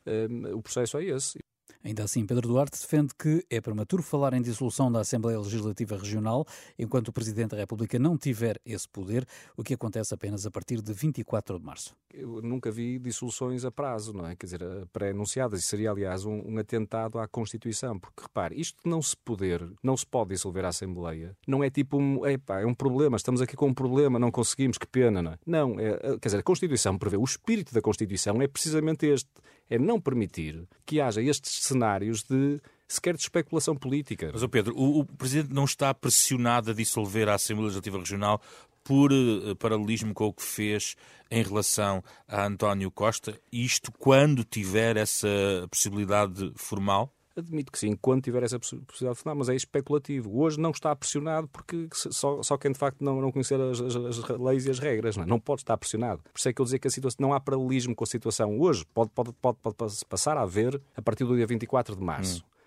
é? 0.06 0.28
o 0.54 0.62
processo 0.62 0.98
é 0.98 1.04
esse. 1.06 1.39
Ainda 1.82 2.04
assim, 2.04 2.26
Pedro 2.26 2.50
Duarte 2.50 2.78
defende 2.78 3.13
que 3.18 3.46
é 3.50 3.62
prematuro 3.62 4.04
falar 4.04 4.34
em 4.34 4.42
dissolução 4.42 4.92
da 4.92 5.00
Assembleia 5.00 5.39
Legislativa 5.39 5.96
Regional 5.98 6.46
enquanto 6.78 7.08
o 7.08 7.13
Presidente 7.13 7.52
da 7.52 7.58
República 7.58 7.98
não 7.98 8.18
tiver 8.18 8.60
esse 8.65 8.88
poder, 8.88 9.26
o 9.56 9.63
que 9.63 9.74
acontece 9.74 10.13
apenas 10.13 10.46
a 10.46 10.52
partir 10.52 10.82
de 10.82 10.92
24 10.92 11.58
de 11.58 11.65
março. 11.65 11.96
Eu 12.13 12.42
nunca 12.42 12.70
vi 12.70 13.00
dissoluções 13.00 13.63
a 13.63 13.72
prazo, 13.72 14.12
não 14.12 14.28
é? 14.28 14.36
Quer 14.36 14.46
dizer, 14.48 14.62
pré-anunciadas. 14.92 15.62
Isso 15.62 15.70
seria, 15.70 15.92
aliás, 15.92 16.26
um, 16.26 16.42
um, 16.46 16.58
atentado 16.58 17.18
à 17.18 17.28
Constituição, 17.28 17.98
porque 17.98 18.24
repare, 18.24 18.60
isto 18.60 18.78
não 18.84 19.02
se 19.02 19.15
poder, 19.15 19.65
não 19.82 19.96
se 19.96 20.06
pode 20.06 20.32
dissolver 20.32 20.65
a 20.65 20.70
Assembleia, 20.70 21.38
não 21.48 21.63
é 21.63 21.70
tipo 21.70 21.98
um, 21.98 22.26
epá, 22.26 22.60
é 22.60 22.65
um 22.65 22.74
problema, 22.74 23.15
estamos 23.15 23.42
aqui 23.42 23.56
com 23.56 23.68
um 23.68 23.74
problema, 23.74 24.20
não 24.20 24.32
conseguimos, 24.32 24.78
que 24.78 24.88
pena, 24.88 25.22
não 25.22 25.32
é? 25.32 25.38
Não, 25.46 25.80
é, 25.80 25.98
quer 26.20 26.28
dizer, 26.28 26.39
a 26.39 26.44
Constituição 26.44 26.98
prevê, 26.98 27.15
o 27.15 27.24
espírito 27.24 27.74
da 27.74 27.82
Constituição 27.82 28.42
é 28.42 28.48
precisamente 28.48 29.06
este, 29.06 29.30
é 29.70 29.78
não 29.78 30.02
permitir 30.02 30.68
que 30.86 31.00
haja 31.00 31.22
estes 31.22 31.63
cenários 31.70 32.24
de 32.24 32.60
sequer 32.88 33.15
de 33.15 33.22
especulação 33.22 33.76
política. 33.76 34.30
Mas, 34.34 34.44
oh 34.44 34.50
Pedro, 34.50 34.76
o, 34.76 35.00
o 35.00 35.06
Presidente 35.06 35.54
não 35.54 35.65
está 35.65 35.94
pressionado 35.94 36.72
a 36.72 36.74
dissolver 36.74 37.30
a 37.30 37.36
Assembleia 37.36 37.67
Legislativa 37.67 38.00
Regional 38.00 38.42
por 38.84 39.12
uh, 39.12 39.56
paralelismo 39.56 40.13
com 40.13 40.26
o 40.26 40.34
que 40.34 40.44
fez 40.44 40.96
em 41.30 41.44
relação 41.44 42.04
a 42.28 42.46
António 42.46 42.90
Costa, 42.90 43.40
isto 43.52 43.92
quando 43.92 44.44
tiver 44.44 44.98
essa 44.98 45.28
possibilidade 45.70 46.52
formal? 46.56 47.13
Admito 47.40 47.71
que 47.71 47.79
sim, 47.79 47.96
quando 47.96 48.21
tiver 48.21 48.44
essa 48.44 48.60
possibilidade 48.60 49.19
final, 49.19 49.35
mas 49.35 49.50
é 49.50 49.56
especulativo. 49.56 50.40
Hoje 50.40 50.60
não 50.60 50.71
está 50.71 50.96
pressionado 50.96 51.48
porque 51.48 51.87
só, 51.94 52.42
só 52.44 52.58
quem 52.58 52.71
de 52.71 52.77
facto 52.77 53.04
não, 53.04 53.21
não 53.21 53.31
conhecer 53.31 53.60
as, 53.60 53.79
as, 53.79 53.96
as 53.96 54.40
leis 54.40 54.65
e 54.65 54.71
as 54.71 54.79
regras 54.79 55.17
não, 55.17 55.23
é? 55.23 55.25
não 55.25 55.40
pode 55.40 55.62
estar 55.62 55.77
pressionado. 55.77 56.21
Por 56.23 56.37
isso 56.37 56.50
é 56.50 56.54
que 56.54 56.62
eu 56.62 56.65
dizer 56.65 56.79
que 56.79 56.87
a 56.87 56.92
situação 56.92 57.17
não 57.19 57.33
há 57.33 57.40
paralelismo 57.40 57.96
com 57.96 58.04
a 58.04 58.08
situação 58.08 58.60
hoje. 58.60 58.85
Pode, 58.94 59.10
pode, 59.12 59.33
pode, 59.33 59.58
pode 59.62 60.06
passar 60.08 60.37
a 60.37 60.42
haver 60.42 60.81
a 60.96 61.02
partir 61.02 61.23
do 61.23 61.35
dia 61.35 61.48
24 61.48 61.96
de 61.96 62.04
março. 62.04 62.44
Hum. 62.44 62.60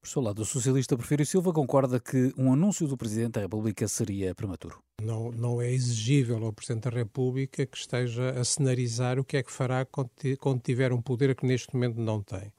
Por 0.00 0.08
seu 0.08 0.22
lado, 0.22 0.40
o 0.40 0.44
socialista 0.46 0.96
Porfírio 0.96 1.26
Silva 1.26 1.52
concorda 1.52 2.00
que 2.00 2.32
um 2.38 2.50
anúncio 2.50 2.88
do 2.88 2.96
Presidente 2.96 3.32
da 3.32 3.42
República 3.42 3.86
seria 3.86 4.34
prematuro. 4.34 4.82
Não, 5.02 5.30
não 5.30 5.60
é 5.60 5.70
exigível 5.70 6.42
ao 6.42 6.54
Presidente 6.54 6.84
da 6.84 6.90
República 6.90 7.66
que 7.66 7.76
esteja 7.76 8.30
a 8.30 8.42
cenarizar 8.42 9.18
o 9.18 9.24
que 9.24 9.36
é 9.36 9.42
que 9.42 9.52
fará 9.52 9.84
quando 9.84 10.60
tiver 10.62 10.90
um 10.94 11.02
poder 11.02 11.34
que 11.34 11.44
neste 11.44 11.74
momento 11.74 12.00
não 12.00 12.22
tem. 12.22 12.50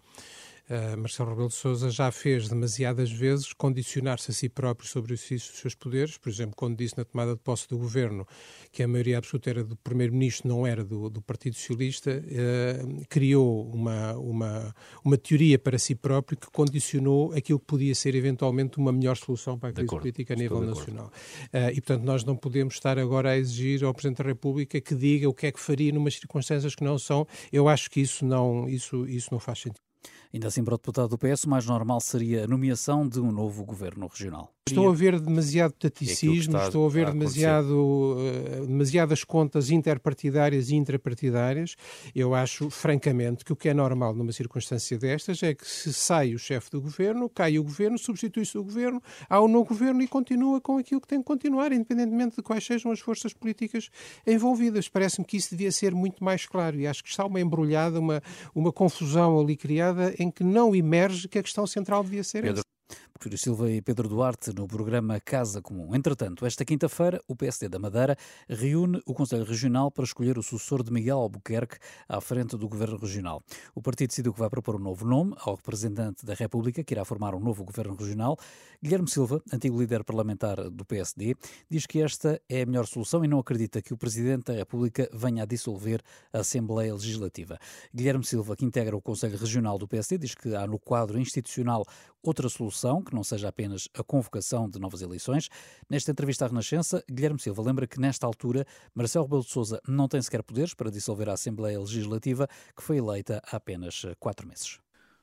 Uh, 0.69 0.97
Marcelo 0.97 1.29
Rebelo 1.31 1.49
de 1.49 1.55
Sousa 1.55 1.89
já 1.89 2.11
fez 2.11 2.47
demasiadas 2.47 3.11
vezes 3.11 3.51
condicionar-se 3.53 4.31
a 4.31 4.33
si 4.33 4.47
próprio 4.47 4.87
sobre 4.87 5.11
o 5.11 5.15
exercício 5.15 5.51
dos 5.51 5.59
seus 5.59 5.75
poderes, 5.75 6.17
por 6.17 6.29
exemplo, 6.29 6.55
quando 6.55 6.77
disse 6.77 6.97
na 6.97 7.03
tomada 7.03 7.33
de 7.33 7.39
posse 7.39 7.67
do 7.67 7.77
governo 7.77 8.25
que 8.71 8.81
a 8.81 8.87
maioria 8.87 9.17
absoluta 9.17 9.49
era 9.49 9.63
do 9.63 9.75
primeiro-ministro, 9.75 10.47
não 10.47 10.65
era 10.65 10.83
do, 10.83 11.09
do 11.09 11.21
Partido 11.21 11.55
Socialista, 11.55 12.11
uh, 12.11 13.05
criou 13.09 13.69
uma, 13.69 14.13
uma, 14.13 14.75
uma 15.03 15.17
teoria 15.17 15.59
para 15.59 15.77
si 15.77 15.93
próprio 15.93 16.37
que 16.37 16.49
condicionou 16.49 17.33
aquilo 17.33 17.59
que 17.59 17.65
podia 17.65 17.93
ser 17.93 18.15
eventualmente 18.15 18.77
uma 18.77 18.91
melhor 18.91 19.17
solução 19.17 19.59
para 19.59 19.69
a 19.69 19.73
crise 19.73 19.89
política 19.89 20.33
a 20.33 20.37
nível 20.37 20.61
nacional. 20.61 21.11
Uh, 21.53 21.71
e, 21.73 21.81
portanto, 21.81 22.03
nós 22.03 22.23
não 22.23 22.35
podemos 22.35 22.75
estar 22.75 22.97
agora 22.97 23.31
a 23.31 23.37
exigir 23.37 23.83
ao 23.83 23.93
Presidente 23.93 24.19
da 24.19 24.23
República 24.23 24.79
que 24.79 24.95
diga 24.95 25.27
o 25.27 25.33
que 25.33 25.47
é 25.47 25.51
que 25.51 25.59
faria 25.59 25.91
numas 25.91 26.15
circunstâncias 26.15 26.75
que 26.75 26.83
não 26.83 26.97
são. 26.97 27.27
Eu 27.51 27.67
acho 27.67 27.89
que 27.89 27.99
isso 27.99 28.25
não, 28.25 28.69
isso, 28.69 29.05
isso 29.07 29.29
não 29.31 29.39
faz 29.39 29.59
sentido. 29.59 29.90
Ainda 30.33 30.47
assim, 30.47 30.63
para 30.63 30.75
o 30.75 30.77
deputado 30.77 31.09
do 31.09 31.17
PS, 31.17 31.43
o 31.43 31.49
mais 31.49 31.65
normal 31.65 31.99
seria 31.99 32.45
a 32.45 32.47
nomeação 32.47 33.07
de 33.07 33.19
um 33.19 33.31
novo 33.31 33.65
governo 33.65 34.07
regional. 34.07 34.53
Estou 34.69 34.89
a 34.89 34.93
ver 34.93 35.19
demasiado 35.19 35.73
taticismo, 35.73 36.55
é 36.55 36.65
estou 36.65 36.85
a 36.85 36.89
ver 36.89 37.07
a 37.07 37.11
demasiado, 37.11 37.73
uh, 37.73 38.67
demasiadas 38.67 39.23
contas 39.23 39.71
interpartidárias 39.71 40.69
e 40.69 40.75
intrapartidárias. 40.75 41.75
Eu 42.13 42.35
acho, 42.35 42.69
francamente, 42.69 43.43
que 43.43 43.51
o 43.51 43.55
que 43.55 43.69
é 43.69 43.73
normal 43.73 44.13
numa 44.13 44.31
circunstância 44.31 44.99
destas 44.99 45.41
é 45.41 45.55
que 45.55 45.67
se 45.67 45.91
sai 45.91 46.35
o 46.35 46.39
chefe 46.39 46.69
do 46.69 46.79
governo, 46.79 47.27
cai 47.27 47.57
o 47.57 47.63
governo, 47.63 47.97
substitui-se 47.97 48.55
o 48.55 48.63
governo, 48.63 49.01
há 49.27 49.41
um 49.41 49.47
novo 49.47 49.69
governo 49.69 50.03
e 50.03 50.07
continua 50.07 50.61
com 50.61 50.77
aquilo 50.77 51.01
que 51.01 51.07
tem 51.07 51.19
que 51.19 51.25
continuar, 51.25 51.71
independentemente 51.71 52.35
de 52.35 52.43
quais 52.43 52.63
sejam 52.63 52.91
as 52.91 52.99
forças 52.99 53.33
políticas 53.33 53.89
envolvidas. 54.27 54.87
Parece-me 54.87 55.25
que 55.25 55.37
isso 55.37 55.49
devia 55.49 55.71
ser 55.71 55.95
muito 55.95 56.23
mais 56.23 56.45
claro 56.45 56.79
e 56.79 56.85
acho 56.85 57.03
que 57.03 57.09
está 57.09 57.25
uma 57.25 57.41
embrulhada, 57.41 57.99
uma, 57.99 58.21
uma 58.53 58.71
confusão 58.71 59.39
ali 59.39 59.57
criada 59.57 60.13
em 60.19 60.29
que 60.29 60.43
não 60.43 60.75
emerge 60.75 61.27
que 61.27 61.39
a 61.39 61.43
questão 61.43 61.65
central 61.65 62.03
devia 62.03 62.23
ser 62.23 62.43
Pedro. 62.43 62.59
essa. 62.59 62.71
Porfírio 63.13 63.37
Silva 63.37 63.69
e 63.69 63.81
Pedro 63.81 64.09
Duarte 64.09 64.51
no 64.51 64.67
programa 64.67 65.19
Casa 65.19 65.61
Comum. 65.61 65.95
Entretanto, 65.95 66.43
esta 66.43 66.65
quinta-feira, 66.65 67.21
o 67.27 67.35
PSD 67.35 67.69
da 67.69 67.77
Madeira 67.77 68.17
reúne 68.49 68.99
o 69.05 69.13
Conselho 69.13 69.43
Regional 69.43 69.91
para 69.91 70.03
escolher 70.03 70.39
o 70.39 70.41
sucessor 70.41 70.81
de 70.81 70.91
Miguel 70.91 71.19
Albuquerque 71.19 71.77
à 72.09 72.19
frente 72.19 72.57
do 72.57 72.67
Governo 72.67 72.97
Regional. 72.97 73.43
O 73.75 73.81
partido 73.81 74.09
decidiu 74.09 74.33
que 74.33 74.39
vai 74.39 74.49
propor 74.49 74.75
um 74.75 74.79
novo 74.79 75.05
nome 75.05 75.35
ao 75.37 75.53
representante 75.53 76.25
da 76.25 76.33
República, 76.33 76.83
que 76.83 76.95
irá 76.95 77.05
formar 77.05 77.35
um 77.35 77.39
novo 77.39 77.63
Governo 77.63 77.95
Regional. 77.95 78.37
Guilherme 78.81 79.07
Silva, 79.07 79.39
antigo 79.53 79.79
líder 79.79 80.03
parlamentar 80.03 80.69
do 80.71 80.83
PSD, 80.83 81.35
diz 81.69 81.85
que 81.85 82.01
esta 82.01 82.41
é 82.49 82.63
a 82.63 82.65
melhor 82.65 82.87
solução 82.87 83.23
e 83.23 83.27
não 83.27 83.37
acredita 83.37 83.83
que 83.83 83.93
o 83.93 83.97
Presidente 83.97 84.45
da 84.45 84.53
República 84.53 85.07
venha 85.13 85.43
a 85.43 85.45
dissolver 85.45 86.01
a 86.33 86.39
Assembleia 86.39 86.91
Legislativa. 86.91 87.59
Guilherme 87.93 88.25
Silva, 88.25 88.55
que 88.55 88.65
integra 88.65 88.97
o 88.97 89.01
Conselho 89.01 89.37
Regional 89.37 89.77
do 89.77 89.87
PSD, 89.87 90.17
diz 90.17 90.33
que 90.33 90.55
há 90.55 90.65
no 90.65 90.79
quadro 90.79 91.19
institucional 91.19 91.85
outra 92.23 92.47
solução, 92.49 92.80
que 93.03 93.13
não 93.13 93.23
seja 93.23 93.49
apenas 93.49 93.87
a 93.93 94.03
convocação 94.03 94.67
de 94.67 94.79
novas 94.79 95.01
eleições. 95.01 95.49
Nesta 95.89 96.11
entrevista 96.11 96.45
à 96.45 96.47
Renascença, 96.47 97.03
Guilherme 97.09 97.39
Silva 97.39 97.61
lembra 97.61 97.85
que, 97.85 97.99
nesta 97.99 98.25
altura, 98.25 98.65
Marcelo 98.95 99.25
Rebelo 99.25 99.43
de 99.43 99.49
Sousa 99.49 99.79
não 99.87 100.07
tem 100.07 100.21
sequer 100.21 100.41
poderes 100.41 100.73
para 100.73 100.89
dissolver 100.89 101.29
a 101.29 101.33
Assembleia 101.33 101.79
Legislativa, 101.79 102.47
que 102.75 102.81
foi 102.81 102.97
eleita 102.97 103.41
há 103.45 103.57
apenas 103.57 104.05
quatro 104.19 104.47
meses. 104.47 104.79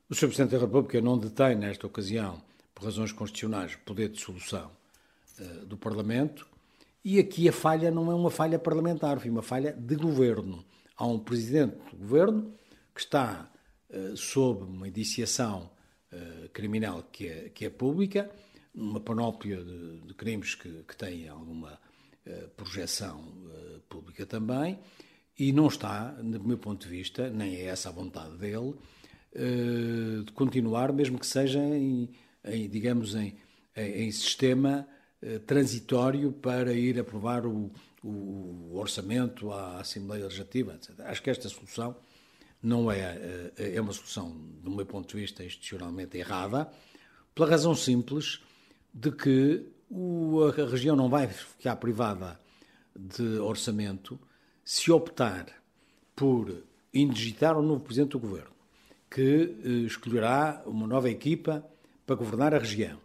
O 0.09 0.15
Sr. 0.15 0.27
Presidente 0.27 0.51
da 0.51 0.59
República 0.59 1.01
não 1.01 1.17
detém, 1.17 1.55
nesta 1.55 1.85
ocasião, 1.85 2.41
por 2.73 2.85
razões 2.85 3.11
constitucionais, 3.11 3.75
poder 3.75 4.09
de 4.09 4.21
solução 4.21 4.71
uh, 5.39 5.65
do 5.65 5.77
Parlamento. 5.77 6.47
E 7.03 7.19
aqui 7.19 7.49
a 7.49 7.53
falha 7.53 7.91
não 7.91 8.11
é 8.11 8.15
uma 8.15 8.31
falha 8.31 8.57
parlamentar, 8.57 9.19
foi 9.19 9.29
uma 9.29 9.43
falha 9.43 9.73
de 9.73 9.95
governo. 9.95 10.63
Há 10.95 11.05
um 11.05 11.19
Presidente 11.19 11.75
do 11.91 11.97
Governo 11.97 12.53
que 12.95 13.01
está 13.01 13.49
uh, 13.89 14.17
sob 14.17 14.63
uma 14.63 14.87
indiciação 14.87 15.69
uh, 16.11 16.49
criminal 16.49 17.03
que 17.11 17.27
é, 17.27 17.49
que 17.49 17.65
é 17.65 17.69
pública, 17.69 18.29
uma 18.73 18.99
panóplia 18.99 19.63
de, 19.63 19.99
de 20.01 20.13
crimes 20.13 20.55
que, 20.55 20.83
que 20.87 20.95
têm 20.95 21.27
alguma 21.27 21.79
uh, 22.25 22.49
projeção 22.55 23.19
uh, 23.19 23.79
pública 23.89 24.25
também, 24.25 24.79
e 25.37 25.51
não 25.51 25.67
está, 25.67 26.11
do 26.11 26.43
meu 26.43 26.57
ponto 26.57 26.85
de 26.85 26.89
vista, 26.89 27.29
nem 27.29 27.55
é 27.55 27.65
essa 27.65 27.89
a 27.89 27.91
vontade 27.93 28.35
dele, 28.37 28.75
de 30.25 30.31
continuar, 30.33 30.91
mesmo 30.91 31.17
que 31.17 31.25
seja 31.25 31.59
em, 31.59 32.09
em 32.43 32.67
digamos, 32.67 33.15
em, 33.15 33.37
em 33.77 34.11
sistema 34.11 34.85
transitório 35.45 36.33
para 36.33 36.73
ir 36.73 36.99
aprovar 36.99 37.45
o, 37.45 37.71
o 38.03 38.75
orçamento 38.75 39.51
à 39.51 39.79
Assembleia 39.79 40.25
Legislativa, 40.25 40.75
etc. 40.75 40.99
Acho 41.01 41.21
que 41.21 41.29
esta 41.29 41.47
solução 41.47 41.95
não 42.61 42.91
é, 42.91 43.51
eh, 43.57 43.75
é 43.75 43.81
uma 43.81 43.93
solução, 43.93 44.31
do 44.61 44.71
meu 44.71 44.85
ponto 44.85 45.07
de 45.07 45.21
vista, 45.21 45.43
institucionalmente 45.43 46.17
errada, 46.17 46.69
pela 47.33 47.49
razão 47.49 47.73
simples 47.73 48.41
de 48.93 49.11
que 49.11 49.65
a 49.91 50.69
região 50.69 50.95
não 50.95 51.09
vai 51.09 51.27
ficar 51.27 51.75
privada 51.77 52.39
de 52.95 53.39
orçamento 53.39 54.19
se 54.63 54.91
optar 54.91 55.47
por 56.15 56.63
indigitar 56.93 57.57
um 57.57 57.61
novo 57.61 57.83
Presidente 57.83 58.11
do 58.11 58.19
Governo, 58.19 58.51
que 59.09 59.55
eh, 59.63 59.69
escolherá 59.85 60.61
uma 60.65 60.85
nova 60.85 61.09
equipa 61.09 61.65
para 62.05 62.15
governar 62.15 62.53
a 62.53 62.59
região 62.59 62.99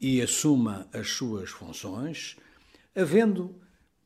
e 0.00 0.20
assuma 0.20 0.86
as 0.92 1.10
suas 1.10 1.50
funções, 1.50 2.36
havendo 2.94 3.54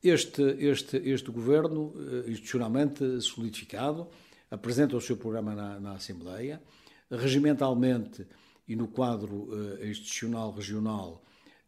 este, 0.03 0.41
este, 0.59 0.97
este 0.97 1.31
governo 1.31 1.93
eh, 1.95 2.31
institucionalmente 2.31 3.21
solidificado 3.21 4.07
apresenta 4.51 4.97
o 4.97 5.01
seu 5.01 5.15
programa 5.15 5.55
na, 5.55 5.79
na 5.79 5.93
Assembleia, 5.93 6.61
regimentalmente 7.09 8.27
e 8.67 8.75
no 8.75 8.87
quadro 8.87 9.49
uh, 9.49 9.85
institucional 9.85 10.51
regional, 10.51 11.23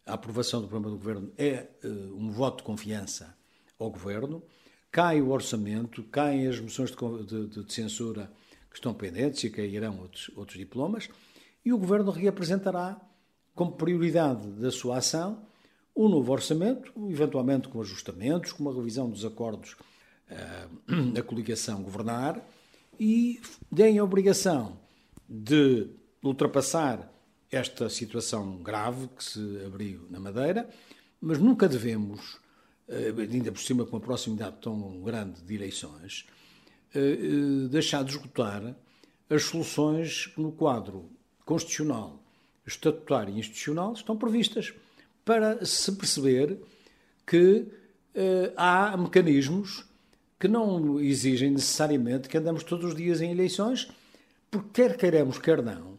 a 0.05 0.13
aprovação 0.13 0.61
do 0.61 0.67
programa 0.67 0.91
do 0.93 0.97
Governo 0.97 1.31
é 1.37 1.69
uh, 1.83 1.87
um 2.15 2.29
voto 2.29 2.57
de 2.57 2.63
confiança 2.63 3.35
ao 3.79 3.89
Governo, 3.89 4.43
cai 4.91 5.21
o 5.21 5.29
orçamento, 5.29 6.03
caem 6.03 6.47
as 6.47 6.59
moções 6.59 6.91
de, 6.91 7.47
de, 7.47 7.63
de 7.63 7.73
censura 7.73 8.31
que 8.69 8.75
estão 8.75 8.93
pendentes 8.93 9.43
e 9.43 9.49
cairão 9.49 9.99
outros, 9.99 10.29
outros 10.35 10.57
diplomas, 10.57 11.09
e 11.65 11.71
o 11.71 11.77
Governo 11.77 12.11
reapresentará 12.11 12.99
como 13.55 13.73
prioridade 13.73 14.45
da 14.51 14.71
sua 14.71 14.97
ação 14.97 15.45
um 15.95 16.09
novo 16.09 16.31
orçamento, 16.31 16.91
eventualmente 17.09 17.67
com 17.69 17.79
ajustamentos, 17.79 18.51
com 18.51 18.63
uma 18.63 18.73
revisão 18.73 19.09
dos 19.09 19.23
acordos 19.23 19.75
uh, 20.29 21.11
da 21.13 21.23
coligação 21.23 21.81
governar, 21.81 22.43
e 22.99 23.41
têm 23.75 23.99
a 23.99 24.03
obrigação 24.03 24.79
de 25.27 25.89
ultrapassar 26.23 27.11
esta 27.51 27.89
situação 27.89 28.57
grave 28.57 29.07
que 29.15 29.23
se 29.23 29.63
abriu 29.65 30.07
na 30.09 30.19
Madeira, 30.19 30.67
mas 31.21 31.37
nunca 31.37 31.67
devemos, 31.67 32.39
eh, 32.87 33.13
ainda 33.17 33.51
por 33.51 33.61
cima 33.61 33.85
com 33.85 33.95
uma 33.95 34.01
proximidade 34.01 34.57
tão 34.61 35.01
grande 35.01 35.41
de 35.41 35.53
eleições, 35.53 36.25
eh, 36.93 36.99
eh, 36.99 37.67
deixar 37.69 38.03
de 38.03 38.11
esgotar 38.11 38.75
as 39.29 39.43
soluções 39.43 40.27
que 40.27 40.41
no 40.41 40.51
quadro 40.51 41.09
constitucional, 41.45 42.23
estatutário 42.65 43.33
e 43.33 43.39
institucional 43.39 43.93
estão 43.93 44.17
previstas 44.17 44.73
para 45.23 45.65
se 45.65 45.91
perceber 45.93 46.57
que 47.25 47.67
há 48.55 48.95
mecanismos 48.95 49.85
que 50.43 50.47
não 50.49 50.99
exigem 50.99 51.51
necessariamente 51.51 52.27
que 52.27 52.37
andamos 52.37 52.65
todos 52.65 52.83
os 52.83 52.95
dias 52.97 53.21
em 53.21 53.31
eleições, 53.31 53.87
porque 54.51 54.81
quer 54.81 54.97
queiramos, 54.97 55.37
quer 55.37 55.63
não, 55.63 55.97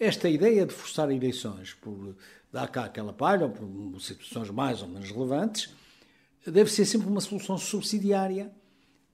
esta 0.00 0.28
ideia 0.28 0.66
de 0.66 0.74
forçar 0.74 1.12
eleições 1.12 1.74
por 1.74 2.16
dar 2.52 2.66
cá 2.66 2.86
aquela 2.86 3.12
palha, 3.12 3.44
ou 3.44 3.50
por 3.50 4.00
situações 4.00 4.50
mais 4.50 4.82
ou 4.82 4.88
menos 4.88 5.12
relevantes, 5.12 5.72
deve 6.44 6.72
ser 6.72 6.86
sempre 6.86 7.06
uma 7.06 7.20
solução 7.20 7.56
subsidiária 7.56 8.50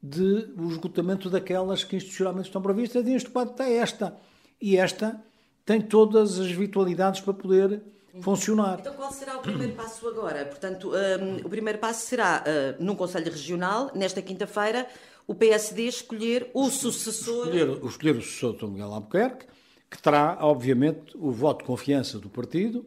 de 0.03 0.51
o 0.57 0.71
esgotamento 0.71 1.29
daquelas 1.29 1.85
que 1.85 1.97
institucionalmente 1.97 2.49
estão 2.49 2.63
previstas, 2.63 3.07
e 3.07 3.11
neste 3.11 3.29
quadro 3.29 3.53
está 3.53 3.69
esta. 3.69 4.17
E 4.59 4.79
esta 4.79 5.23
tem 5.67 5.83
todas 5.83 6.41
as 6.41 6.51
virtualidades 6.51 7.21
para 7.21 7.35
poder 7.35 7.83
funcionar. 8.21 8.79
Então, 8.81 8.95
qual 8.95 9.13
será 9.13 9.39
o 9.39 9.43
primeiro 9.43 9.75
passo 9.75 10.09
agora? 10.09 10.45
Portanto, 10.45 10.91
um, 10.93 11.47
o 11.47 11.49
primeiro 11.49 11.79
passo 11.79 12.07
será, 12.07 12.43
uh, 12.43 12.83
num 12.83 12.95
Conselho 12.95 13.31
Regional, 13.31 13.91
nesta 13.95 14.21
quinta-feira, 14.21 14.87
o 15.27 15.35
PSD 15.35 15.85
escolher 15.85 16.51
o 16.53 16.69
sucessor. 16.71 17.47
Escolher, 17.47 17.85
escolher 17.85 18.17
o 18.17 18.23
sucessor 18.23 18.57
de 18.57 18.67
Miguel 18.67 18.93
Albuquerque, 18.93 19.47
que 19.89 20.01
terá, 20.01 20.39
obviamente, 20.41 21.17
o 21.17 21.31
voto 21.31 21.61
de 21.61 21.65
confiança 21.67 22.19
do 22.19 22.29
partido 22.29 22.87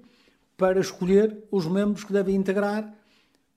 para 0.57 0.79
escolher 0.79 1.37
os 1.51 1.65
membros 1.65 2.03
que 2.03 2.13
devem 2.13 2.35
integrar 2.35 2.93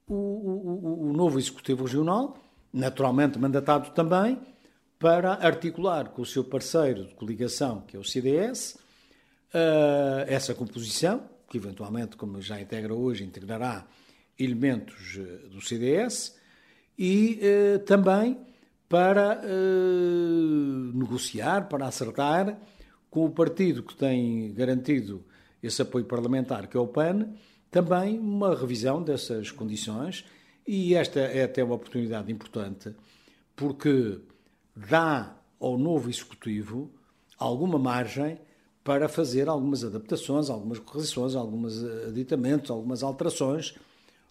o, 0.08 0.14
o, 0.14 1.10
o 1.10 1.12
novo 1.12 1.38
Executivo 1.38 1.84
Regional, 1.84 2.36
naturalmente 2.72 3.38
mandatado 3.38 3.90
também, 3.90 4.38
para 4.98 5.34
articular 5.34 6.08
com 6.08 6.22
o 6.22 6.26
seu 6.26 6.42
parceiro 6.42 7.06
de 7.06 7.14
coligação, 7.14 7.82
que 7.82 7.96
é 7.96 8.00
o 8.00 8.04
CDS, 8.04 8.76
uh, 9.54 10.24
essa 10.26 10.54
composição 10.54 11.35
que 11.56 11.66
eventualmente, 11.66 12.16
como 12.16 12.40
já 12.40 12.60
integra 12.60 12.94
hoje, 12.94 13.24
integrará 13.24 13.86
elementos 14.38 15.18
eh, 15.18 15.48
do 15.48 15.60
CDS, 15.60 16.36
e 16.98 17.38
eh, 17.40 17.78
também 17.78 18.38
para 18.88 19.40
eh, 19.42 20.92
negociar, 20.94 21.68
para 21.68 21.86
acertar 21.86 22.58
com 23.10 23.24
o 23.24 23.30
partido 23.30 23.82
que 23.82 23.96
tem 23.96 24.52
garantido 24.52 25.24
esse 25.62 25.80
apoio 25.80 26.04
parlamentar, 26.04 26.68
que 26.68 26.76
é 26.76 26.80
o 26.80 26.86
PAN, 26.86 27.30
também 27.70 28.18
uma 28.18 28.54
revisão 28.54 29.02
dessas 29.02 29.50
condições. 29.50 30.24
E 30.66 30.94
esta 30.94 31.20
é 31.20 31.44
até 31.44 31.64
uma 31.64 31.74
oportunidade 31.74 32.30
importante 32.30 32.94
porque 33.54 34.20
dá 34.74 35.34
ao 35.58 35.78
novo 35.78 36.10
Executivo 36.10 36.90
alguma 37.38 37.78
margem 37.78 38.38
para 38.86 39.08
fazer 39.08 39.48
algumas 39.48 39.82
adaptações, 39.82 40.48
algumas 40.48 40.78
correções, 40.78 41.34
alguns 41.34 41.82
aditamentos, 42.06 42.70
algumas 42.70 43.02
alterações 43.02 43.74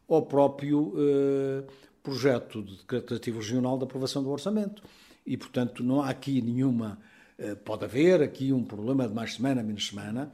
ao 0.08 0.22
próprio 0.22 0.93
eh, 0.97 1.64
projeto 2.01 2.64
de 2.64 2.78
decretativo 2.78 3.39
regional 3.39 3.78
de 3.78 3.84
aprovação 3.84 4.24
do 4.24 4.30
orçamento. 4.30 4.82
E, 5.28 5.36
portanto, 5.36 5.84
não 5.84 6.01
há 6.01 6.10
aqui 6.10 6.41
nenhuma. 6.41 6.97
Eh, 7.38 7.53
pode 7.53 7.84
haver 7.84 8.22
aqui 8.22 8.53
um 8.53 8.64
problema 8.64 9.06
de 9.06 9.14
mais 9.14 9.34
semana, 9.34 9.62
menos 9.62 9.89
semana, 9.89 10.32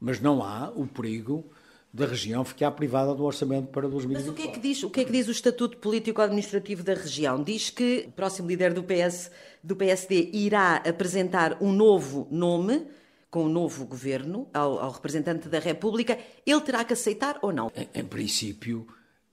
mas 0.00 0.18
não 0.18 0.42
há 0.42 0.72
o 0.74 0.86
perigo 0.86 1.44
da 1.92 2.06
região 2.06 2.46
ficar 2.46 2.70
privada 2.70 3.14
do 3.14 3.22
orçamento 3.22 3.66
para 3.66 3.86
2024. 3.86 4.32
Mas 4.32 4.32
o 4.32 4.34
que 4.34 4.48
é 4.48 4.50
que 4.50 4.66
diz 4.66 4.82
o, 4.82 4.88
que 4.88 5.00
é 5.00 5.04
que 5.04 5.12
diz 5.12 5.28
o 5.28 5.32
Estatuto 5.32 5.76
Político-Administrativo 5.76 6.82
da 6.82 6.94
região? 6.94 7.44
Diz 7.44 7.68
que 7.68 8.06
o 8.08 8.12
próximo 8.12 8.48
líder 8.48 8.72
do, 8.72 8.82
PS, 8.82 9.30
do 9.62 9.76
PSD 9.76 10.30
irá 10.32 10.76
apresentar 10.76 11.62
um 11.62 11.70
novo 11.70 12.26
nome 12.30 12.86
com 13.30 13.44
o 13.44 13.48
novo 13.48 13.84
governo 13.86 14.48
ao, 14.54 14.78
ao, 14.78 14.90
representante 14.90 15.48
da 15.48 15.58
República. 15.58 16.18
Ele 16.46 16.60
terá 16.60 16.84
que 16.84 16.94
aceitar 16.94 17.38
ou 17.42 17.52
não? 17.52 17.70
Em, 17.74 18.00
em 18.00 18.04
princípio, 18.04 18.86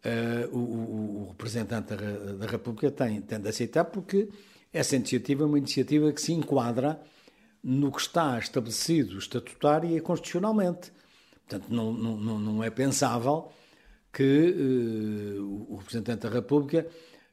uh, 0.06 0.58
o, 0.58 0.60
o, 0.60 1.22
o, 1.24 1.28
representante 1.30 1.96
da, 1.96 2.34
da 2.34 2.46
República 2.46 2.92
tem, 2.92 3.22
tem 3.22 3.40
de 3.40 3.48
aceitar 3.48 3.86
porque 3.86 4.30
essa 4.74 4.96
iniciativa 4.96 5.44
é 5.44 5.46
uma 5.46 5.58
iniciativa 5.58 6.12
que 6.12 6.22
se 6.22 6.34
enquadra 6.34 7.02
no 7.64 7.92
que 7.92 8.02
está 8.02 8.38
estabelecido 8.38 9.18
estatutária 9.18 9.88
e 9.88 10.02
constitucionalmente. 10.02 10.92
Portanto, 11.48 11.70
não, 11.70 11.94
não, 11.94 12.40
não 12.40 12.64
é 12.64 12.70
pensável 12.70 13.50
que 14.12 14.52
uh, 15.40 15.66
o 15.70 15.78
representante 15.78 16.24
da 16.24 16.30
República 16.30 16.86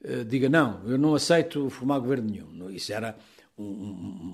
uh, 0.04 0.24
diga 0.24 0.48
não, 0.48 0.80
eu 0.88 0.96
não 0.96 1.14
aceito 1.14 1.68
formar 1.70 1.98
governo 1.98 2.30
nenhum. 2.30 2.70
Isso 2.70 2.92
era 2.92 3.16
um, 3.58 3.64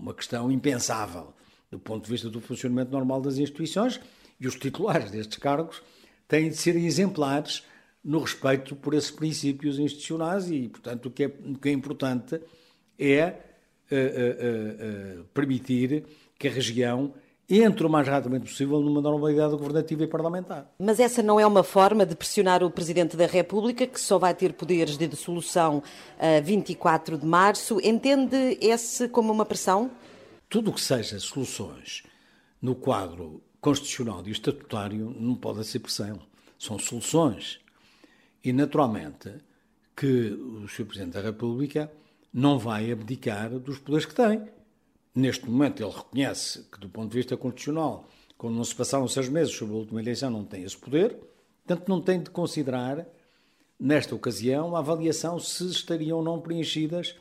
uma 0.03 0.13
questão 0.13 0.53
impensável 0.53 1.33
do 1.71 1.79
ponto 1.79 2.05
de 2.05 2.11
vista 2.11 2.29
do 2.29 2.41
funcionamento 2.41 2.91
normal 2.91 3.21
das 3.21 3.39
instituições 3.39 4.01
e 4.41 4.47
os 4.47 4.55
titulares 4.55 5.11
destes 5.11 5.39
cargos 5.39 5.83
têm 6.27 6.49
de 6.49 6.57
ser 6.57 6.77
exemplares 6.77 7.65
no 8.05 8.21
respeito 8.21 8.77
por 8.77 8.95
esses 8.95 9.11
princípios 9.11 9.79
institucionais 9.79 10.51
e, 10.51 10.69
portanto, 10.69 11.07
o 11.07 11.11
que 11.11 11.25
é, 11.25 11.27
o 11.27 11.59
que 11.59 11.69
é 11.69 11.73
importante 11.73 12.41
é 12.99 13.35
uh, 13.91 15.25
permitir 15.35 16.05
que 16.39 16.49
a 16.49 16.51
região 16.51 17.13
entre 17.51 17.87
o 17.87 17.89
mais 17.89 18.07
rapidamente 18.07 18.45
possível 18.51 18.79
numa 18.81 19.01
normalidade 19.01 19.57
governativa 19.57 20.05
e 20.05 20.07
parlamentar. 20.07 20.71
Mas 20.79 21.01
essa 21.01 21.23
não 21.23 21.41
é 21.41 21.47
uma 21.47 21.63
forma 21.63 22.05
de 22.05 22.15
pressionar 22.15 22.63
o 22.63 22.71
Presidente 22.71 23.17
da 23.17 23.27
República, 23.27 23.87
que 23.87 23.99
só 23.99 24.19
vai 24.19 24.35
ter 24.35 24.53
poderes 24.53 24.99
de 24.99 25.07
dissolução 25.07 25.83
a 26.19 26.41
24 26.41 27.17
de 27.17 27.25
março. 27.25 27.81
Entende 27.83 28.59
esse 28.61 29.09
como 29.09 29.33
uma 29.33 29.47
pressão? 29.47 29.91
Tudo 30.49 30.71
o 30.71 30.75
que 30.75 30.81
seja 30.81 31.19
soluções 31.19 32.03
no 32.61 32.75
quadro 32.75 33.43
constitucional 33.61 34.23
e 34.27 34.31
estatutário 34.31 35.15
não 35.19 35.35
pode 35.35 35.65
ser 35.65 35.81
pressão. 35.81 36.21
São 36.59 36.79
soluções. 36.79 37.61
E, 38.43 38.53
naturalmente, 38.53 39.31
que 39.97 40.31
o 40.33 40.69
Sr. 40.69 40.87
Presidente 40.87 41.15
da 41.15 41.21
República 41.21 41.93
não 42.33 42.59
vai 42.59 42.91
abdicar 42.91 43.51
dos 43.59 43.79
poderes 43.79 44.07
que 44.07 44.15
tem 44.15 44.49
Neste 45.19 45.51
momento, 45.51 45.83
ele 45.83 45.91
reconhece 45.91 46.63
que, 46.71 46.79
do 46.79 46.89
ponto 46.89 47.11
de 47.11 47.17
vista 47.17 47.37
constitucional, 47.37 48.09
quando 48.37 48.55
não 48.55 48.63
se 48.63 48.73
passaram 48.73 49.09
seis 49.09 49.29
meses 49.29 49.53
sobre 49.53 49.75
a 49.75 49.79
última 49.79 50.01
eleição, 50.01 50.31
não 50.31 50.45
tem 50.45 50.63
esse 50.63 50.77
poder, 50.77 51.19
portanto, 51.67 51.89
não 51.89 52.01
tem 52.01 52.23
de 52.23 52.31
considerar, 52.31 53.05
nesta 53.81 54.15
ocasião, 54.15 54.77
a 54.77 54.79
avaliação 54.79 55.41
se 55.41 55.67
estariam 55.67 56.23
não 56.23 56.41
preenchidas 56.41 57.17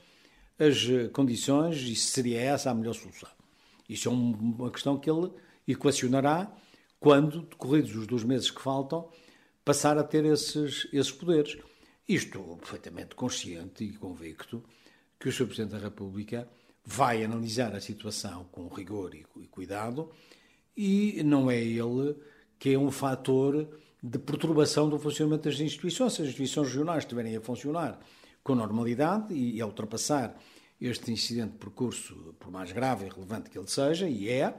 as 0.59 0.87
eh, 0.89 1.07
condições 1.09 1.81
e 1.81 1.95
se 1.95 2.07
seria 2.07 2.41
essa 2.41 2.71
a 2.71 2.73
melhor 2.73 2.93
solução. 2.93 3.29
Isso 3.87 4.09
é 4.09 4.11
uma 4.11 4.71
questão 4.71 4.97
que 4.97 5.09
ele 5.09 5.31
equacionará 5.67 6.51
quando, 6.99 7.41
decorridos 7.41 7.95
os 7.95 8.07
dois 8.07 8.23
meses 8.23 8.51
que 8.51 8.61
faltam, 8.61 9.09
passar 9.63 9.97
a 9.97 10.03
ter 10.03 10.25
esses, 10.25 10.87
esses 10.91 11.11
poderes. 11.11 11.57
Isto 12.07 12.39
perfeitamente 12.57 13.15
consciente 13.15 13.83
e 13.83 13.93
convicto 13.93 14.63
que 15.19 15.29
o 15.29 15.31
Sr. 15.31 15.45
Presidente 15.45 15.71
da 15.71 15.79
República 15.79 16.47
vai 16.85 17.23
analisar 17.23 17.75
a 17.75 17.81
situação 17.81 18.45
com 18.51 18.67
rigor 18.67 19.13
e 19.13 19.47
cuidado 19.47 20.09
e 20.75 21.21
não 21.23 21.51
é 21.51 21.59
ele 21.59 22.15
que 22.57 22.73
é 22.73 22.79
um 22.79 22.91
fator 22.91 23.67
de 24.01 24.17
perturbação 24.19 24.89
do 24.89 24.97
funcionamento 24.97 25.49
das 25.49 25.59
instituições. 25.59 26.13
Se 26.13 26.21
as 26.21 26.29
instituições 26.29 26.67
regionais 26.67 27.03
estiverem 27.03 27.35
a 27.35 27.41
funcionar 27.41 27.99
com 28.47 28.55
normalidade 28.55 29.33
e 29.33 29.59
a 29.59 29.65
ultrapassar 29.65 30.33
este 30.79 31.11
incidente 31.11 31.51
de 31.51 31.57
percurso, 31.57 32.33
por 32.39 32.49
mais 32.49 32.71
grave 32.71 33.05
e 33.05 33.09
relevante 33.09 33.49
que 33.49 33.57
ele 33.57 33.67
seja, 33.67 34.07
e 34.07 34.29
é, 34.29 34.53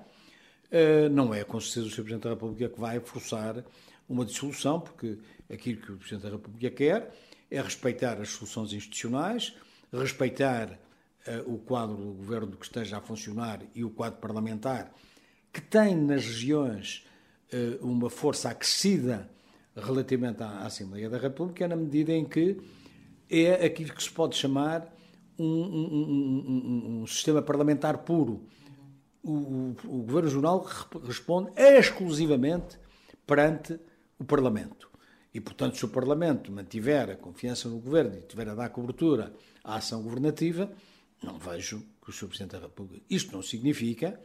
eh, 0.70 1.08
não 1.08 1.32
é 1.32 1.42
com 1.42 1.58
certeza 1.58 1.86
o 1.86 1.90
Sr. 1.90 2.02
Presidente 2.02 2.24
da 2.24 2.30
República 2.30 2.68
que 2.68 2.78
vai 2.78 3.00
forçar 3.00 3.64
uma 4.06 4.26
dissolução, 4.26 4.78
porque 4.78 5.16
aquilo 5.50 5.80
que 5.80 5.92
o 5.92 5.96
Presidente 5.96 6.22
da 6.24 6.28
República 6.28 6.70
quer 6.70 7.14
é 7.50 7.62
respeitar 7.62 8.20
as 8.20 8.28
soluções 8.28 8.74
institucionais, 8.74 9.56
respeitar 9.90 10.78
uh, 11.26 11.54
o 11.54 11.56
quadro 11.56 11.96
do 11.96 12.12
governo 12.12 12.58
que 12.58 12.66
esteja 12.66 12.98
a 12.98 13.00
funcionar 13.00 13.62
e 13.74 13.84
o 13.84 13.88
quadro 13.88 14.20
parlamentar, 14.20 14.92
que 15.50 15.62
tem 15.62 15.96
nas 15.96 16.26
regiões 16.26 17.06
uh, 17.54 17.86
uma 17.86 18.10
força 18.10 18.50
acrescida 18.50 19.30
relativamente 19.74 20.42
à, 20.42 20.66
Assembleia 20.66 21.08
da 21.08 21.16
República, 21.16 21.66
na 21.66 21.76
medida 21.76 22.12
em 22.12 22.26
que 22.26 22.60
é 23.30 23.66
aquilo 23.66 23.92
que 23.92 24.02
se 24.02 24.10
pode 24.10 24.36
chamar 24.36 24.92
um, 25.38 25.44
um, 25.44 26.44
um, 26.46 27.02
um 27.02 27.06
sistema 27.06 27.42
parlamentar 27.42 27.98
puro. 27.98 28.46
O, 29.22 29.32
o, 29.32 29.76
o 29.84 30.02
Governo 30.02 30.28
Regional 30.28 30.66
responde 31.04 31.50
exclusivamente 31.56 32.78
perante 33.26 33.78
o 34.18 34.24
Parlamento. 34.24 34.88
E, 35.32 35.40
portanto, 35.40 35.76
se 35.76 35.84
o 35.84 35.88
Parlamento 35.88 36.50
mantiver 36.50 37.10
a 37.10 37.16
confiança 37.16 37.68
no 37.68 37.78
Governo 37.78 38.16
e 38.16 38.22
tiver 38.22 38.48
a 38.48 38.54
dar 38.54 38.70
cobertura 38.70 39.32
à 39.62 39.76
ação 39.76 40.02
governativa, 40.02 40.70
não 41.22 41.38
vejo 41.38 41.82
que 42.02 42.10
o 42.10 42.12
Sr. 42.12 42.26
Presidente 42.28 42.52
da 42.52 42.60
República. 42.60 43.04
Isto 43.10 43.32
não 43.32 43.42
significa 43.42 44.18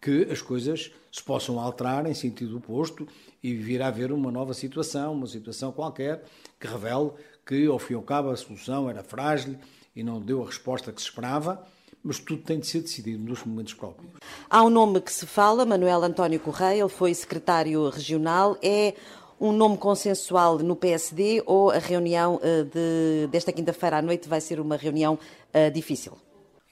que 0.00 0.24
as 0.30 0.40
coisas 0.40 0.92
se 1.10 1.22
possam 1.22 1.58
alterar 1.58 2.06
em 2.06 2.14
sentido 2.14 2.56
oposto 2.58 3.06
e 3.42 3.54
vir 3.54 3.82
a 3.82 3.88
haver 3.88 4.12
uma 4.12 4.30
nova 4.30 4.54
situação, 4.54 5.12
uma 5.12 5.26
situação 5.26 5.72
qualquer, 5.72 6.24
que 6.60 6.66
revele 6.66 7.12
que, 7.46 7.66
ao 7.66 7.78
fim 7.78 7.94
e 7.94 7.96
ao 7.96 8.02
cabo, 8.02 8.30
a 8.30 8.36
solução 8.36 8.90
era 8.90 9.02
frágil 9.02 9.56
e 9.94 10.02
não 10.02 10.20
deu 10.20 10.42
a 10.42 10.46
resposta 10.46 10.92
que 10.92 11.00
se 11.00 11.08
esperava, 11.08 11.64
mas 12.02 12.18
tudo 12.18 12.42
tem 12.42 12.58
de 12.58 12.66
ser 12.66 12.80
decidido 12.80 13.22
nos 13.22 13.44
momentos 13.44 13.72
próprios. 13.72 14.12
Há 14.50 14.62
um 14.62 14.70
nome 14.70 15.00
que 15.00 15.12
se 15.12 15.26
fala, 15.26 15.64
Manuel 15.64 16.02
António 16.02 16.40
Correia, 16.40 16.80
ele 16.80 16.88
foi 16.88 17.14
secretário 17.14 17.88
regional, 17.88 18.58
é 18.62 18.94
um 19.40 19.52
nome 19.52 19.76
consensual 19.76 20.58
no 20.58 20.74
PSD 20.74 21.42
ou 21.46 21.70
a 21.70 21.78
reunião 21.78 22.40
eh, 22.42 22.64
de, 22.64 23.28
desta 23.30 23.52
quinta-feira 23.52 23.98
à 23.98 24.02
noite 24.02 24.28
vai 24.28 24.40
ser 24.40 24.58
uma 24.58 24.76
reunião 24.76 25.14
uh, 25.14 25.70
difícil? 25.70 26.16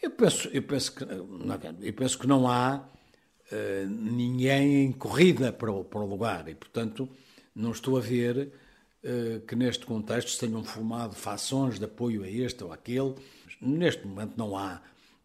Eu 0.03 0.11
penso, 0.11 0.49
eu 0.49 0.63
penso, 0.63 0.95
que, 0.95 1.05
não, 1.05 1.59
eu 1.83 1.93
penso 1.93 2.19
que 2.19 2.27
não 2.27 2.49
há 2.49 2.83
uh, 3.53 3.87
ninguém 3.87 4.85
em 4.85 4.93
corrida 4.93 5.53
para 5.53 5.71
o, 5.71 5.85
para 5.85 6.01
o 6.01 6.07
lugar 6.07 6.49
e, 6.49 6.55
portanto, 6.55 7.09
não 7.55 7.71
estou 7.71 7.97
a 7.97 8.01
ver 8.01 8.51
que 9.47 9.55
neste 9.55 9.85
contexto 9.85 10.31
se 10.31 10.39
tenham 10.39 10.65
formado 10.65 11.15
fações 11.15 11.79
de 11.79 11.85
apoio 11.85 12.23
a 12.23 12.29
este 12.29 12.65
ou 12.65 12.73
aquele. 12.73 13.15
Neste 13.61 14.07
momento 14.07 14.35
não 14.37 14.57
há, 14.57 14.81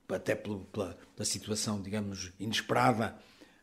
até 0.10 0.36
pela, 0.36 0.60
pela, 0.72 0.98
pela 1.16 1.26
situação, 1.26 1.82
digamos, 1.82 2.32
inesperada 2.40 3.16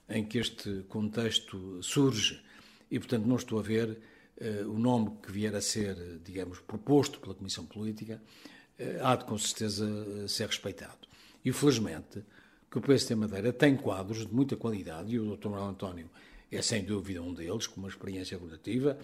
em 0.08 0.24
que 0.24 0.38
este 0.38 0.84
contexto 0.88 1.82
surge 1.82 2.42
e, 2.90 2.98
portanto, 2.98 3.26
não 3.26 3.36
estou 3.36 3.58
a 3.58 3.62
ver 3.62 3.90
uh, 3.90 4.70
o 4.70 4.78
nome 4.78 5.18
que 5.22 5.30
vier 5.30 5.54
a 5.54 5.60
ser, 5.60 5.96
digamos, 6.24 6.60
proposto 6.60 7.20
pela 7.20 7.34
Comissão 7.34 7.66
Política 7.66 8.20
há 9.02 9.16
de 9.16 9.24
com 9.24 9.38
certeza 9.38 10.28
ser 10.28 10.46
respeitado. 10.46 11.06
E 11.44 11.52
felizmente 11.52 12.22
que 12.70 12.78
o 12.78 12.80
PSD 12.80 13.14
Madeira 13.14 13.52
tem 13.52 13.76
quadros 13.76 14.26
de 14.26 14.34
muita 14.34 14.56
qualidade 14.56 15.14
e 15.14 15.18
o 15.18 15.36
Dr. 15.36 15.48
Manuel 15.48 15.68
António 15.70 16.10
é 16.50 16.62
sem 16.62 16.84
dúvida 16.84 17.22
um 17.22 17.32
deles, 17.32 17.66
com 17.66 17.80
uma 17.80 17.88
experiência 17.88 18.38
relativa, 18.38 18.98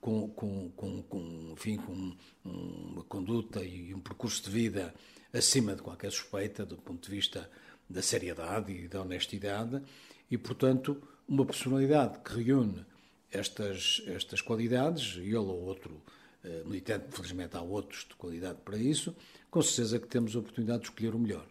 com, 0.00 0.28
com, 0.28 0.70
com, 0.70 1.02
com, 1.02 1.52
enfim, 1.52 1.76
com 1.76 2.16
uma 2.44 3.04
conduta 3.04 3.62
e 3.62 3.92
um 3.94 4.00
percurso 4.00 4.44
de 4.44 4.50
vida 4.50 4.94
acima 5.32 5.74
de 5.74 5.82
qualquer 5.82 6.10
suspeita 6.10 6.64
do 6.64 6.76
ponto 6.76 7.08
de 7.08 7.14
vista 7.14 7.50
da 7.88 8.02
seriedade 8.02 8.72
e 8.72 8.88
da 8.88 9.02
honestidade 9.02 9.82
e, 10.30 10.36
portanto, 10.36 11.00
uma 11.26 11.44
personalidade 11.44 12.18
que 12.20 12.42
reúne 12.42 12.84
estas, 13.30 14.02
estas 14.06 14.40
qualidades, 14.40 15.16
ele 15.16 15.36
ou 15.36 15.62
outro 15.62 16.02
eh, 16.44 16.62
militante, 16.64 17.06
felizmente 17.10 17.56
há 17.56 17.62
outros 17.62 18.06
de 18.08 18.14
qualidade 18.14 18.58
para 18.64 18.76
isso, 18.76 19.14
com 19.50 19.60
certeza 19.60 19.98
que 19.98 20.06
temos 20.06 20.34
a 20.34 20.38
oportunidade 20.38 20.80
de 20.80 20.88
escolher 20.88 21.14
o 21.14 21.18
melhor. 21.18 21.46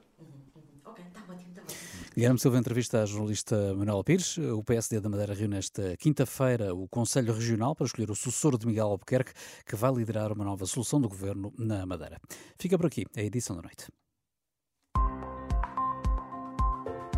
Guilherme 2.18 2.40
Silva 2.40 2.58
entrevista 2.58 3.04
a 3.04 3.06
jornalista 3.06 3.76
Manuel 3.76 4.04
Pires. 4.04 4.40
O 4.40 4.64
PSD 4.64 5.00
da 5.00 5.08
Madeira 5.08 5.36
reúne 5.36 5.56
esta 5.56 5.96
quinta-feira 5.98 6.74
o 6.74 6.88
Conselho 6.88 7.32
Regional 7.32 7.76
para 7.76 7.86
escolher 7.86 8.10
o 8.10 8.16
sucessor 8.16 8.58
de 8.58 8.66
Miguel 8.66 8.88
Albuquerque, 8.88 9.34
que 9.64 9.76
vai 9.76 9.94
liderar 9.94 10.32
uma 10.32 10.44
nova 10.44 10.66
solução 10.66 11.00
do 11.00 11.08
governo 11.08 11.54
na 11.60 11.86
Madeira. 11.86 12.20
Fica 12.58 12.76
por 12.76 12.88
aqui 12.88 13.06
a 13.16 13.22
edição 13.22 13.56
da 13.56 13.62
noite. 13.62 13.86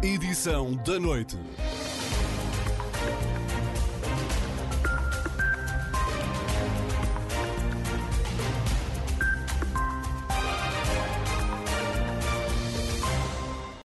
Edição 0.03 0.75
da 0.75 0.99
noite. 0.99 1.37